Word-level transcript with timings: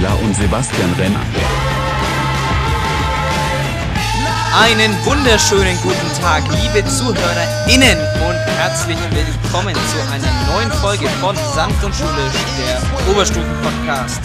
Pizzarella 0.00 0.14
und 0.24 0.34
Sebastian 0.34 0.92
Renner. 0.94 1.20
Einen 4.54 4.92
wunderschönen 5.04 5.76
guten 5.82 6.20
Tag, 6.20 6.42
liebe 6.62 6.86
ZuhörerInnen 6.88 7.98
und 8.26 8.36
herzlich 8.56 8.96
willkommen 9.12 9.74
zu 9.74 10.12
einer 10.12 10.52
neuen 10.52 10.72
Folge 10.80 11.06
von 11.20 11.36
Sanft 11.54 11.84
und 11.84 11.94
Schulisch, 11.94 12.32
der 12.58 13.12
Oberstufen-Podcast. 13.12 14.22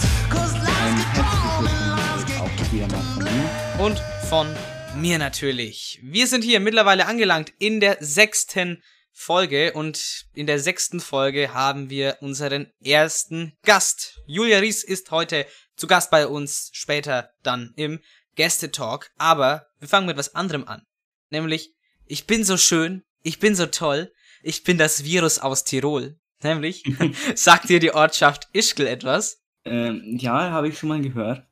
Und 3.78 4.02
von 4.28 4.48
mir 4.96 5.18
natürlich. 5.18 6.00
Wir 6.02 6.26
sind 6.26 6.42
hier 6.42 6.60
mittlerweile 6.60 7.06
angelangt 7.06 7.52
in 7.58 7.80
der 7.80 7.98
sechsten 8.00 8.82
Folge 9.12 9.72
und 9.72 10.26
in 10.34 10.46
der 10.46 10.58
sechsten 10.58 11.00
Folge 11.00 11.54
haben 11.54 11.88
wir 11.88 12.18
unseren 12.20 12.70
ersten 12.84 13.56
Gast. 13.64 14.20
Julia 14.26 14.58
Ries 14.58 14.84
ist 14.84 15.10
heute 15.10 15.46
zu 15.76 15.86
Gast 15.86 16.10
bei 16.10 16.26
uns, 16.26 16.70
später 16.72 17.30
dann 17.42 17.72
im 17.76 18.00
Gästetalk. 18.34 19.10
Aber 19.18 19.66
wir 19.78 19.88
fangen 19.88 20.06
mit 20.06 20.16
was 20.16 20.34
anderem 20.34 20.66
an. 20.66 20.82
Nämlich, 21.30 21.74
ich 22.06 22.26
bin 22.26 22.44
so 22.44 22.56
schön, 22.56 23.04
ich 23.22 23.38
bin 23.38 23.54
so 23.54 23.66
toll, 23.66 24.12
ich 24.42 24.64
bin 24.64 24.78
das 24.78 25.04
Virus 25.04 25.38
aus 25.38 25.64
Tirol. 25.64 26.18
Nämlich, 26.42 26.84
sagt 27.34 27.68
dir 27.68 27.80
die 27.80 27.92
Ortschaft 27.92 28.48
Ischgl 28.52 28.86
etwas? 28.86 29.42
Ähm, 29.64 30.16
ja, 30.18 30.50
habe 30.50 30.68
ich 30.68 30.78
schon 30.78 30.88
mal 30.88 31.00
gehört. 31.00 31.46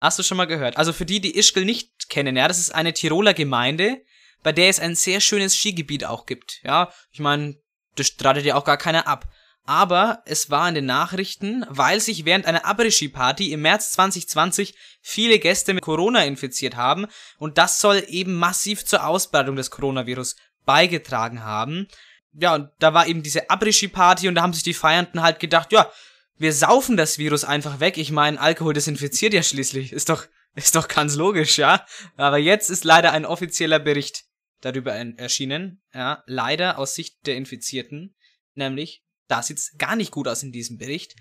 Hast 0.00 0.18
du 0.18 0.22
schon 0.22 0.36
mal 0.36 0.46
gehört? 0.46 0.76
Also 0.76 0.92
für 0.92 1.04
die, 1.04 1.20
die 1.20 1.36
Ischgl 1.36 1.64
nicht 1.64 2.08
kennen, 2.08 2.36
ja, 2.36 2.46
das 2.48 2.58
ist 2.58 2.74
eine 2.74 2.92
Tiroler 2.92 3.34
Gemeinde, 3.34 4.02
bei 4.42 4.52
der 4.52 4.68
es 4.68 4.78
ein 4.78 4.94
sehr 4.94 5.20
schönes 5.20 5.56
Skigebiet 5.56 6.04
auch 6.04 6.24
gibt. 6.24 6.60
Ja, 6.62 6.92
ich 7.10 7.18
meine, 7.18 7.56
das 7.96 8.06
streitet 8.06 8.44
ja 8.44 8.54
auch 8.54 8.64
gar 8.64 8.76
keiner 8.76 9.06
ab. 9.06 9.26
Aber 9.68 10.22
es 10.24 10.48
war 10.48 10.66
in 10.70 10.76
den 10.76 10.86
Nachrichten, 10.86 11.66
weil 11.68 12.00
sich 12.00 12.24
während 12.24 12.46
einer 12.46 12.64
Après-Ski-Party 12.64 13.52
im 13.52 13.60
März 13.60 13.90
2020 13.90 14.74
viele 15.02 15.38
Gäste 15.38 15.74
mit 15.74 15.84
Corona 15.84 16.24
infiziert 16.24 16.74
haben 16.74 17.06
und 17.36 17.58
das 17.58 17.78
soll 17.78 18.02
eben 18.08 18.32
massiv 18.32 18.86
zur 18.86 19.06
Ausbreitung 19.06 19.56
des 19.56 19.70
Coronavirus 19.70 20.36
beigetragen 20.64 21.44
haben. 21.44 21.86
Ja, 22.32 22.54
und 22.54 22.70
da 22.78 22.94
war 22.94 23.08
eben 23.08 23.22
diese 23.22 23.50
Après-Ski-Party 23.50 24.28
und 24.28 24.36
da 24.36 24.42
haben 24.42 24.54
sich 24.54 24.62
die 24.62 24.72
Feiernden 24.72 25.20
halt 25.20 25.38
gedacht, 25.38 25.70
ja, 25.70 25.92
wir 26.38 26.54
saufen 26.54 26.96
das 26.96 27.18
Virus 27.18 27.44
einfach 27.44 27.78
weg. 27.78 27.98
Ich 27.98 28.10
meine, 28.10 28.40
Alkohol 28.40 28.72
desinfiziert 28.72 29.34
ja 29.34 29.42
schließlich. 29.42 29.92
Ist 29.92 30.08
doch, 30.08 30.24
ist 30.54 30.76
doch 30.76 30.88
ganz 30.88 31.14
logisch, 31.14 31.58
ja. 31.58 31.84
Aber 32.16 32.38
jetzt 32.38 32.70
ist 32.70 32.84
leider 32.84 33.12
ein 33.12 33.26
offizieller 33.26 33.80
Bericht 33.80 34.24
darüber 34.62 34.94
erschienen, 34.94 35.82
ja, 35.92 36.22
leider 36.24 36.78
aus 36.78 36.94
Sicht 36.94 37.26
der 37.26 37.36
Infizierten, 37.36 38.16
nämlich, 38.54 39.02
da 39.28 39.42
sieht's 39.42 39.76
gar 39.78 39.96
nicht 39.96 40.10
gut 40.10 40.26
aus 40.26 40.42
in 40.42 40.52
diesem 40.52 40.78
Bericht, 40.78 41.14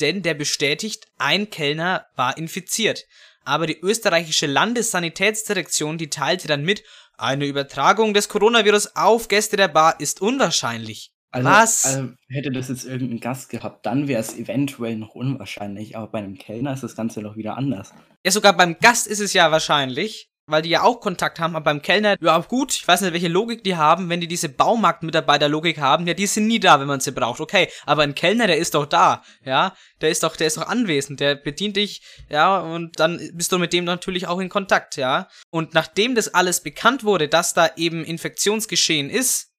denn 0.00 0.22
der 0.22 0.34
bestätigt, 0.34 1.06
ein 1.18 1.50
Kellner 1.50 2.06
war 2.16 2.36
infiziert. 2.36 3.06
Aber 3.44 3.66
die 3.66 3.80
österreichische 3.80 4.46
Landessanitätsdirektion, 4.46 5.98
die 5.98 6.10
teilte 6.10 6.48
dann 6.48 6.64
mit, 6.64 6.84
eine 7.16 7.46
Übertragung 7.46 8.14
des 8.14 8.28
Coronavirus 8.28 8.96
auf 8.96 9.28
Gäste 9.28 9.56
der 9.56 9.68
Bar 9.68 10.00
ist 10.00 10.20
unwahrscheinlich. 10.20 11.12
Also, 11.30 11.48
Was? 11.48 11.84
Also 11.86 12.08
hätte 12.28 12.50
das 12.50 12.68
jetzt 12.68 12.84
irgendein 12.84 13.20
Gast 13.20 13.48
gehabt, 13.48 13.86
dann 13.86 14.06
wäre 14.06 14.20
es 14.20 14.36
eventuell 14.36 14.96
noch 14.96 15.14
unwahrscheinlich. 15.14 15.96
Aber 15.96 16.08
bei 16.08 16.18
einem 16.18 16.36
Kellner 16.36 16.74
ist 16.74 16.82
das 16.82 16.94
Ganze 16.94 17.22
doch 17.22 17.36
wieder 17.36 17.56
anders. 17.56 17.94
Ja, 18.24 18.30
sogar 18.30 18.54
beim 18.54 18.78
Gast 18.78 19.06
ist 19.06 19.20
es 19.20 19.32
ja 19.32 19.50
wahrscheinlich, 19.50 20.31
weil 20.52 20.62
die 20.62 20.68
ja 20.68 20.82
auch 20.82 21.00
Kontakt 21.00 21.40
haben, 21.40 21.56
aber 21.56 21.64
beim 21.64 21.82
Kellner, 21.82 22.16
ja 22.20 22.38
gut, 22.38 22.72
ich 22.74 22.86
weiß 22.86 23.00
nicht, 23.00 23.12
welche 23.12 23.28
Logik 23.28 23.64
die 23.64 23.76
haben, 23.76 24.08
wenn 24.08 24.20
die 24.20 24.28
diese 24.28 24.48
Baumarktmitarbeiter-Logik 24.48 25.78
haben, 25.78 26.06
ja, 26.06 26.14
die 26.14 26.26
sind 26.26 26.46
nie 26.46 26.60
da, 26.60 26.78
wenn 26.78 26.86
man 26.86 27.00
sie 27.00 27.12
braucht, 27.12 27.40
okay, 27.40 27.68
aber 27.86 28.02
ein 28.02 28.14
Kellner, 28.14 28.46
der 28.46 28.58
ist 28.58 28.74
doch 28.74 28.86
da, 28.86 29.22
ja, 29.44 29.74
der 30.00 30.10
ist 30.10 30.22
doch, 30.22 30.36
der 30.36 30.46
ist 30.46 30.56
doch 30.56 30.68
anwesend, 30.68 31.20
der 31.20 31.34
bedient 31.34 31.76
dich, 31.76 32.02
ja, 32.28 32.58
und 32.60 33.00
dann 33.00 33.20
bist 33.34 33.50
du 33.50 33.58
mit 33.58 33.72
dem 33.72 33.84
natürlich 33.84 34.28
auch 34.28 34.38
in 34.38 34.48
Kontakt, 34.48 34.96
ja, 34.96 35.28
und 35.50 35.74
nachdem 35.74 36.14
das 36.14 36.32
alles 36.32 36.62
bekannt 36.62 37.02
wurde, 37.02 37.28
dass 37.28 37.54
da 37.54 37.70
eben 37.76 38.04
Infektionsgeschehen 38.04 39.10
ist, 39.10 39.52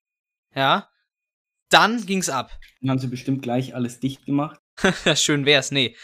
ja, 0.55 0.87
dann 1.69 2.05
ging's 2.05 2.29
ab. 2.29 2.51
Dann 2.81 2.91
haben 2.91 2.99
sie 2.99 3.07
bestimmt 3.07 3.41
gleich 3.41 3.75
alles 3.75 3.99
dicht 3.99 4.25
gemacht. 4.25 4.59
Schön 5.15 5.45
wär's, 5.45 5.71
nee. 5.71 5.95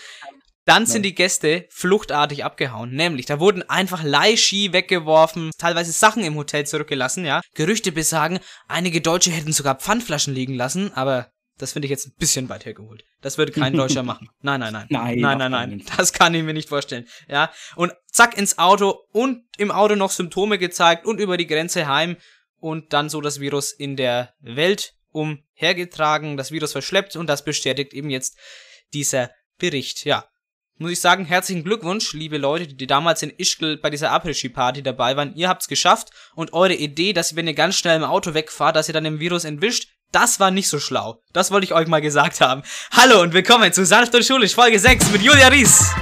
Dann 0.66 0.86
sind 0.86 1.04
die 1.04 1.16
Gäste 1.16 1.66
fluchtartig 1.72 2.46
abgehauen. 2.46 2.92
Nämlich, 2.92 3.26
da 3.26 3.40
wurden 3.40 3.68
einfach 3.70 4.04
Leihski 4.04 4.72
weggeworfen, 4.72 5.52
teilweise 5.58 5.92
Sachen 5.92 6.24
im 6.24 6.36
Hotel 6.36 6.68
zurückgelassen, 6.68 7.26
ja. 7.26 7.42
Gerüchte 7.56 7.92
besagen, 7.92 8.40
einige 8.68 9.02
Deutsche 9.02 9.32
hätten 9.32 9.54
sogar 9.54 9.76
Pfandflaschen 9.76 10.34
liegen 10.34 10.54
lassen, 10.54 10.94
aber 10.94 11.32
das 11.60 11.74
finde 11.74 11.88
ich 11.88 11.90
jetzt 11.90 12.08
ein 12.08 12.14
bisschen 12.18 12.48
weit 12.50 12.66
hergeholt. 12.66 13.04
Das 13.22 13.38
würde 13.38 13.52
kein 13.52 13.74
Deutscher 13.74 14.04
machen. 14.04 14.30
Nein, 14.42 14.62
nein, 14.62 14.74
nein. 14.74 14.88
Nein, 14.90 15.20
nein, 15.20 15.38
nein, 15.38 15.52
nein. 15.52 15.84
Das 15.98 16.14
kann 16.14 16.34
ich 16.34 16.44
mir 16.44 16.54
nicht 16.54 16.70
vorstellen. 16.70 17.06
Ja. 17.28 17.52
Und 17.76 17.92
zack 18.12 18.38
ins 18.38 18.58
Auto 18.58 19.00
und 19.12 19.44
im 19.58 19.70
Auto 19.70 19.96
noch 19.96 20.12
Symptome 20.12 20.58
gezeigt 20.58 21.06
und 21.06 21.20
über 21.20 21.36
die 21.36 21.48
Grenze 21.48 21.88
heim 21.88 22.16
und 22.60 22.94
dann 22.94 23.10
so 23.10 23.22
das 23.22 23.40
Virus 23.40 23.74
in 23.74 23.98
der 23.98 24.34
Welt 24.40 24.94
umhergetragen, 25.12 26.38
das 26.38 26.52
Virus 26.52 26.72
verschleppt 26.72 27.16
und 27.18 27.28
das 27.28 27.44
bestätigt 27.44 27.94
eben 27.94 28.10
jetzt 28.10 28.38
dieser 28.94 29.32
Bericht. 29.58 30.06
Ja. 30.06 30.26
Muss 30.82 30.92
ich 30.92 31.02
sagen, 31.02 31.26
herzlichen 31.26 31.66
Glückwunsch, 31.66 32.14
liebe 32.14 32.38
Leute, 32.38 32.66
die 32.66 32.88
damals 32.88 33.22
in 33.22 33.34
Ischgl 33.38 33.76
bei 33.76 33.90
dieser 33.90 34.14
Après-Ski-Party 34.14 34.82
dabei 34.82 35.18
waren. 35.18 35.36
Ihr 35.36 35.50
habt's 35.50 35.68
geschafft 35.68 36.12
und 36.36 36.54
eure 36.54 36.74
Idee, 36.74 37.12
dass 37.12 37.34
ihr, 37.34 37.36
wenn 37.36 37.48
ihr 37.48 37.54
ganz 37.54 37.76
schnell 37.76 37.98
im 37.98 38.06
Auto 38.06 38.34
wegfahrt, 38.34 38.78
dass 38.78 38.88
ihr 38.88 38.94
dann 38.94 39.04
dem 39.04 39.20
Virus 39.20 39.44
entwischt, 39.44 39.90
das 40.14 40.40
war 40.40 40.52
nicht 40.52 40.70
so 40.70 40.80
schlau. 40.80 41.22
Das 41.34 41.52
wollte 41.52 41.66
ich 41.66 41.74
euch 41.74 41.90
mal 41.90 42.00
gesagt 42.00 42.40
haben. 42.40 42.62
Hallo 42.92 43.22
und 43.22 43.34
willkommen 43.34 43.74
zu 43.74 43.86
Sanft 43.86 44.16
und 44.16 44.24
Schulisch 44.24 44.56
Folge 44.56 44.80
6 44.80 45.12
mit 45.12 45.22
Julia 45.22 45.50
Ries. 45.50 45.94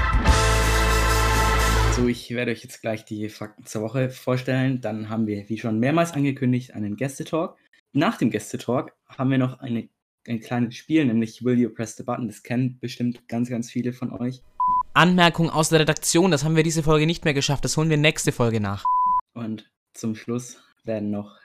So, 1.95 2.07
ich 2.07 2.29
werde 2.29 2.51
euch 2.51 2.61
jetzt 2.61 2.83
gleich 2.83 3.03
die 3.03 3.29
Fakten 3.29 3.65
zur 3.65 3.81
Woche 3.81 4.11
vorstellen. 4.11 4.79
Dann 4.79 5.09
haben 5.09 5.25
wir, 5.25 5.49
wie 5.49 5.57
schon 5.57 5.79
mehrmals 5.79 6.11
angekündigt, 6.11 6.75
einen 6.75 6.97
Gästetalk. 6.97 7.57
Nach 7.93 8.19
dem 8.19 8.29
Gästetalk 8.29 8.93
haben 9.09 9.31
wir 9.31 9.39
noch 9.39 9.59
eine, 9.59 9.89
ein 10.27 10.39
kleines 10.39 10.75
Spiel, 10.75 11.03
nämlich 11.03 11.43
Will 11.43 11.57
You 11.57 11.71
Press 11.71 11.95
the 11.95 12.03
Button. 12.03 12.27
Das 12.27 12.43
kennen 12.43 12.77
bestimmt 12.79 13.27
ganz, 13.27 13.49
ganz 13.49 13.71
viele 13.71 13.91
von 13.91 14.11
euch. 14.11 14.43
Anmerkung 14.97 15.51
aus 15.51 15.69
der 15.69 15.81
Redaktion, 15.81 16.31
das 16.31 16.43
haben 16.43 16.55
wir 16.55 16.63
diese 16.63 16.81
Folge 16.81 17.05
nicht 17.05 17.23
mehr 17.23 17.35
geschafft, 17.35 17.63
das 17.63 17.77
holen 17.77 17.91
wir 17.91 17.97
nächste 17.97 18.31
Folge 18.31 18.59
nach. 18.59 18.83
Und 19.33 19.71
zum 19.93 20.15
Schluss 20.15 20.57
werden 20.83 21.11
noch 21.11 21.37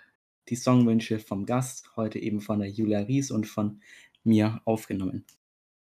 die 0.49 0.57
Songwünsche 0.57 1.19
vom 1.19 1.45
Gast, 1.45 1.91
heute 1.95 2.19
eben 2.19 2.41
von 2.41 2.61
der 2.61 2.71
Julia 2.71 3.01
Ries 3.01 3.31
und 3.31 3.47
von 3.47 3.83
mir 4.25 4.63
aufgenommen. 4.65 5.27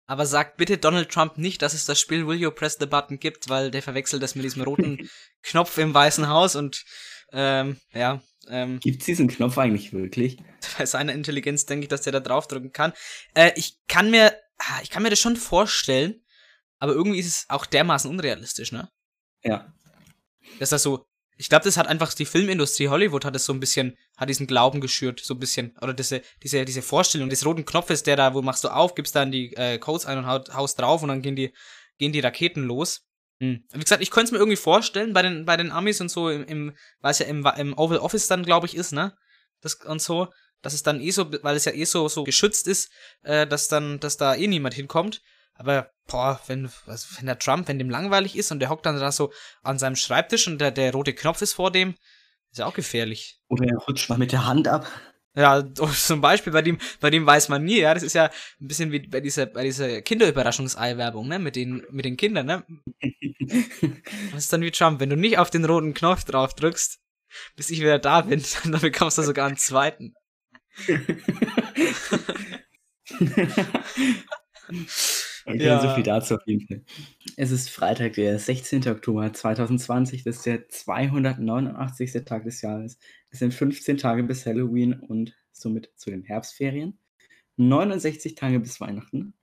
Aber 0.06 0.26
sagt 0.26 0.58
bitte 0.58 0.78
Donald 0.78 1.08
Trump 1.10 1.38
nicht, 1.38 1.60
dass 1.60 1.74
es 1.74 1.86
das 1.86 1.98
Spiel 1.98 2.28
Will 2.28 2.40
You 2.40 2.52
Press 2.52 2.76
the 2.78 2.86
Button 2.86 3.18
gibt, 3.18 3.48
weil 3.48 3.72
der 3.72 3.82
verwechselt 3.82 4.22
das 4.22 4.36
mit 4.36 4.44
diesem 4.44 4.62
roten 4.62 5.10
Knopf 5.42 5.76
im 5.78 5.92
Weißen 5.92 6.28
Haus 6.28 6.54
und 6.54 6.84
ähm, 7.32 7.78
ja, 7.92 8.22
ähm, 8.48 8.78
Gibt 8.78 9.00
es 9.00 9.06
diesen 9.06 9.26
Knopf 9.26 9.58
eigentlich 9.58 9.92
wirklich? 9.92 10.36
bei 10.78 10.86
seiner 10.86 11.14
Intelligenz 11.14 11.66
denke 11.66 11.82
ich, 11.82 11.88
dass 11.88 12.02
der 12.02 12.12
da 12.12 12.20
draufdrücken 12.20 12.70
kann. 12.70 12.92
Äh, 13.34 13.50
ich 13.56 13.80
kann 13.88 14.12
mir, 14.12 14.38
ah, 14.58 14.78
ich 14.84 14.90
kann 14.90 15.02
mir 15.02 15.10
das 15.10 15.18
schon 15.18 15.34
vorstellen, 15.34 16.22
aber 16.78 16.92
irgendwie 16.92 17.18
ist 17.18 17.26
es 17.26 17.46
auch 17.48 17.66
dermaßen 17.66 18.10
unrealistisch, 18.10 18.72
ne? 18.72 18.88
Ja. 19.42 19.72
Dass 20.58 20.70
das 20.70 20.82
so, 20.82 21.06
ich 21.36 21.48
glaube, 21.48 21.64
das 21.64 21.76
hat 21.76 21.86
einfach 21.86 22.12
die 22.14 22.24
Filmindustrie 22.24 22.88
Hollywood 22.88 23.24
hat 23.24 23.36
es 23.36 23.44
so 23.44 23.52
ein 23.52 23.60
bisschen, 23.60 23.96
hat 24.16 24.28
diesen 24.28 24.46
Glauben 24.46 24.80
geschürt, 24.80 25.20
so 25.20 25.34
ein 25.34 25.38
bisschen, 25.38 25.76
oder 25.80 25.92
diese, 25.92 26.22
diese, 26.42 26.64
diese 26.64 26.82
Vorstellung 26.82 27.28
des 27.28 27.44
roten 27.44 27.64
Knopfes, 27.64 28.02
der 28.02 28.16
da, 28.16 28.34
wo 28.34 28.42
machst 28.42 28.64
du 28.64 28.68
auf, 28.68 28.94
gibst 28.94 29.14
dann 29.14 29.30
die 29.30 29.52
äh, 29.54 29.78
Codes 29.78 30.06
ein 30.06 30.18
und 30.18 30.26
haut, 30.26 30.54
haust 30.54 30.78
drauf 30.78 31.02
und 31.02 31.08
dann 31.08 31.22
gehen 31.22 31.36
die, 31.36 31.52
gehen 31.98 32.12
die 32.12 32.20
Raketen 32.20 32.64
los. 32.64 33.02
Hm. 33.40 33.64
Wie 33.72 33.80
gesagt, 33.80 34.02
ich 34.02 34.10
könnte 34.10 34.26
es 34.26 34.32
mir 34.32 34.38
irgendwie 34.38 34.56
vorstellen, 34.56 35.12
bei 35.12 35.22
den, 35.22 35.44
bei 35.44 35.56
den 35.56 35.70
Amis 35.70 36.00
und 36.00 36.10
so, 36.10 36.30
im, 36.30 36.44
im 36.44 36.76
weil 37.00 37.10
es 37.10 37.18
ja 37.18 37.26
im, 37.26 37.46
im 37.56 37.76
Oval 37.76 37.98
Office 37.98 38.28
dann, 38.28 38.42
glaube 38.42 38.66
ich, 38.66 38.74
ist, 38.74 38.92
ne? 38.92 39.14
Das 39.60 39.74
und 39.74 40.00
so, 40.00 40.28
dass 40.62 40.72
es 40.72 40.82
dann 40.82 41.00
eh 41.00 41.10
so, 41.10 41.30
weil 41.42 41.56
es 41.56 41.64
ja 41.64 41.72
eh 41.72 41.84
so, 41.84 42.08
so 42.08 42.24
geschützt 42.24 42.66
ist, 42.66 42.90
äh, 43.22 43.46
dass 43.46 43.68
dann, 43.68 44.00
dass 44.00 44.16
da 44.16 44.34
eh 44.34 44.46
niemand 44.46 44.74
hinkommt. 44.74 45.22
Aber, 45.58 45.90
boah, 46.06 46.40
wenn, 46.46 46.70
also 46.86 47.06
wenn 47.18 47.26
der 47.26 47.38
Trump, 47.38 47.68
wenn 47.68 47.78
dem 47.78 47.90
langweilig 47.90 48.36
ist 48.36 48.52
und 48.52 48.60
der 48.60 48.68
hockt 48.68 48.86
dann 48.86 48.98
da 48.98 49.12
so 49.12 49.32
an 49.62 49.78
seinem 49.78 49.96
Schreibtisch 49.96 50.46
und 50.46 50.60
der, 50.60 50.70
der 50.70 50.92
rote 50.92 51.14
Knopf 51.14 51.42
ist 51.42 51.54
vor 51.54 51.70
dem, 51.70 51.94
ist 52.50 52.58
ja 52.58 52.66
auch 52.66 52.74
gefährlich. 52.74 53.40
Oder 53.48 53.66
er 53.66 53.76
rutscht 53.76 54.08
mal 54.08 54.18
mit 54.18 54.32
der 54.32 54.46
Hand 54.46 54.68
ab. 54.68 54.86
Ja, 55.36 55.62
zum 55.74 56.20
Beispiel 56.20 56.52
bei 56.52 56.62
dem, 56.62 56.78
bei 57.00 57.10
dem 57.10 57.26
weiß 57.26 57.48
man 57.50 57.64
nie, 57.64 57.80
ja. 57.80 57.94
Das 57.94 58.02
ist 58.02 58.14
ja 58.14 58.30
ein 58.60 58.68
bisschen 58.68 58.90
wie 58.90 59.00
bei 59.00 59.20
dieser, 59.20 59.46
bei 59.46 59.64
dieser 59.64 60.00
Kinderüberraschungsei-Werbung, 60.02 61.28
ne, 61.28 61.38
mit 61.38 61.56
den, 61.56 61.84
mit 61.90 62.04
den 62.04 62.16
Kindern, 62.16 62.46
ne. 62.46 62.64
Das 64.32 64.44
ist 64.44 64.52
dann 64.52 64.62
wie 64.62 64.70
Trump. 64.70 64.98
Wenn 64.98 65.10
du 65.10 65.16
nicht 65.16 65.38
auf 65.38 65.50
den 65.50 65.64
roten 65.64 65.94
Knopf 65.94 66.24
drauf 66.24 66.54
drückst, 66.54 66.98
bis 67.54 67.70
ich 67.70 67.80
wieder 67.80 67.98
da 67.98 68.22
bin, 68.22 68.42
dann 68.64 68.80
bekommst 68.80 69.18
du 69.18 69.22
sogar 69.22 69.46
einen 69.46 69.56
zweiten. 69.56 70.14
Okay, 75.46 75.64
Ja. 75.64 75.80
so 75.80 75.94
viel 75.94 76.02
dazu 76.02 76.34
auf 76.34 76.40
jeden 76.46 76.66
Fall. 76.66 76.82
Es 77.36 77.50
ist 77.52 77.70
Freitag, 77.70 78.14
der 78.14 78.38
16. 78.38 78.86
Oktober 78.88 79.32
2020. 79.32 80.24
Das 80.24 80.36
ist 80.38 80.46
der 80.46 80.68
289. 80.68 82.24
Tag 82.24 82.44
des 82.44 82.62
Jahres. 82.62 82.98
Es 83.30 83.38
sind 83.38 83.54
15 83.54 83.96
Tage 83.98 84.24
bis 84.24 84.44
Halloween 84.44 84.94
und 84.94 85.34
somit 85.52 85.90
zu 85.96 86.10
den 86.10 86.22
Herbstferien. 86.24 86.98
69 87.56 88.34
Tage 88.34 88.60
bis 88.60 88.80
Weihnachten 88.80 89.34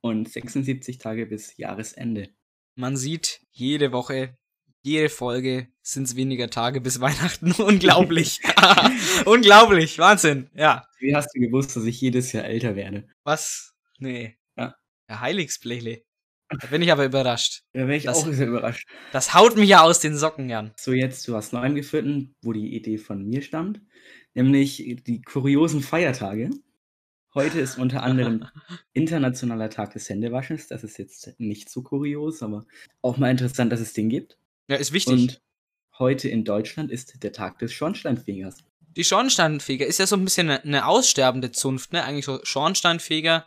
und 0.00 0.28
76 0.28 0.98
Tage 0.98 1.26
bis 1.26 1.56
Jahresende. 1.56 2.30
Man 2.74 2.96
sieht, 2.96 3.42
jede 3.52 3.92
Woche, 3.92 4.36
jede 4.82 5.10
Folge 5.10 5.68
sind 5.82 6.04
es 6.04 6.16
weniger 6.16 6.48
Tage 6.48 6.80
bis 6.80 7.00
Weihnachten. 7.00 7.52
Unglaublich. 7.62 8.40
Unglaublich. 9.26 9.98
Wahnsinn. 9.98 10.48
Ja. 10.54 10.86
Wie 10.98 11.14
hast 11.14 11.28
du 11.34 11.40
gewusst, 11.40 11.76
dass 11.76 11.84
ich 11.84 12.00
jedes 12.00 12.32
Jahr 12.32 12.44
älter 12.44 12.76
werde? 12.76 13.06
Was? 13.24 13.74
Nee. 13.98 14.36
Ja. 15.10 15.20
Heiligsblechle. 15.20 16.02
Da 16.48 16.66
bin 16.66 16.82
ich 16.82 16.90
aber 16.90 17.04
überrascht. 17.04 17.62
Da 17.72 17.80
wäre 17.80 17.96
ich 17.96 18.04
Das- 18.04 18.18
auch 18.24 18.32
sehr 18.32 18.48
überrascht. 18.48 18.88
Das 19.12 19.34
haut 19.34 19.56
mich 19.56 19.68
ja 19.68 19.82
aus 19.82 20.00
den 20.00 20.16
Socken, 20.16 20.48
Jan. 20.48 20.72
So, 20.76 20.92
jetzt 20.92 21.22
zu 21.22 21.32
was 21.32 21.52
Neuem 21.52 21.74
geführten, 21.76 22.34
wo 22.42 22.52
die 22.52 22.74
Idee 22.74 22.98
von 22.98 23.24
mir 23.24 23.42
stammt, 23.42 23.80
nämlich 24.34 24.76
die 25.06 25.22
kuriosen 25.22 25.80
Feiertage. 25.82 26.50
Heute 27.34 27.60
ist 27.60 27.78
unter 27.78 28.02
anderem 28.02 28.46
Internationaler 28.92 29.70
Tag 29.70 29.92
des 29.92 30.08
Händewaschens. 30.08 30.66
Das 30.66 30.82
ist 30.82 30.98
jetzt 30.98 31.38
nicht 31.38 31.68
so 31.70 31.82
kurios, 31.82 32.42
aber 32.42 32.66
auch 33.02 33.16
mal 33.18 33.30
interessant, 33.30 33.70
dass 33.70 33.78
es 33.80 33.92
den 33.92 34.08
gibt. 34.08 34.36
Ja, 34.66 34.74
ist 34.76 34.92
wichtig. 34.92 35.12
Und 35.12 35.40
heute 36.00 36.28
in 36.28 36.44
Deutschland 36.44 36.90
ist 36.90 37.22
der 37.22 37.32
Tag 37.32 37.60
des 37.60 37.72
Schornsteinfegers. 37.72 38.56
Die 38.96 39.04
Schornsteinfeger 39.04 39.86
ist 39.86 39.98
ja 40.00 40.08
so 40.08 40.16
ein 40.16 40.24
bisschen 40.24 40.48
eine, 40.50 40.64
eine 40.64 40.86
aussterbende 40.86 41.52
Zunft, 41.52 41.92
ne? 41.92 42.02
Eigentlich 42.02 42.24
so 42.24 42.40
Schornsteinfeger, 42.42 43.46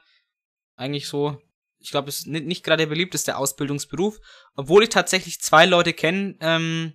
eigentlich 0.78 1.08
so, 1.08 1.42
ich 1.84 1.92
glaube, 1.92 2.10
ist 2.10 2.28
nicht, 2.28 2.46
nicht 2.46 2.64
gerade 2.64 2.82
der 2.82 2.88
beliebteste 2.88 3.38
Ausbildungsberuf, 3.38 4.20
obwohl 4.56 4.84
ich 4.84 4.90
tatsächlich 4.90 5.42
zwei 5.42 5.66
Leute 5.66 5.94
kenne, 5.94 6.36
ähm, 6.40 6.94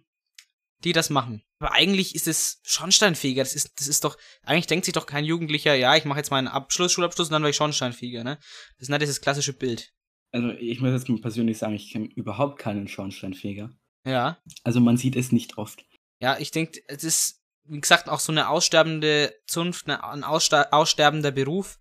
die 0.84 0.92
das 0.92 1.10
machen. 1.10 1.42
Aber 1.60 1.72
eigentlich 1.72 2.14
ist 2.14 2.28
es 2.28 2.60
Schornsteinfeger, 2.62 3.42
das 3.42 3.54
ist, 3.54 3.78
das 3.78 3.88
ist 3.88 4.04
doch, 4.04 4.16
eigentlich 4.42 4.68
denkt 4.68 4.84
sich 4.84 4.94
doch 4.94 5.06
kein 5.06 5.24
Jugendlicher, 5.24 5.74
ja, 5.74 5.96
ich 5.96 6.04
mache 6.04 6.18
jetzt 6.18 6.30
meinen 6.30 6.48
Abschluss, 6.48 6.92
Schulabschluss 6.92 7.28
und 7.28 7.32
dann 7.32 7.42
werde 7.42 7.50
ich 7.50 7.56
Schornsteinfeger, 7.56 8.22
ne? 8.22 8.36
Das 8.36 8.82
ist 8.82 8.88
nicht 8.88 9.02
dieses 9.02 9.20
klassische 9.20 9.52
Bild. 9.52 9.92
Also 10.30 10.50
ich 10.50 10.80
muss 10.80 10.90
jetzt 10.90 11.08
mal 11.08 11.20
persönlich 11.20 11.58
sagen, 11.58 11.74
ich 11.74 11.90
kenne 11.90 12.08
überhaupt 12.14 12.58
keinen 12.58 12.86
Schornsteinfeger. 12.86 13.70
Ja. 14.04 14.38
Also 14.62 14.80
man 14.80 14.96
sieht 14.96 15.16
es 15.16 15.32
nicht 15.32 15.58
oft. 15.58 15.84
Ja, 16.20 16.38
ich 16.38 16.50
denke, 16.50 16.80
es 16.86 17.02
ist, 17.02 17.42
wie 17.64 17.80
gesagt, 17.80 18.08
auch 18.08 18.20
so 18.20 18.32
eine 18.32 18.48
aussterbende 18.48 19.34
Zunft, 19.46 19.88
eine, 19.88 20.04
ein 20.04 20.24
aussterbender 20.24 21.30
Beruf. 21.30 21.78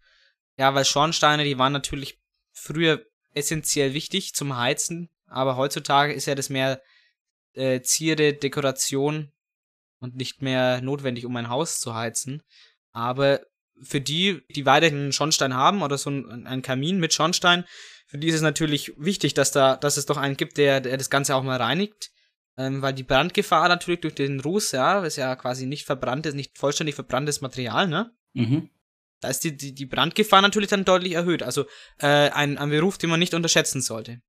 Ja, 0.57 0.73
weil 0.73 0.85
Schornsteine, 0.85 1.43
die 1.43 1.57
waren 1.59 1.73
natürlich 1.73 2.19
früher 2.67 3.05
essentiell 3.33 3.93
wichtig 3.93 4.33
zum 4.33 4.57
Heizen, 4.57 5.09
aber 5.25 5.55
heutzutage 5.55 6.13
ist 6.13 6.25
ja 6.25 6.35
das 6.35 6.49
mehr 6.49 6.81
äh, 7.53 7.81
Zierde, 7.81 8.33
Dekoration 8.33 9.31
und 9.99 10.15
nicht 10.15 10.41
mehr 10.41 10.81
notwendig, 10.81 11.25
um 11.25 11.35
ein 11.35 11.49
Haus 11.49 11.79
zu 11.79 11.95
heizen. 11.95 12.43
Aber 12.91 13.41
für 13.81 14.01
die, 14.01 14.41
die 14.55 14.65
weiterhin 14.65 14.97
einen 14.97 15.13
Schornstein 15.13 15.53
haben 15.53 15.81
oder 15.81 15.97
so 15.97 16.09
ein, 16.09 16.47
ein 16.47 16.61
Kamin 16.61 16.99
mit 16.99 17.13
Schornstein, 17.13 17.65
für 18.07 18.17
die 18.17 18.27
ist 18.27 18.35
es 18.35 18.41
natürlich 18.41 18.93
wichtig, 18.97 19.33
dass 19.33 19.51
da, 19.51 19.75
dass 19.75 19.97
es 19.97 20.05
doch 20.05 20.17
einen 20.17 20.37
gibt, 20.37 20.57
der, 20.57 20.79
der 20.79 20.97
das 20.97 21.09
Ganze 21.09 21.35
auch 21.35 21.43
mal 21.43 21.57
reinigt. 21.57 22.11
Ähm, 22.59 22.81
weil 22.81 22.93
die 22.93 23.03
Brandgefahr 23.03 23.67
natürlich 23.67 24.01
durch 24.01 24.15
den 24.15 24.39
Ruß, 24.39 24.71
ja, 24.71 25.03
ist 25.03 25.17
ja 25.17 25.35
quasi 25.35 25.67
nicht 25.67 25.85
verbranntes, 25.85 26.33
nicht 26.33 26.57
vollständig 26.57 26.95
verbranntes 26.95 27.41
Material, 27.41 27.87
ne? 27.87 28.11
Mhm. 28.33 28.69
Da 29.19 29.29
ist 29.29 29.43
die, 29.43 29.55
die, 29.55 29.73
die 29.73 29.85
Brandgefahr 29.85 30.41
natürlich 30.41 30.69
dann 30.69 30.85
deutlich 30.85 31.13
erhöht. 31.13 31.43
Also 31.43 31.65
äh, 31.99 32.29
ein, 32.29 32.57
ein 32.57 32.69
Beruf, 32.69 32.97
den 32.97 33.09
man 33.09 33.19
nicht 33.19 33.33
unterschätzen 33.33 33.81
sollte. 33.81 34.19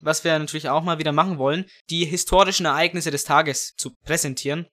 Was 0.00 0.24
wir 0.24 0.38
natürlich 0.38 0.68
auch 0.68 0.82
mal 0.82 0.98
wieder 0.98 1.12
machen 1.12 1.38
wollen, 1.38 1.66
die 1.90 2.04
historischen 2.04 2.66
Ereignisse 2.66 3.10
des 3.10 3.24
Tages 3.24 3.74
zu 3.76 3.94
präsentieren. 4.04 4.66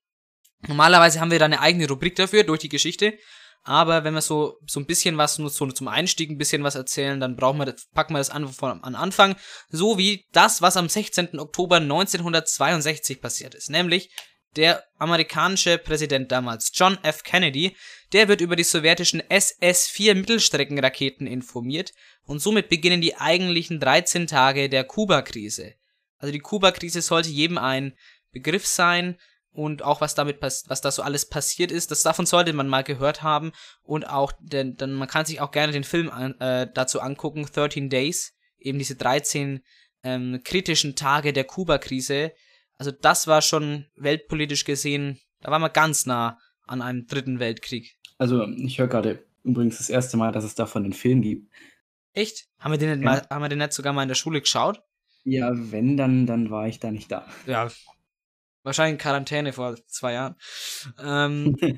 Normalerweise 0.67 1.19
haben 1.19 1.31
wir 1.31 1.39
da 1.39 1.45
eine 1.45 1.59
eigene 1.59 1.87
Rubrik 1.87 2.15
dafür, 2.15 2.43
durch 2.43 2.59
die 2.59 2.69
Geschichte. 2.69 3.17
Aber 3.65 4.03
wenn 4.03 4.13
wir 4.13 4.21
so, 4.21 4.57
so 4.67 4.79
ein 4.79 4.85
bisschen 4.85 5.17
was, 5.17 5.39
nur 5.39 5.49
so 5.49 5.65
zum 5.71 5.87
Einstieg 5.87 6.29
ein 6.29 6.37
bisschen 6.37 6.63
was 6.63 6.75
erzählen, 6.75 7.19
dann 7.19 7.37
brauchen 7.37 7.59
wir, 7.59 7.73
packen 7.93 8.13
wir 8.13 8.17
das 8.17 8.29
an 8.29 8.47
von 8.49 8.83
an 8.83 8.95
Anfang. 8.95 9.35
So 9.69 9.97
wie 9.97 10.25
das, 10.33 10.61
was 10.61 10.75
am 10.75 10.89
16. 10.89 11.39
Oktober 11.39 11.77
1962 11.77 13.21
passiert 13.21 13.55
ist. 13.55 13.69
Nämlich 13.69 14.13
der 14.55 14.83
amerikanische 14.97 15.77
Präsident 15.77 16.31
damals, 16.31 16.71
John 16.73 16.97
F. 17.03 17.23
Kennedy, 17.23 17.75
der 18.11 18.27
wird 18.27 18.41
über 18.41 18.55
die 18.55 18.63
sowjetischen 18.63 19.21
SS-4 19.21 20.15
Mittelstreckenraketen 20.15 21.27
informiert 21.27 21.93
und 22.25 22.39
somit 22.39 22.69
beginnen 22.69 23.01
die 23.01 23.15
eigentlichen 23.15 23.79
13 23.79 24.27
Tage 24.27 24.69
der 24.69 24.83
Kuba-Krise. 24.83 25.73
Also 26.17 26.31
die 26.31 26.39
Kuba-Krise 26.39 27.01
sollte 27.01 27.29
jedem 27.29 27.57
ein 27.57 27.93
Begriff 28.31 28.65
sein 28.65 29.17
und 29.51 29.83
auch 29.83 30.01
was 30.01 30.15
damit 30.15 30.41
was 30.41 30.81
da 30.81 30.91
so 30.91 31.03
alles 31.03 31.27
passiert 31.27 31.71
ist, 31.71 31.91
das 31.91 32.03
davon 32.03 32.25
sollte 32.25 32.53
man 32.53 32.67
mal 32.67 32.83
gehört 32.83 33.21
haben 33.21 33.51
und 33.83 34.09
auch 34.09 34.31
denn, 34.39 34.75
dann 34.77 34.93
man 34.93 35.07
kann 35.07 35.25
sich 35.25 35.41
auch 35.41 35.51
gerne 35.51 35.71
den 35.71 35.83
Film 35.83 36.09
an, 36.09 36.39
äh, 36.39 36.67
dazu 36.73 37.01
angucken 37.01 37.45
13 37.45 37.89
Days, 37.89 38.33
eben 38.57 38.79
diese 38.79 38.95
13 38.95 39.63
ähm, 40.03 40.41
kritischen 40.43 40.95
Tage 40.95 41.33
der 41.33 41.43
Kuba-Krise. 41.45 42.33
Also 42.83 42.91
das 42.99 43.27
war 43.27 43.41
schon 43.41 43.85
weltpolitisch 43.95 44.65
gesehen, 44.65 45.17
da 45.39 45.51
war 45.51 45.59
man 45.59 45.71
ganz 45.71 46.05
nah 46.05 46.37
an 46.67 46.81
einem 46.81 47.07
dritten 47.07 47.39
Weltkrieg. 47.39 47.95
Also 48.17 48.45
ich 48.45 48.77
höre 48.77 48.89
gerade 48.89 49.25
übrigens 49.45 49.77
das 49.77 49.89
erste 49.89 50.17
Mal, 50.17 50.33
dass 50.33 50.43
es 50.43 50.53
davon 50.53 50.83
einen 50.83 50.91
Film 50.91 51.21
gibt. 51.21 51.49
Echt? 52.11 52.49
Haben 52.59 52.71
wir 52.73 52.77
den 52.77 52.89
nicht, 52.99 53.05
Ja. 53.05 53.09
mal, 53.09 53.27
haben 53.29 53.41
wir 53.41 53.47
den 53.47 53.59
nicht 53.59 53.71
sogar 53.71 53.93
mal 53.93 54.01
in 54.01 54.09
der 54.09 54.15
Schule 54.15 54.41
geschaut? 54.41 54.81
Ja, 55.23 55.51
wenn, 55.53 55.95
dann, 55.95 56.25
dann 56.25 56.49
war 56.49 56.67
ich 56.67 56.81
da 56.81 56.91
nicht 56.91 57.09
da. 57.09 57.25
Ja. 57.45 57.71
Wahrscheinlich 58.63 58.95
in 58.95 58.97
Quarantäne 58.97 59.53
vor 59.53 59.77
zwei 59.87 60.11
Jahren. 60.11 60.35
Ähm, 61.01 61.55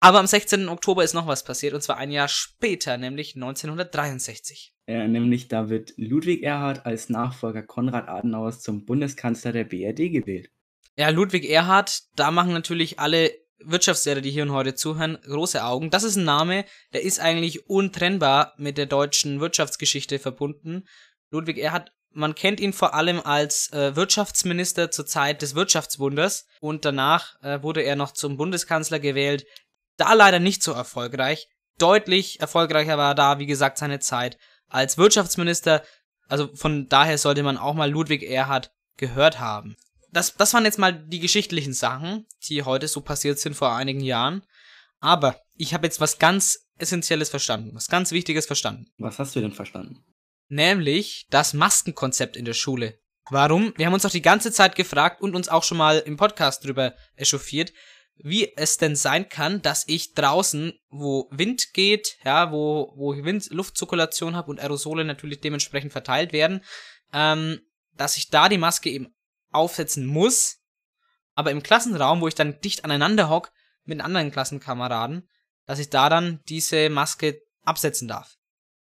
aber 0.00 0.18
am 0.18 0.26
16. 0.26 0.68
Oktober 0.68 1.02
ist 1.02 1.14
noch 1.14 1.26
was 1.26 1.44
passiert, 1.44 1.72
und 1.72 1.80
zwar 1.80 1.96
ein 1.96 2.10
Jahr 2.10 2.28
später, 2.28 2.98
nämlich 2.98 3.36
1963. 3.36 4.73
Äh, 4.86 5.08
nämlich 5.08 5.48
da 5.48 5.70
wird 5.70 5.94
Ludwig 5.96 6.42
Erhard 6.42 6.84
als 6.84 7.08
Nachfolger 7.08 7.62
Konrad 7.62 8.08
Adenauers 8.08 8.60
zum 8.60 8.84
Bundeskanzler 8.84 9.52
der 9.52 9.64
BRD 9.64 10.12
gewählt. 10.12 10.50
Ja, 10.96 11.08
Ludwig 11.08 11.48
Erhard, 11.48 12.02
da 12.16 12.30
machen 12.30 12.52
natürlich 12.52 12.98
alle 12.98 13.32
Wirtschaftslehrer, 13.58 14.20
die 14.20 14.30
hier 14.30 14.42
und 14.42 14.52
heute 14.52 14.74
zuhören, 14.74 15.18
große 15.24 15.64
Augen. 15.64 15.90
Das 15.90 16.04
ist 16.04 16.16
ein 16.16 16.24
Name, 16.24 16.64
der 16.92 17.02
ist 17.02 17.18
eigentlich 17.18 17.68
untrennbar 17.68 18.52
mit 18.58 18.76
der 18.76 18.86
deutschen 18.86 19.40
Wirtschaftsgeschichte 19.40 20.18
verbunden. 20.18 20.84
Ludwig 21.30 21.58
Erhard, 21.58 21.92
man 22.10 22.34
kennt 22.34 22.60
ihn 22.60 22.72
vor 22.72 22.94
allem 22.94 23.20
als 23.20 23.72
äh, 23.72 23.96
Wirtschaftsminister 23.96 24.90
zur 24.90 25.06
Zeit 25.06 25.42
des 25.42 25.54
Wirtschaftswunders 25.54 26.46
und 26.60 26.84
danach 26.84 27.42
äh, 27.42 27.62
wurde 27.62 27.82
er 27.82 27.96
noch 27.96 28.12
zum 28.12 28.36
Bundeskanzler 28.36 29.00
gewählt. 29.00 29.46
Da 29.96 30.12
leider 30.12 30.38
nicht 30.40 30.62
so 30.62 30.72
erfolgreich. 30.72 31.48
Deutlich 31.78 32.40
erfolgreicher 32.40 32.98
war 32.98 33.16
da, 33.16 33.38
wie 33.40 33.46
gesagt, 33.46 33.78
seine 33.78 33.98
Zeit 33.98 34.38
als 34.74 34.98
Wirtschaftsminister. 34.98 35.82
Also 36.28 36.50
von 36.54 36.88
daher 36.88 37.18
sollte 37.18 37.42
man 37.42 37.58
auch 37.58 37.74
mal 37.74 37.90
Ludwig 37.90 38.22
Erhard 38.22 38.72
gehört 38.96 39.40
haben 39.40 39.76
das, 40.14 40.36
das 40.36 40.54
waren 40.54 40.64
jetzt 40.64 40.78
mal 40.78 40.92
die 40.92 41.18
geschichtlichen 41.18 41.72
Sachen, 41.72 42.26
die 42.44 42.62
heute 42.62 42.88
so 42.88 43.00
passiert 43.00 43.38
sind 43.38 43.54
vor 43.54 43.74
einigen 43.74 44.00
Jahren. 44.00 44.42
Aber 45.00 45.40
ich 45.56 45.74
habe 45.74 45.86
jetzt 45.86 46.00
was 46.00 46.18
ganz 46.18 46.68
Essentielles 46.78 47.28
verstanden, 47.28 47.70
was 47.74 47.88
ganz 47.88 48.12
Wichtiges 48.12 48.46
verstanden. 48.46 48.86
Was 48.98 49.18
hast 49.18 49.36
du 49.36 49.40
denn 49.40 49.52
verstanden? 49.52 50.04
Nämlich 50.48 51.26
das 51.30 51.52
Maskenkonzept 51.52 52.36
in 52.36 52.44
der 52.44 52.54
Schule. 52.54 52.98
Warum? 53.30 53.72
Wir 53.76 53.86
haben 53.86 53.94
uns 53.94 54.02
doch 54.02 54.10
die 54.10 54.22
ganze 54.22 54.52
Zeit 54.52 54.76
gefragt 54.76 55.20
und 55.20 55.34
uns 55.34 55.48
auch 55.48 55.64
schon 55.64 55.78
mal 55.78 55.98
im 55.98 56.16
Podcast 56.16 56.64
drüber 56.64 56.94
echauffiert, 57.16 57.72
wie 58.16 58.56
es 58.56 58.78
denn 58.78 58.96
sein 58.96 59.28
kann, 59.28 59.60
dass 59.62 59.84
ich 59.88 60.14
draußen, 60.14 60.72
wo 60.88 61.28
Wind 61.30 61.74
geht, 61.74 62.16
ja, 62.24 62.52
wo, 62.52 62.92
wo 62.96 63.14
Wind, 63.16 63.50
Luftzirkulation 63.50 64.36
habe 64.36 64.50
und 64.50 64.60
Aerosole 64.60 65.04
natürlich 65.04 65.40
dementsprechend 65.40 65.92
verteilt 65.92 66.32
werden, 66.32 66.62
ähm, 67.12 67.60
dass 67.92 68.16
ich 68.16 68.30
da 68.30 68.48
die 68.48 68.58
Maske 68.58 68.90
eben 68.90 69.14
aufsetzen 69.50 70.06
muss, 70.06 70.58
aber 71.34 71.50
im 71.50 71.62
Klassenraum, 71.62 72.20
wo 72.20 72.28
ich 72.28 72.34
dann 72.34 72.60
dicht 72.60 72.84
aneinander 72.84 73.28
hock 73.28 73.52
mit 73.84 74.00
anderen 74.00 74.30
Klassenkameraden, 74.30 75.28
dass 75.66 75.78
ich 75.78 75.90
da 75.90 76.08
dann 76.08 76.40
diese 76.48 76.90
Maske 76.90 77.40
absetzen 77.62 78.08
darf. 78.08 78.36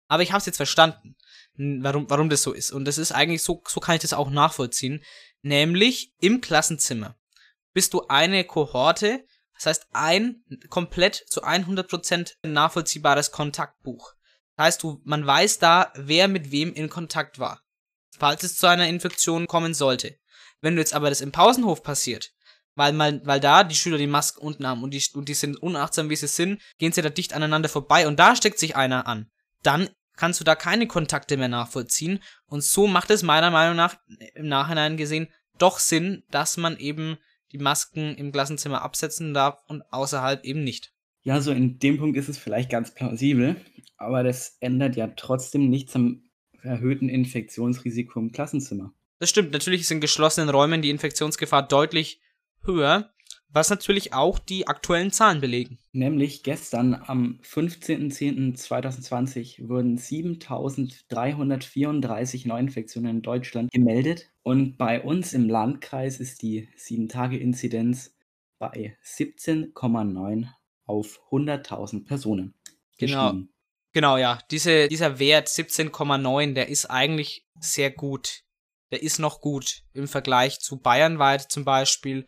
Aber 0.07 0.23
ich 0.23 0.33
habe 0.33 0.39
es 0.39 0.47
jetzt 0.47 0.57
verstanden, 0.57 1.17
warum, 1.55 2.09
warum 2.09 2.31
das 2.31 2.43
so 2.43 2.53
ist. 2.53 2.71
Und 2.71 2.87
das 2.87 2.97
ist 2.97 3.13
eigentlich 3.13 3.43
so, 3.43 3.63
so 3.67 3.81
kann 3.81 3.97
ich 3.97 4.03
das 4.03 4.15
auch 4.15 4.31
nachvollziehen. 4.31 5.05
Nämlich 5.43 6.15
im 6.21 6.41
Klassenzimmer 6.41 7.18
bist 7.79 7.95
du 7.95 8.09
eine 8.09 8.43
Kohorte, 8.43 9.25
das 9.55 9.67
heißt 9.67 9.87
ein 9.93 10.43
komplett 10.69 11.15
zu 11.15 11.45
100% 11.45 12.33
nachvollziehbares 12.43 13.31
Kontaktbuch. 13.31 14.15
Das 14.57 14.67
heißt, 14.67 14.83
du, 14.83 15.01
man 15.05 15.25
weiß 15.25 15.61
da, 15.61 15.93
wer 15.95 16.27
mit 16.27 16.51
wem 16.51 16.73
in 16.73 16.89
Kontakt 16.89 17.39
war, 17.39 17.63
falls 18.19 18.43
es 18.43 18.57
zu 18.57 18.67
einer 18.67 18.89
Infektion 18.89 19.47
kommen 19.47 19.75
sollte. 19.75 20.17
Wenn 20.61 20.75
du 20.75 20.81
jetzt 20.81 20.93
aber 20.93 21.09
das 21.09 21.21
im 21.21 21.31
Pausenhof 21.31 21.85
passiert, 21.85 22.33
weil, 22.75 22.93
mal, 22.93 23.25
weil 23.25 23.39
da 23.39 23.63
die 23.63 23.77
Schüler 23.77 23.97
die 23.97 24.09
Masken 24.09 24.41
unten 24.41 24.67
haben 24.67 24.83
und 24.83 24.91
die, 24.91 25.05
und 25.15 25.29
die 25.29 25.35
sind 25.35 25.57
unachtsam, 25.63 26.11
wie 26.11 26.17
sie 26.17 26.27
sind, 26.27 26.61
gehen 26.79 26.91
sie 26.91 27.03
da 27.03 27.11
dicht 27.11 27.33
aneinander 27.33 27.69
vorbei 27.69 28.09
und 28.09 28.19
da 28.19 28.35
steckt 28.35 28.59
sich 28.59 28.75
einer 28.75 29.07
an, 29.07 29.31
dann 29.63 29.89
kannst 30.17 30.41
du 30.41 30.45
da 30.45 30.57
keine 30.57 30.89
Kontakte 30.89 31.37
mehr 31.37 31.47
nachvollziehen 31.47 32.25
und 32.47 32.65
so 32.65 32.89
macht 32.89 33.13
es 33.13 33.23
meiner 33.23 33.53
Meinung 33.53 33.77
nach 33.77 33.99
im 34.35 34.49
Nachhinein 34.49 34.97
gesehen 34.97 35.33
doch 35.59 35.79
Sinn, 35.79 36.25
dass 36.33 36.57
man 36.57 36.77
eben 36.79 37.19
die 37.53 37.59
Masken 37.59 38.15
im 38.15 38.33
Klassenzimmer 38.33 38.83
absetzen 38.83 39.35
darf 39.35 39.59
und 39.69 39.83
außerhalb 39.93 40.45
eben 40.45 40.65
nicht. 40.65 40.93
Ja, 41.23 41.41
so 41.41 41.53
in 41.53 41.79
dem 41.79 41.99
Punkt 41.99 42.17
ist 42.17 42.29
es 42.29 42.39
vielleicht 42.39 42.71
ganz 42.71 42.95
plausibel, 42.95 43.57
aber 43.97 44.23
das 44.23 44.57
ändert 44.61 44.97
ja 44.97 45.09
trotzdem 45.09 45.69
nichts 45.69 45.95
am 45.97 46.23
erhöhten 46.63 47.09
Infektionsrisiko 47.09 48.19
im 48.21 48.33
Klassenzimmer. 48.33 48.93
Das 49.19 49.31
stimmt, 49.31 49.53
natürlich 49.53 49.83
ist 49.83 49.91
in 49.91 50.01
geschlossenen 50.01 50.49
Räumen 50.49 50.83
die 50.83 50.91
Infektionsgefahr 50.91 51.67
deutlich 51.67 52.21
höher, 52.63 53.13
was 53.51 53.71
natürlich 53.71 54.13
auch 54.13 54.39
die 54.39 54.69
aktuellen 54.69 55.11
Zahlen 55.11 55.41
belegen. 55.41 55.79
Nämlich 55.93 56.43
gestern 56.43 56.93
am 56.95 57.41
15.10.2020 57.43 59.67
wurden 59.69 59.97
7334 59.97 62.45
Neuinfektionen 62.47 63.17
in 63.17 63.23
Deutschland 63.23 63.73
gemeldet 63.73 64.31
und 64.43 64.77
bei 64.77 65.03
uns 65.03 65.33
im 65.33 65.49
Landkreis 65.49 66.21
ist 66.21 66.43
die 66.43 66.69
7-Tage-Inzidenz 66.77 68.15
bei 68.59 68.99
17,9 69.05 70.49
auf 70.85 71.21
100.000 71.31 72.05
Personen. 72.07 72.53
Genau. 72.99 73.35
Genau, 73.93 74.19
ja. 74.19 74.41
Diese, 74.51 74.89
dieser 74.89 75.19
Wert 75.19 75.49
17,9, 75.49 76.55
der 76.55 76.69
ist 76.69 76.87
eigentlich 76.87 77.47
sehr 77.59 77.91
gut. 77.91 78.43
Der 78.91 79.03
ist 79.03 79.19
noch 79.19 79.41
gut 79.41 79.83
im 79.93 80.09
Vergleich 80.09 80.61
zu 80.61 80.79
bayernweit 80.79 81.51
zum 81.51 81.65
Beispiel 81.65 82.27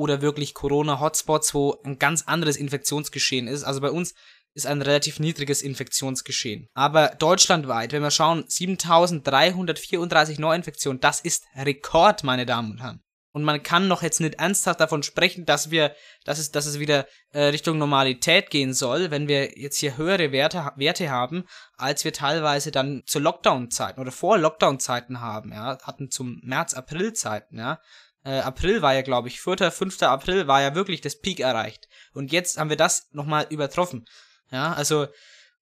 oder 0.00 0.22
wirklich 0.22 0.54
Corona-Hotspots, 0.54 1.52
wo 1.52 1.78
ein 1.84 1.98
ganz 1.98 2.22
anderes 2.26 2.56
Infektionsgeschehen 2.56 3.46
ist. 3.46 3.64
Also 3.64 3.82
bei 3.82 3.90
uns 3.90 4.14
ist 4.54 4.66
ein 4.66 4.80
relativ 4.82 5.20
niedriges 5.20 5.60
Infektionsgeschehen. 5.62 6.68
Aber 6.74 7.08
deutschlandweit, 7.18 7.92
wenn 7.92 8.02
wir 8.02 8.10
schauen, 8.10 8.44
7334 8.48 10.38
Neuinfektionen, 10.38 11.00
das 11.00 11.20
ist 11.20 11.44
Rekord, 11.54 12.24
meine 12.24 12.46
Damen 12.46 12.72
und 12.72 12.82
Herren. 12.82 13.02
Und 13.32 13.44
man 13.44 13.62
kann 13.62 13.86
noch 13.86 14.02
jetzt 14.02 14.20
nicht 14.20 14.40
ernsthaft 14.40 14.80
davon 14.80 15.04
sprechen, 15.04 15.44
dass 15.44 15.70
wir, 15.70 15.94
dass 16.24 16.40
es, 16.40 16.50
dass 16.50 16.66
es 16.66 16.80
wieder 16.80 17.06
äh, 17.32 17.42
Richtung 17.44 17.78
Normalität 17.78 18.50
gehen 18.50 18.74
soll, 18.74 19.12
wenn 19.12 19.28
wir 19.28 19.56
jetzt 19.56 19.78
hier 19.78 19.96
höhere 19.96 20.32
Werte, 20.32 20.72
Werte 20.74 21.10
haben, 21.10 21.44
als 21.76 22.04
wir 22.04 22.12
teilweise 22.12 22.72
dann 22.72 23.02
zu 23.06 23.20
Lockdown-Zeiten 23.20 24.00
oder 24.00 24.10
vor 24.10 24.36
Lockdown-Zeiten 24.36 25.20
haben, 25.20 25.52
ja, 25.52 25.78
hatten 25.82 26.10
zum 26.10 26.40
März-April-Zeiten, 26.42 27.58
ja. 27.58 27.78
Äh, 28.24 28.40
April 28.40 28.82
war 28.82 28.94
ja, 28.94 29.02
glaube 29.02 29.28
ich, 29.28 29.40
4., 29.40 29.70
5. 29.70 30.02
April 30.02 30.46
war 30.46 30.60
ja 30.60 30.74
wirklich 30.74 31.00
das 31.00 31.20
Peak 31.20 31.40
erreicht. 31.40 31.88
Und 32.12 32.32
jetzt 32.32 32.58
haben 32.58 32.70
wir 32.70 32.76
das 32.76 33.08
nochmal 33.12 33.46
übertroffen. 33.50 34.04
Ja, 34.50 34.72
also, 34.72 35.06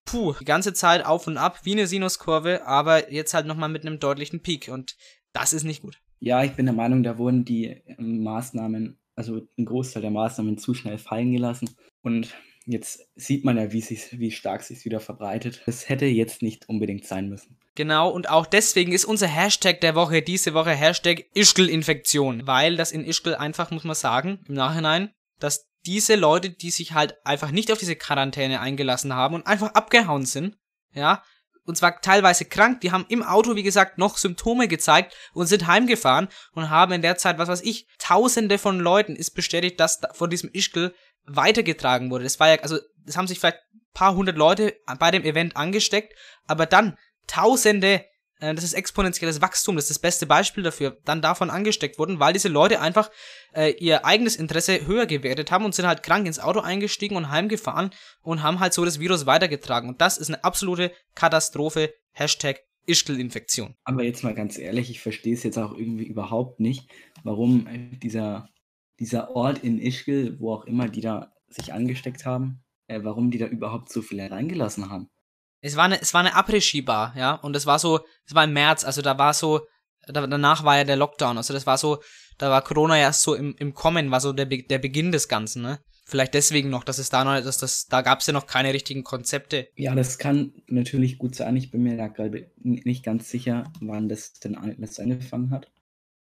puh, 0.04 0.34
die 0.40 0.44
ganze 0.44 0.72
Zeit 0.72 1.04
auf 1.04 1.26
und 1.26 1.36
ab, 1.36 1.60
wie 1.64 1.72
eine 1.72 1.86
Sinuskurve, 1.86 2.66
aber 2.66 3.12
jetzt 3.12 3.34
halt 3.34 3.46
nochmal 3.46 3.68
mit 3.68 3.86
einem 3.86 4.00
deutlichen 4.00 4.42
Peak. 4.42 4.68
Und 4.68 4.96
das 5.32 5.52
ist 5.52 5.64
nicht 5.64 5.82
gut. 5.82 6.00
Ja, 6.20 6.42
ich 6.42 6.52
bin 6.52 6.66
der 6.66 6.74
Meinung, 6.74 7.02
da 7.02 7.18
wurden 7.18 7.44
die 7.44 7.66
ähm, 7.66 8.22
Maßnahmen, 8.22 8.98
also 9.14 9.46
ein 9.56 9.64
Großteil 9.64 10.02
der 10.02 10.10
Maßnahmen 10.10 10.58
zu 10.58 10.74
schnell 10.74 10.98
fallen 10.98 11.32
gelassen. 11.32 11.70
Und 12.02 12.34
jetzt 12.66 13.08
sieht 13.14 13.44
man 13.44 13.56
ja, 13.56 13.72
wie, 13.72 13.80
sich, 13.80 14.18
wie 14.18 14.32
stark 14.32 14.62
sich 14.62 14.84
wieder 14.84 15.00
verbreitet. 15.00 15.62
Das 15.66 15.88
hätte 15.88 16.06
jetzt 16.06 16.42
nicht 16.42 16.68
unbedingt 16.68 17.06
sein 17.06 17.28
müssen. 17.28 17.58
Genau, 17.78 18.08
und 18.10 18.28
auch 18.28 18.44
deswegen 18.44 18.90
ist 18.90 19.04
unser 19.04 19.28
Hashtag 19.28 19.80
der 19.80 19.94
Woche 19.94 20.20
diese 20.20 20.52
Woche 20.52 20.72
Hashtag 20.72 21.26
Ischgl-Infektion, 21.34 22.44
weil 22.44 22.74
das 22.74 22.90
in 22.90 23.04
Ischgl 23.04 23.36
einfach, 23.36 23.70
muss 23.70 23.84
man 23.84 23.94
sagen, 23.94 24.44
im 24.48 24.54
Nachhinein, 24.56 25.12
dass 25.38 25.68
diese 25.86 26.16
Leute, 26.16 26.50
die 26.50 26.72
sich 26.72 26.94
halt 26.94 27.24
einfach 27.24 27.52
nicht 27.52 27.70
auf 27.70 27.78
diese 27.78 27.94
Quarantäne 27.94 28.60
eingelassen 28.60 29.14
haben 29.14 29.36
und 29.36 29.46
einfach 29.46 29.74
abgehauen 29.74 30.26
sind, 30.26 30.56
ja, 30.92 31.22
und 31.66 31.76
zwar 31.76 32.00
teilweise 32.00 32.46
krank, 32.46 32.80
die 32.80 32.90
haben 32.90 33.06
im 33.10 33.22
Auto, 33.22 33.54
wie 33.54 33.62
gesagt, 33.62 33.96
noch 33.96 34.18
Symptome 34.18 34.66
gezeigt 34.66 35.14
und 35.32 35.46
sind 35.46 35.68
heimgefahren 35.68 36.26
und 36.54 36.70
haben 36.70 36.90
in 36.90 37.02
der 37.02 37.16
Zeit, 37.16 37.38
was 37.38 37.48
weiß 37.48 37.62
ich, 37.62 37.86
tausende 38.00 38.58
von 38.58 38.80
Leuten 38.80 39.14
ist 39.14 39.36
bestätigt, 39.36 39.78
dass 39.78 40.00
von 40.14 40.30
diesem 40.30 40.50
Ischgl 40.52 40.96
weitergetragen 41.26 42.10
wurde. 42.10 42.24
Das 42.24 42.40
war 42.40 42.48
ja, 42.48 42.56
also, 42.56 42.80
das 43.06 43.16
haben 43.16 43.28
sich 43.28 43.38
vielleicht 43.38 43.60
paar 43.98 44.14
hundert 44.14 44.36
Leute 44.36 44.76
bei 44.98 45.10
dem 45.10 45.24
Event 45.24 45.56
angesteckt, 45.56 46.14
aber 46.46 46.66
dann 46.66 46.96
tausende 47.28 48.04
äh, 48.40 48.54
das 48.54 48.64
ist 48.64 48.74
exponentielles 48.74 49.40
Wachstum, 49.40 49.76
das 49.76 49.84
ist 49.84 49.90
das 49.90 49.98
beste 49.98 50.26
Beispiel 50.26 50.62
dafür, 50.62 50.98
dann 51.04 51.22
davon 51.22 51.50
angesteckt 51.50 51.98
wurden, 51.98 52.20
weil 52.20 52.32
diese 52.32 52.48
Leute 52.48 52.80
einfach 52.80 53.10
äh, 53.54 53.72
ihr 53.78 54.04
eigenes 54.04 54.36
Interesse 54.36 54.86
höher 54.86 55.06
gewertet 55.06 55.50
haben 55.50 55.64
und 55.64 55.74
sind 55.74 55.86
halt 55.86 56.02
krank 56.02 56.26
ins 56.26 56.38
Auto 56.38 56.60
eingestiegen 56.60 57.16
und 57.16 57.30
heimgefahren 57.30 57.90
und 58.22 58.42
haben 58.42 58.60
halt 58.60 58.72
so 58.72 58.84
das 58.84 59.00
Virus 59.00 59.26
weitergetragen. 59.26 59.88
Und 59.88 60.00
das 60.00 60.18
ist 60.18 60.28
eine 60.28 60.44
absolute 60.44 60.92
Katastrophe. 61.14 61.92
Hashtag 62.12 62.60
Ischgl-Infektion. 62.86 63.74
Aber 63.84 64.02
jetzt 64.02 64.24
mal 64.24 64.34
ganz 64.34 64.58
ehrlich, 64.58 64.90
ich 64.90 65.00
verstehe 65.00 65.34
es 65.34 65.42
jetzt 65.42 65.58
auch 65.58 65.72
irgendwie 65.72 66.06
überhaupt 66.06 66.58
nicht, 66.58 66.90
warum 67.22 67.68
dieser, 68.02 68.48
dieser 68.98 69.36
Ort 69.36 69.62
in 69.62 69.78
Ischgl, 69.78 70.40
wo 70.40 70.54
auch 70.54 70.64
immer 70.64 70.88
die 70.88 71.02
da 71.02 71.32
sich 71.48 71.72
angesteckt 71.72 72.24
haben, 72.24 72.64
äh, 72.86 73.00
warum 73.02 73.30
die 73.30 73.38
da 73.38 73.46
überhaupt 73.46 73.92
so 73.92 74.00
viele 74.00 74.30
reingelassen 74.30 74.90
haben. 74.90 75.10
Es 75.60 75.76
war 75.76 75.84
eine, 75.84 76.00
es 76.00 76.14
war 76.14 76.20
eine 76.20 76.34
Après-Ski-Bar, 76.34 77.14
ja, 77.16 77.34
und 77.34 77.56
es 77.56 77.66
war 77.66 77.78
so, 77.78 78.00
es 78.26 78.34
war 78.34 78.44
im 78.44 78.52
März, 78.52 78.84
also 78.84 79.02
da 79.02 79.18
war 79.18 79.34
so, 79.34 79.66
da, 80.06 80.26
danach 80.26 80.64
war 80.64 80.78
ja 80.78 80.84
der 80.84 80.96
Lockdown, 80.96 81.36
also 81.36 81.52
das 81.52 81.66
war 81.66 81.78
so, 81.78 82.00
da 82.38 82.50
war 82.50 82.62
Corona 82.62 82.96
ja 82.96 83.12
so 83.12 83.34
im, 83.34 83.54
im 83.58 83.74
Kommen, 83.74 84.10
war 84.10 84.20
so 84.20 84.32
der, 84.32 84.46
der 84.46 84.78
Beginn 84.78 85.12
des 85.12 85.28
Ganzen, 85.28 85.62
ne? 85.62 85.80
Vielleicht 86.04 86.32
deswegen 86.32 86.70
noch, 86.70 86.84
dass 86.84 86.98
es 86.98 87.10
da 87.10 87.22
noch, 87.22 87.38
dass 87.42 87.58
das, 87.58 87.84
da 87.84 88.00
gab 88.00 88.20
es 88.20 88.26
ja 88.26 88.32
noch 88.32 88.46
keine 88.46 88.72
richtigen 88.72 89.04
Konzepte. 89.04 89.68
Ja, 89.76 89.94
das 89.94 90.16
kann 90.16 90.54
natürlich 90.66 91.18
gut 91.18 91.34
sein. 91.34 91.54
Ich 91.56 91.70
bin 91.70 91.82
mir 91.82 91.98
da 91.98 92.08
gerade 92.08 92.50
nicht 92.56 93.04
ganz 93.04 93.28
sicher, 93.28 93.70
wann 93.80 94.08
das 94.08 94.32
denn 94.32 94.56
alles 94.56 94.98
angefangen 94.98 95.50
hat 95.50 95.70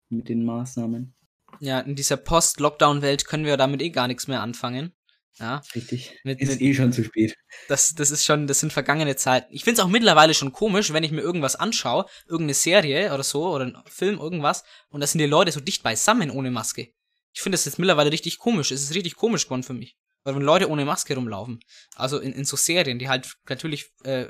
mit 0.09 0.29
den 0.29 0.45
Maßnahmen. 0.45 1.15
Ja, 1.59 1.79
in 1.79 1.95
dieser 1.95 2.17
Post-Lockdown-Welt 2.17 3.25
können 3.25 3.45
wir 3.45 3.57
damit 3.57 3.81
eh 3.81 3.89
gar 3.89 4.07
nichts 4.07 4.27
mehr 4.27 4.41
anfangen. 4.41 4.93
Ja. 5.39 5.61
Richtig. 5.73 6.19
Mit, 6.23 6.39
ist 6.39 6.49
mit, 6.49 6.61
eh 6.61 6.73
schon 6.73 6.93
zu 6.93 7.03
spät. 7.03 7.35
Das, 7.67 7.95
das 7.95 8.11
ist 8.11 8.25
schon, 8.25 8.47
das 8.47 8.59
sind 8.59 8.73
vergangene 8.73 9.15
Zeiten. 9.15 9.47
Ich 9.51 9.63
finde 9.63 9.79
es 9.79 9.85
auch 9.85 9.89
mittlerweile 9.89 10.33
schon 10.33 10.51
komisch, 10.51 10.93
wenn 10.93 11.03
ich 11.03 11.11
mir 11.11 11.21
irgendwas 11.21 11.55
anschaue, 11.55 12.05
irgendeine 12.25 12.53
Serie 12.53 13.13
oder 13.13 13.23
so, 13.23 13.49
oder 13.49 13.65
ein 13.65 13.77
Film, 13.87 14.19
irgendwas, 14.19 14.63
und 14.89 15.01
da 15.01 15.07
sind 15.07 15.19
die 15.19 15.25
Leute 15.25 15.51
so 15.51 15.59
dicht 15.59 15.83
beisammen 15.83 16.29
ohne 16.29 16.51
Maske. 16.51 16.89
Ich 17.33 17.41
finde 17.41 17.55
das 17.55 17.65
jetzt 17.65 17.79
mittlerweile 17.79 18.11
richtig 18.11 18.37
komisch. 18.37 18.71
Es 18.71 18.83
ist 18.83 18.93
richtig 18.93 19.15
komisch 19.15 19.45
geworden 19.45 19.63
für 19.63 19.73
mich. 19.73 19.95
Weil 20.23 20.35
wenn 20.35 20.41
Leute 20.43 20.69
ohne 20.69 20.85
Maske 20.85 21.15
rumlaufen. 21.15 21.59
Also 21.95 22.19
in, 22.19 22.33
in 22.33 22.45
so 22.45 22.57
Serien, 22.57 22.99
die 22.99 23.09
halt 23.09 23.35
natürlich 23.47 23.89
äh, 24.03 24.25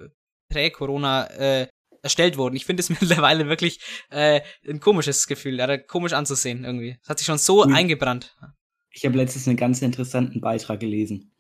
prä-Corona 0.50 1.26
äh, 1.32 1.68
erstellt 2.02 2.38
wurden. 2.38 2.56
Ich 2.56 2.66
finde 2.66 2.82
es 2.82 2.90
mittlerweile 3.02 3.48
wirklich 3.48 3.80
äh, 4.10 4.42
ein 4.68 4.80
komisches 4.80 5.28
Gefühl, 5.28 5.58
ja, 5.58 5.78
komisch 5.78 6.14
anzusehen 6.14 6.64
irgendwie. 6.64 6.98
Es 7.02 7.10
hat 7.10 7.18
sich 7.20 7.26
schon 7.26 7.38
so 7.38 7.66
mhm. 7.66 7.74
eingebrannt. 7.74 8.36
Ich 8.92 9.06
habe 9.06 9.18
letztens 9.18 9.48
einen 9.48 9.58
ganz 9.58 9.82
interessanten 9.82 10.42
Beitrag 10.42 10.80
gelesen. 10.80 11.32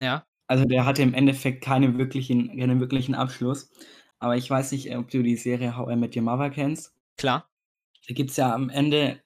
Ja. 0.00 0.26
Also 0.46 0.64
der 0.64 0.86
hatte 0.86 1.02
im 1.02 1.14
Endeffekt 1.14 1.64
keine 1.64 1.98
wirklichen, 1.98 2.56
keinen 2.56 2.80
wirklichen 2.80 3.14
Abschluss. 3.14 3.70
Aber 4.18 4.36
ich 4.36 4.48
weiß 4.48 4.72
nicht, 4.72 4.94
ob 4.96 5.10
du 5.10 5.22
die 5.22 5.36
Serie 5.36 5.76
How 5.76 5.90
I 5.92 5.96
Met 5.96 6.16
Your 6.16 6.22
Mother 6.22 6.50
kennst. 6.50 6.94
Klar. 7.16 7.48
Da 8.06 8.14
gibt 8.14 8.30
es 8.30 8.36
ja 8.36 8.54
am 8.54 8.70
Ende 8.70 9.20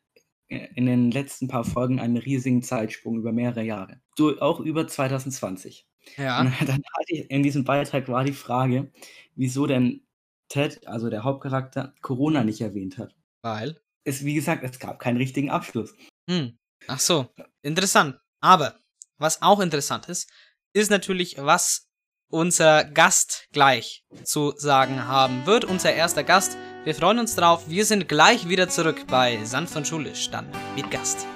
äh, 0.48 0.68
in 0.74 0.86
den 0.86 1.10
letzten 1.10 1.48
paar 1.48 1.64
Folgen 1.64 2.00
einen 2.00 2.16
riesigen 2.16 2.62
Zeitsprung 2.62 3.18
über 3.18 3.32
mehrere 3.32 3.62
Jahre. 3.62 4.00
So 4.16 4.40
auch 4.40 4.60
über 4.60 4.88
2020. 4.88 5.86
Ja. 6.16 6.40
Und 6.40 6.52
dann 6.60 6.82
hatte 6.98 7.06
ich, 7.08 7.30
in 7.30 7.42
diesem 7.42 7.64
Beitrag 7.64 8.08
war 8.08 8.24
die 8.24 8.32
Frage, 8.32 8.90
wieso 9.36 9.66
denn 9.66 10.02
Ted, 10.48 10.86
also 10.88 11.10
der 11.10 11.22
Hauptcharakter, 11.22 11.94
Corona 12.00 12.42
nicht 12.42 12.60
erwähnt 12.60 12.98
hat. 12.98 13.14
Weil? 13.42 13.80
Es, 14.04 14.24
wie 14.24 14.34
gesagt, 14.34 14.64
es 14.64 14.78
gab 14.78 14.98
keinen 14.98 15.18
richtigen 15.18 15.50
Abschluss. 15.50 15.94
Hm. 16.28 16.58
Ach 16.88 16.98
so, 16.98 17.28
interessant. 17.62 18.16
Aber 18.40 18.76
was 19.18 19.42
auch 19.42 19.60
interessant 19.60 20.08
ist, 20.08 20.30
ist 20.72 20.90
natürlich, 20.90 21.36
was 21.38 21.88
unser 22.28 22.84
Gast 22.84 23.48
gleich 23.52 24.04
zu 24.22 24.54
sagen 24.56 25.06
haben 25.06 25.46
wird. 25.46 25.64
Unser 25.64 25.92
erster 25.92 26.24
Gast. 26.24 26.56
Wir 26.84 26.94
freuen 26.94 27.18
uns 27.18 27.34
drauf. 27.34 27.64
Wir 27.66 27.84
sind 27.84 28.08
gleich 28.08 28.48
wieder 28.48 28.68
zurück 28.68 29.06
bei 29.08 29.44
Sanft 29.44 29.76
und 29.76 29.86
Schulisch, 29.86 30.30
dann 30.30 30.46
mit 30.74 30.90
Gast. 30.90 31.26